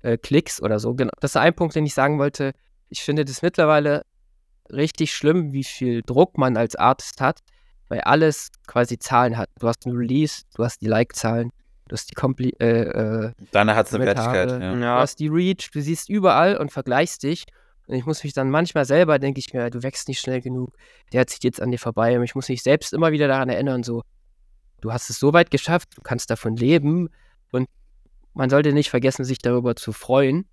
äh, 0.02 0.18
Klicks 0.18 0.62
oder 0.62 0.78
so. 0.78 0.94
Genau. 0.94 1.12
Das 1.20 1.32
ist 1.32 1.36
ein 1.36 1.54
Punkt, 1.54 1.74
den 1.74 1.86
ich 1.86 1.94
sagen 1.94 2.18
wollte. 2.18 2.52
Ich 2.88 3.02
finde 3.02 3.24
das 3.24 3.42
mittlerweile 3.42 4.02
richtig 4.70 5.14
schlimm, 5.14 5.52
wie 5.52 5.64
viel 5.64 6.02
Druck 6.02 6.38
man 6.38 6.56
als 6.56 6.76
Artist 6.76 7.20
hat, 7.20 7.40
weil 7.88 8.00
alles 8.00 8.50
quasi 8.66 8.98
Zahlen 8.98 9.36
hat. 9.36 9.48
Du 9.58 9.68
hast 9.68 9.86
ein 9.86 9.92
Release, 9.92 10.42
du 10.54 10.64
hast 10.64 10.80
die 10.80 10.86
Like-Zahlen, 10.86 11.50
du 11.88 11.94
hast 11.94 12.10
die 12.10 12.14
Kompli 12.14 12.54
äh, 12.60 12.82
äh, 12.82 13.32
Danach 13.50 13.76
hat 13.76 13.86
es 13.86 13.94
eine. 13.94 14.06
Wertigkeit. 14.06 14.50
Ja. 14.50 14.74
Du 14.74 14.84
hast 14.84 15.18
die 15.20 15.28
Reach, 15.28 15.70
du 15.72 15.80
siehst 15.80 16.08
überall 16.08 16.56
und 16.56 16.72
vergleichst 16.72 17.22
dich. 17.22 17.44
Und 17.86 17.96
ich 17.96 18.06
muss 18.06 18.22
mich 18.22 18.32
dann 18.32 18.48
manchmal 18.48 18.84
selber, 18.84 19.18
denke 19.18 19.40
ich 19.40 19.52
mir, 19.52 19.68
du 19.68 19.82
wächst 19.82 20.08
nicht 20.08 20.20
schnell 20.20 20.40
genug, 20.40 20.74
der 21.12 21.26
zieht 21.26 21.44
jetzt 21.44 21.60
an 21.60 21.70
dir 21.70 21.78
vorbei. 21.78 22.16
Und 22.16 22.24
ich 22.24 22.34
muss 22.34 22.48
mich 22.48 22.62
selbst 22.62 22.92
immer 22.92 23.12
wieder 23.12 23.28
daran 23.28 23.48
erinnern, 23.48 23.82
so, 23.82 24.02
du 24.80 24.92
hast 24.92 25.10
es 25.10 25.18
so 25.18 25.32
weit 25.32 25.50
geschafft, 25.50 25.88
du 25.96 26.00
kannst 26.00 26.30
davon 26.30 26.56
leben. 26.56 27.10
Und 27.50 27.68
man 28.34 28.50
sollte 28.50 28.72
nicht 28.72 28.90
vergessen, 28.90 29.24
sich 29.24 29.38
darüber 29.38 29.76
zu 29.76 29.92
freuen. 29.92 30.46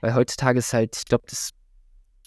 Weil 0.00 0.14
heutzutage 0.14 0.58
ist 0.58 0.72
halt, 0.72 0.96
ich 0.96 1.04
glaube, 1.04 1.24
das 1.28 1.50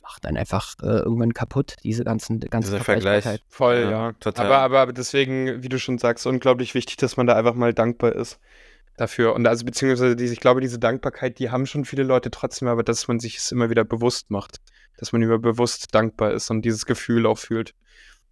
macht 0.02 0.26
einen 0.26 0.38
einfach 0.38 0.76
äh, 0.82 1.00
irgendwann 1.00 1.34
kaputt, 1.34 1.76
diese 1.84 2.04
ganzen, 2.04 2.40
ganze 2.40 2.72
Dieser 2.72 2.84
Vergleich. 2.84 3.26
Voll, 3.48 3.82
Ja, 3.82 3.90
ja. 3.90 4.12
total. 4.14 4.46
Aber, 4.46 4.58
aber, 4.60 4.80
aber 4.80 4.94
deswegen, 4.94 5.64
wie 5.64 5.70
du 5.70 5.80
schon 5.80 5.98
sagst, 5.98 6.26
unglaublich 6.26 6.74
wichtig, 6.76 6.98
dass 6.98 7.18
man 7.18 7.28
da 7.28 7.36
einfach 7.36 7.56
mal 7.56 7.74
dankbar 7.74 8.14
ist 8.14 8.40
dafür. 8.98 9.34
Und 9.34 9.46
also 9.48 9.66
beziehungsweise 9.66 10.16
diese, 10.16 10.34
ich 10.34 10.40
glaube, 10.40 10.62
diese 10.62 10.80
Dankbarkeit, 10.80 11.40
die 11.40 11.50
haben 11.50 11.66
schon 11.66 11.86
viele 11.86 12.04
Leute 12.04 12.32
trotzdem, 12.32 12.68
aber 12.68 12.84
dass 12.84 13.08
man 13.08 13.20
sich 13.20 13.38
es 13.38 13.52
immer 13.52 13.70
wieder 13.70 13.84
bewusst 13.84 14.32
macht. 14.32 14.58
Dass 14.98 15.12
man 15.12 15.22
immer 15.22 15.40
bewusst 15.40 15.94
dankbar 15.94 16.32
ist 16.32 16.50
und 16.50 16.64
dieses 16.64 16.86
Gefühl 16.86 17.26
auch 17.26 17.38
fühlt. 17.38 17.74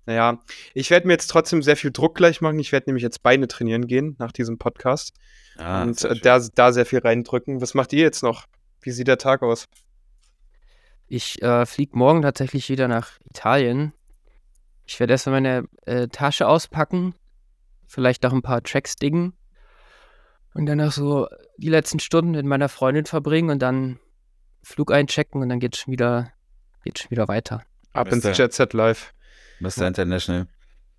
Naja, 0.05 0.39
ich 0.73 0.89
werde 0.89 1.07
mir 1.07 1.13
jetzt 1.13 1.27
trotzdem 1.27 1.63
sehr 1.63 1.77
viel 1.77 1.91
Druck 1.91 2.15
gleich 2.15 2.41
machen. 2.41 2.59
Ich 2.59 2.71
werde 2.71 2.89
nämlich 2.89 3.03
jetzt 3.03 3.23
Beine 3.23 3.47
trainieren 3.47 3.87
gehen 3.87 4.15
nach 4.19 4.31
diesem 4.31 4.57
Podcast 4.57 5.13
Ah, 5.57 5.83
und 5.83 5.99
sehr 5.99 6.11
äh, 6.11 6.19
da, 6.19 6.39
da 6.53 6.73
sehr 6.73 6.85
viel 6.85 6.99
reindrücken. 6.99 7.61
Was 7.61 7.73
macht 7.73 7.93
ihr 7.93 8.01
jetzt 8.01 8.23
noch? 8.23 8.45
Wie 8.81 8.91
sieht 8.91 9.07
der 9.07 9.17
Tag 9.17 9.43
aus? 9.43 9.67
Ich 11.07 11.41
äh, 11.41 11.65
fliege 11.65 11.97
morgen 11.97 12.21
tatsächlich 12.21 12.69
wieder 12.69 12.87
nach 12.87 13.19
Italien. 13.29 13.93
Ich 14.85 14.99
werde 14.99 15.13
erstmal 15.13 15.41
meine 15.41 15.67
äh, 15.85 16.07
Tasche 16.07 16.47
auspacken, 16.47 17.15
vielleicht 17.87 18.23
noch 18.23 18.33
ein 18.33 18.41
paar 18.41 18.63
Tracks 18.63 18.95
dingen 18.95 19.33
und 20.53 20.65
dann 20.65 20.79
noch 20.79 20.91
so 20.91 21.27
die 21.57 21.69
letzten 21.69 21.99
Stunden 21.99 22.31
mit 22.31 22.45
meiner 22.45 22.67
Freundin 22.67 23.05
verbringen 23.05 23.49
und 23.49 23.59
dann 23.59 23.99
Flug 24.63 24.91
einchecken 24.91 25.41
und 25.41 25.49
dann 25.49 25.59
geht's 25.59 25.79
schon 25.79 25.91
wieder, 25.91 26.31
geht's 26.83 27.01
schon 27.01 27.11
wieder 27.11 27.27
weiter. 27.27 27.63
Ab 27.93 28.11
ins 28.11 28.25
Jet 28.37 28.53
Set 28.53 28.73
Live. 28.73 29.13
Mr. 29.63 29.87
International. 29.87 30.47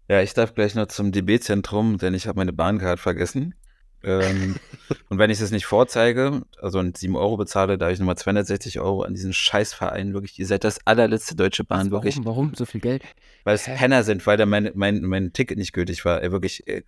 Ja, 0.08 0.20
ich 0.20 0.34
darf 0.34 0.54
gleich 0.54 0.74
noch 0.74 0.86
zum 0.88 1.12
DB-Zentrum, 1.12 1.98
denn 1.98 2.14
ich 2.14 2.26
habe 2.26 2.38
meine 2.38 2.52
Bahncard 2.52 3.00
vergessen. 3.00 3.54
ähm, 4.02 4.56
und 5.08 5.18
wenn 5.18 5.30
ich 5.30 5.38
das 5.38 5.50
nicht 5.50 5.64
vorzeige, 5.66 6.42
also 6.60 6.82
7 6.94 7.16
Euro 7.16 7.36
bezahle, 7.36 7.78
da 7.78 7.90
ich 7.90 7.98
nochmal 7.98 8.16
260 8.18 8.80
Euro 8.80 9.02
an 9.02 9.14
diesen 9.14 9.32
Scheißverein, 9.32 10.12
wirklich, 10.12 10.38
ihr 10.38 10.46
seid 10.46 10.64
das 10.64 10.78
allerletzte 10.86 11.36
Deutsche 11.36 11.64
Bahn, 11.64 11.90
warum, 11.90 12.04
wirklich, 12.04 12.24
warum 12.24 12.54
so 12.54 12.66
viel 12.66 12.80
Geld? 12.82 13.02
weil 13.44 13.54
es 13.54 13.66
Hä? 13.66 13.76
Penner 13.76 14.02
sind, 14.04 14.26
weil 14.26 14.36
da 14.36 14.44
mein, 14.46 14.70
mein, 14.74 15.02
mein 15.02 15.32
Ticket 15.32 15.56
nicht 15.58 15.72
gültig 15.72 16.04
war. 16.04 16.22
Ey, 16.22 16.32
wirklich, 16.32 16.66
ey. 16.66 16.84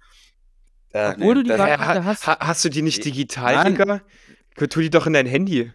Äh, 0.92 1.12
Obwohl 1.16 1.34
du 1.36 1.42
die 1.44 1.48
das- 1.50 1.58
Bahn- 1.58 2.04
hast? 2.04 2.26
ha, 2.26 2.36
hast 2.40 2.64
du 2.64 2.68
die 2.70 2.82
nicht 2.82 3.04
digital, 3.04 3.64
Digga? 3.70 4.00
Tu 4.56 4.80
die 4.80 4.88
doch 4.90 5.06
in 5.06 5.12
dein 5.12 5.26
Handy. 5.26 5.70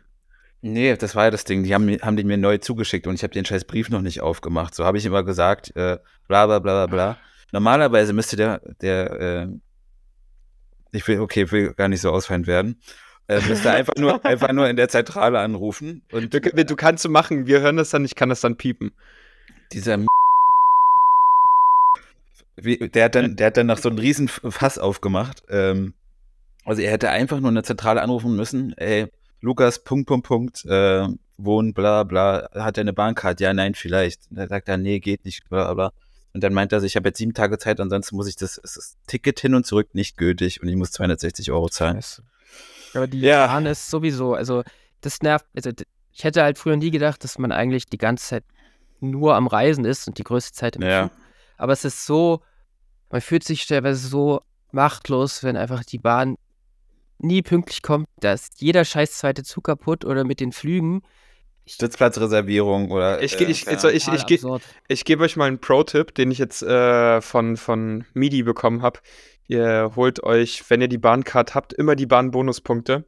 Nee, 0.64 0.96
das 0.96 1.16
war 1.16 1.26
ja 1.26 1.32
das 1.32 1.44
Ding. 1.44 1.64
Die 1.64 1.74
haben, 1.74 1.90
haben 2.02 2.18
die 2.18 2.24
mir 2.24 2.38
neu 2.38 2.58
zugeschickt 2.58 3.08
und 3.08 3.16
ich 3.16 3.24
habe 3.24 3.34
den 3.34 3.46
scheiß 3.46 3.66
Brief 3.66 3.90
noch 3.90 4.02
nicht 4.02 4.22
aufgemacht. 4.22 4.76
So 4.76 4.86
habe 4.86 4.98
ich 4.98 5.06
immer 5.06 5.24
gesagt, 5.24 5.76
äh, 5.76 5.98
bla 6.28 6.46
bla 6.46 6.60
bla 6.60 6.86
bla 6.86 6.88
bla. 6.88 7.18
Normalerweise 7.52 8.14
müsste 8.14 8.36
der, 8.36 8.62
der, 8.82 9.20
äh, 9.20 9.48
ich 10.92 11.08
will, 11.08 11.20
okay, 11.20 11.52
will 11.52 11.74
gar 11.74 11.88
nicht 11.88 12.02
so 12.02 12.12
ausfallend 12.12 12.48
werden, 12.48 12.80
äh, 13.28 13.42
müsste 13.48 13.72
einfach 13.72 13.96
nur, 13.98 14.24
einfach 14.26 14.52
nur 14.52 14.70
in 14.70 14.76
der 14.76 14.88
Zentrale 14.90 15.40
anrufen 15.40 16.04
und 16.12 16.34
Du, 16.34 16.40
du 16.40 16.76
kannst 16.76 17.04
du 17.04 17.10
machen, 17.10 17.48
wir 17.48 17.62
hören 17.62 17.78
das 17.78 17.90
dann, 17.90 18.06
ich 18.06 18.16
kann 18.16 18.30
das 18.30 18.42
dann 18.42 18.56
piepen. 18.56 18.92
dieser 19.74 19.98
wie, 22.56 22.78
der 22.78 23.06
hat 23.06 23.16
dann, 23.16 23.36
der 23.36 23.48
hat 23.48 23.58
dann 23.58 23.68
noch 23.68 23.80
so 23.80 23.90
einen 23.90 23.98
riesen 23.98 24.28
Fass 24.28 24.78
aufgemacht. 24.78 25.44
Ähm, 25.50 25.94
also 26.64 26.82
er 26.82 26.92
hätte 26.92 27.10
einfach 27.10 27.40
nur 27.40 27.50
eine 27.50 27.64
Zentrale 27.64 28.02
anrufen 28.02 28.36
müssen, 28.36 28.74
ey, 28.78 29.08
Lukas, 29.42 29.84
Punkt, 29.84 30.08
Punkt, 30.08 30.28
Punkt, 30.28 30.66
äh, 30.66 31.08
wohnen, 31.38 31.74
bla, 31.74 32.04
bla, 32.04 32.50
hat 32.54 32.78
er 32.78 32.82
eine 32.82 32.94
Bahncard? 32.94 33.40
Ja, 33.42 33.54
nein, 33.54 33.74
vielleicht. 33.76 34.22
Und 34.30 34.38
dann 34.38 34.50
sagt 34.50 34.70
er, 34.70 34.78
nee, 34.78 35.00
geht 35.00 35.26
nicht, 35.26 35.50
bla, 35.50 35.74
bla. 35.74 35.92
Und 36.34 36.44
dann 36.44 36.54
meint 36.54 36.72
er, 36.72 36.82
ich 36.84 36.96
habe 36.96 37.10
jetzt 37.10 37.18
sieben 37.18 37.34
Tage 37.34 37.58
Zeit, 37.58 37.80
ansonsten 37.80 38.16
muss 38.16 38.28
ich 38.28 38.36
das, 38.38 38.60
das 38.62 38.96
Ticket 39.08 39.40
hin 39.40 39.54
und 39.56 39.66
zurück 39.66 39.90
nicht 39.94 40.16
gültig 40.18 40.62
und 40.62 40.70
ich 40.70 40.76
muss 40.76 40.92
260 40.92 41.52
Euro 41.52 41.68
zahlen. 41.70 41.96
Scheiße. 41.96 42.24
Aber 42.94 43.08
die 43.08 43.20
Ja. 43.20 43.48
Bahn 43.48 43.66
ist 43.66 43.90
sowieso, 43.90 44.34
also 44.36 44.64
das 45.02 45.22
nervt, 45.22 45.46
also 45.56 45.72
ich 46.14 46.24
hätte 46.24 46.44
halt 46.44 46.58
früher 46.58 46.78
nie 46.78 46.92
gedacht, 46.92 47.24
dass 47.24 47.38
man 47.38 47.52
eigentlich 47.52 47.86
die 47.88 47.98
ganze 47.98 48.26
Zeit 48.28 48.44
nur 49.00 49.36
am 49.36 49.48
Reisen 49.48 49.84
ist 49.84 50.08
und 50.08 50.18
die 50.20 50.24
größte 50.24 50.54
Zeit 50.54 50.76
im 50.76 50.84
Ja. 50.84 51.10
Zug. 51.10 51.18
Aber 51.58 51.74
es 51.74 51.84
ist 51.86 52.06
so, 52.06 52.42
man 53.10 53.22
fühlt 53.22 53.44
sich 53.44 53.66
teilweise 53.68 54.08
so 54.08 54.42
machtlos, 54.72 55.44
wenn 55.44 55.58
einfach 55.58 55.84
die 55.84 55.98
Bahn 56.00 56.38
nie 57.24 57.42
pünktlich 57.42 57.82
kommt. 57.82 58.08
Da 58.20 58.34
ist 58.34 58.62
jeder 58.62 58.86
scheiß 58.86 59.18
zweite 59.18 59.44
Zug 59.44 59.66
kaputt 59.66 60.06
oder 60.06 60.24
mit 60.24 60.40
den 60.40 60.52
Flügen. 60.52 61.02
Sitzplatzreservierung 61.68 62.92
oder. 62.92 63.22
Ich 63.22 63.38
geh- 63.38 63.46
ich- 63.46 63.68
also 63.68 63.90
ich- 63.90 64.06
geh- 64.28 64.36
absurd. 64.36 64.64
Ich 64.88 65.06
gebe 65.06 65.24
euch 65.24 65.36
mal 65.36 65.46
einen 65.46 65.60
Pro-Tipp, 65.60 66.14
den 66.16 66.32
ich 66.32 66.38
jetzt 66.38 66.62
äh, 66.64 67.22
von, 67.22 67.58
von 67.58 68.06
MIDI 68.14 68.44
bekommen 68.44 68.82
habe. 68.82 69.00
Ihr 69.48 69.92
holt 69.96 70.24
euch, 70.24 70.64
wenn 70.70 70.82
ihr 70.82 70.88
die 70.88 70.98
Bahncard 70.98 71.56
habt, 71.56 71.74
immer 71.74 71.96
die 71.96 72.06
Bahnbonuspunkte. 72.06 73.06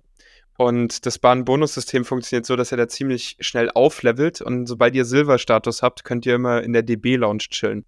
Und 0.57 1.05
das 1.05 1.17
Bahnbonussystem 1.17 2.05
funktioniert 2.05 2.45
so, 2.45 2.55
dass 2.55 2.71
ihr 2.71 2.77
da 2.77 2.87
ziemlich 2.87 3.37
schnell 3.39 3.71
auflevelt. 3.73 4.41
Und 4.41 4.67
sobald 4.67 4.93
ihr 4.95 5.05
Silver-Status 5.05 5.81
habt, 5.81 6.03
könnt 6.03 6.25
ihr 6.25 6.35
immer 6.35 6.61
in 6.61 6.73
der 6.73 6.83
DB-Lounge 6.83 7.45
chillen. 7.49 7.85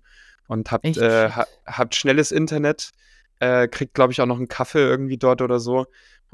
Und 0.48 0.72
habt, 0.72 0.86
äh, 0.98 1.30
ha 1.30 1.46
habt 1.66 1.96
schnelles 1.96 2.32
Internet, 2.32 2.90
äh, 3.40 3.68
kriegt, 3.68 3.94
glaube 3.94 4.14
ich, 4.14 4.22
auch 4.22 4.26
noch 4.26 4.38
einen 4.38 4.48
Kaffee 4.48 4.80
irgendwie 4.80 5.18
dort 5.18 5.42
oder 5.42 5.60
so. 5.60 5.86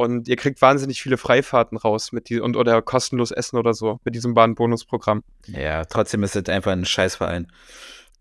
Und 0.02 0.28
ihr 0.28 0.36
kriegt 0.36 0.62
wahnsinnig 0.62 1.02
viele 1.02 1.18
Freifahrten 1.18 1.78
raus 1.78 2.12
mit 2.12 2.30
die 2.30 2.40
und 2.40 2.56
oder 2.58 2.82
kostenlos 2.82 3.32
Essen 3.32 3.58
oder 3.58 3.74
so 3.74 4.00
mit 4.04 4.16
diesem 4.16 4.34
Bahnbonusprogramm. 4.34 5.24
Ja, 5.48 5.86
trotzdem 5.86 6.24
ist 6.24 6.36
es 6.36 6.50
einfach 6.50 6.72
ein 6.72 6.86
Scheißverein. 6.86 7.48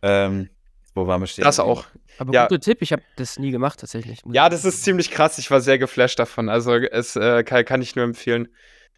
Ähm, 0.02 0.48
wo 0.94 1.06
waren 1.06 1.20
wir 1.20 1.26
stehen? 1.26 1.44
Das 1.44 1.58
auch. 1.60 1.84
Aber 2.18 2.32
Ja. 2.32 2.46
guter 2.46 2.60
Tipp, 2.60 2.78
ich 2.82 2.92
habe 2.92 3.02
das 3.16 3.38
nie 3.38 3.50
gemacht 3.50 3.80
tatsächlich. 3.80 4.20
Ja, 4.32 4.48
das 4.48 4.64
ist 4.64 4.82
ziemlich 4.82 5.10
krass. 5.10 5.38
Ich 5.38 5.50
war 5.50 5.60
sehr 5.60 5.78
geflasht 5.78 6.18
davon. 6.18 6.48
Also 6.48 6.74
es 6.74 7.16
äh, 7.16 7.42
kann, 7.44 7.64
kann 7.64 7.82
ich 7.82 7.96
nur 7.96 8.04
empfehlen. 8.04 8.48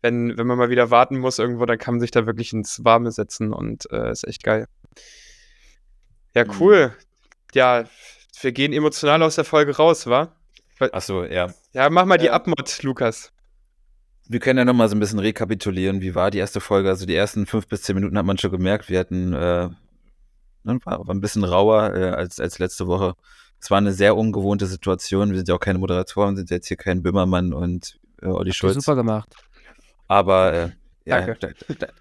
Wenn, 0.01 0.37
wenn 0.37 0.47
man 0.49 0.59
mal 0.59 0.69
wieder 0.71 0.91
warten 0.91 1.19
muss 1.19 1.39
irgendwo, 1.39 1.65
dann 1.65 1.79
kann 1.79 1.95
man 1.95 2.01
sich 2.01 2.11
da 2.11 2.27
wirklich 2.27 2.53
ins 2.53 2.85
Warme 2.85 3.13
setzen 3.13 3.53
und 3.53 3.89
äh, 3.93 4.11
ist 4.11 4.27
echt 4.27 4.43
geil. 4.43 4.67
Ja, 6.35 6.45
Mhm. 6.45 6.51
cool. 6.61 6.97
Ja, 7.55 7.85
wir 8.41 8.53
gehen 8.53 8.73
emotional 8.73 9.23
aus 9.23 9.37
der 9.37 9.45
Folge 9.45 9.77
raus, 9.77 10.07
wa? 10.07 10.35
Achso, 10.81 11.25
ja. 11.25 11.53
Ja, 11.73 11.89
mach 11.89 12.05
mal 12.05 12.19
die 12.19 12.27
Ja. 12.27 12.33
Abmod, 12.33 12.83
Lukas. 12.83 13.33
Wir 14.29 14.41
können 14.41 14.59
ja 14.59 14.65
nochmal 14.65 14.89
so 14.89 14.97
ein 14.97 15.01
bisschen 15.01 15.19
rekapitulieren. 15.19 16.01
Wie 16.01 16.15
war 16.15 16.31
die 16.31 16.39
erste 16.39 16.61
Folge? 16.61 16.89
Also 16.89 17.07
die 17.07 17.15
ersten 17.15 17.47
fünf 17.47 17.67
bis 17.67 17.83
zehn 17.83 17.97
Minuten 17.97 18.17
hat 18.17 18.25
man 18.25 18.39
schon 18.39 18.51
gemerkt. 18.51 18.89
Wir 18.89 19.01
hatten, 19.01 19.33
äh, 19.33 19.69
ne, 20.65 20.79
war, 20.85 21.09
ein 21.09 21.21
bisschen 21.21 21.45
rauer 21.45 21.95
äh, 21.95 22.11
als, 22.11 22.41
als 22.41 22.59
letzte 22.59 22.87
Woche. 22.87 23.15
Es 23.61 23.71
war 23.71 23.79
eine 23.79 23.93
sehr 23.93 24.17
ungewohnte 24.17 24.67
Situation. 24.67 25.31
Wir 25.31 25.39
sind 25.39 25.49
ja 25.49 25.55
auch 25.55 25.61
keine 25.61 25.79
Moderatoren, 25.79 26.37
sind 26.37 26.51
jetzt 26.51 26.69
hier 26.69 26.77
kein 26.77 27.03
Böhmermann 27.03 27.53
und 27.53 27.99
äh, 28.21 28.27
Olli 28.27 28.51
Habt 28.51 28.57
Schulz. 28.57 28.75
super 28.85 28.97
gemacht. 28.97 29.35
Aber 30.09 30.53
äh, 30.53 30.71
ja, 31.05 31.35
da, 31.35 31.49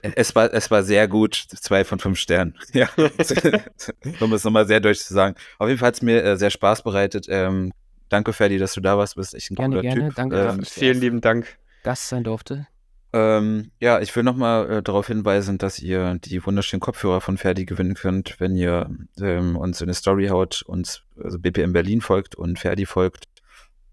es, 0.01 0.36
war, 0.36 0.53
es 0.53 0.69
war 0.69 0.84
sehr 0.84 1.07
gut. 1.07 1.36
Zwei 1.36 1.84
von 1.84 1.99
fünf 1.99 2.19
Sternen. 2.19 2.55
Ja. 2.74 2.89
um 4.19 4.34
es 4.34 4.43
nochmal 4.43 4.67
sehr 4.67 4.80
deutlich 4.80 5.05
zu 5.05 5.13
sagen. 5.13 5.36
Auf 5.59 5.67
jeden 5.67 5.80
Fall 5.80 5.88
hat 5.88 5.95
es 5.95 6.01
mir 6.01 6.24
äh, 6.24 6.38
sehr 6.38 6.51
Spaß 6.51 6.84
bereitet. 6.84 7.26
Ähm, 7.30 7.72
danke, 8.12 8.34
Ferdi, 8.34 8.57
dass 8.57 8.74
du 8.74 8.82
da 8.82 8.97
warst. 8.97 9.16
Du 9.16 9.20
bist 9.20 9.34
echt 9.34 9.51
ein 9.51 9.55
Gerne, 9.55 9.76
cooler 9.76 9.82
gerne. 9.82 10.07
Typ. 10.07 10.16
Danke, 10.16 10.39
Ähm, 10.39 10.64
Vielen 10.64 10.99
lieben 10.99 11.22
Dank. 11.22 11.57
Gast 11.84 12.09
sein 12.09 12.24
durfte. 12.24 12.68
Ähm, 13.14 13.72
ja, 13.80 13.99
ich 13.99 14.16
will 14.16 14.24
nochmal 14.24 14.70
äh, 14.70 14.84
darauf 14.84 15.07
hinweisen, 15.07 15.57
dass 15.57 15.80
ihr 15.80 16.18
die 16.24 16.45
wunderschönen 16.45 16.80
Kopfhörer 16.80 17.20
von 17.20 17.38
Ferdi 17.38 17.66
gewinnen 17.66 17.93
könnt, 17.93 18.39
wenn 18.39 18.55
ihr 18.55 18.89
ähm, 19.20 19.57
uns 19.57 19.82
in 19.82 19.88
eine 19.88 19.93
Story 19.95 20.28
haut, 20.28 20.62
uns 20.62 21.03
also 21.22 21.38
BPM 21.38 21.74
Berlin 21.74 21.99
folgt 21.99 22.36
und 22.36 22.57
Ferdi 22.57 22.86
folgt. 22.86 23.26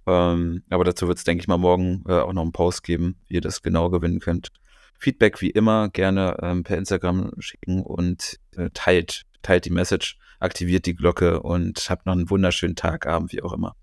Ähm, 0.06 0.62
aber 0.70 0.84
dazu 0.84 1.08
wird 1.08 1.18
es, 1.18 1.24
denke 1.24 1.42
ich 1.42 1.48
mal, 1.48 1.58
morgen 1.58 2.04
äh, 2.06 2.12
auch 2.12 2.32
noch 2.32 2.42
einen 2.42 2.52
Post 2.52 2.84
geben, 2.84 3.16
wie 3.26 3.34
ihr 3.34 3.40
das 3.40 3.62
genau 3.62 3.90
gewinnen 3.90 4.20
könnt. 4.20 4.52
Feedback 4.98 5.40
wie 5.40 5.50
immer 5.50 5.88
gerne 5.88 6.36
ähm, 6.40 6.62
per 6.62 6.78
Instagram 6.78 7.32
schicken 7.38 7.82
und 7.82 8.38
äh, 8.56 8.70
teilt, 8.72 9.22
teilt 9.42 9.64
die 9.64 9.70
Message, 9.70 10.16
aktiviert 10.38 10.86
die 10.86 10.94
Glocke 10.94 11.40
und 11.40 11.90
habt 11.90 12.06
noch 12.06 12.14
einen 12.14 12.30
wunderschönen 12.30 12.76
Tag, 12.76 13.06
Abend, 13.06 13.32
wie 13.32 13.42
auch 13.42 13.52
immer. 13.52 13.74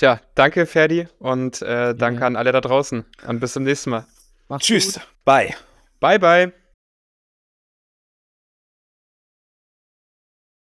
Tja, 0.00 0.18
danke, 0.34 0.64
Ferdi, 0.64 1.08
und 1.18 1.60
äh, 1.60 1.94
danke 1.94 2.20
Gerne. 2.20 2.24
an 2.24 2.36
alle 2.36 2.52
da 2.52 2.62
draußen. 2.62 3.04
Und 3.26 3.40
bis 3.40 3.52
zum 3.52 3.64
nächsten 3.64 3.90
Mal. 3.90 4.06
Macht's 4.48 4.66
Tschüss, 4.66 4.94
gut. 4.94 5.02
bye. 5.26 5.54
Bye, 6.00 6.18
bye. 6.18 6.59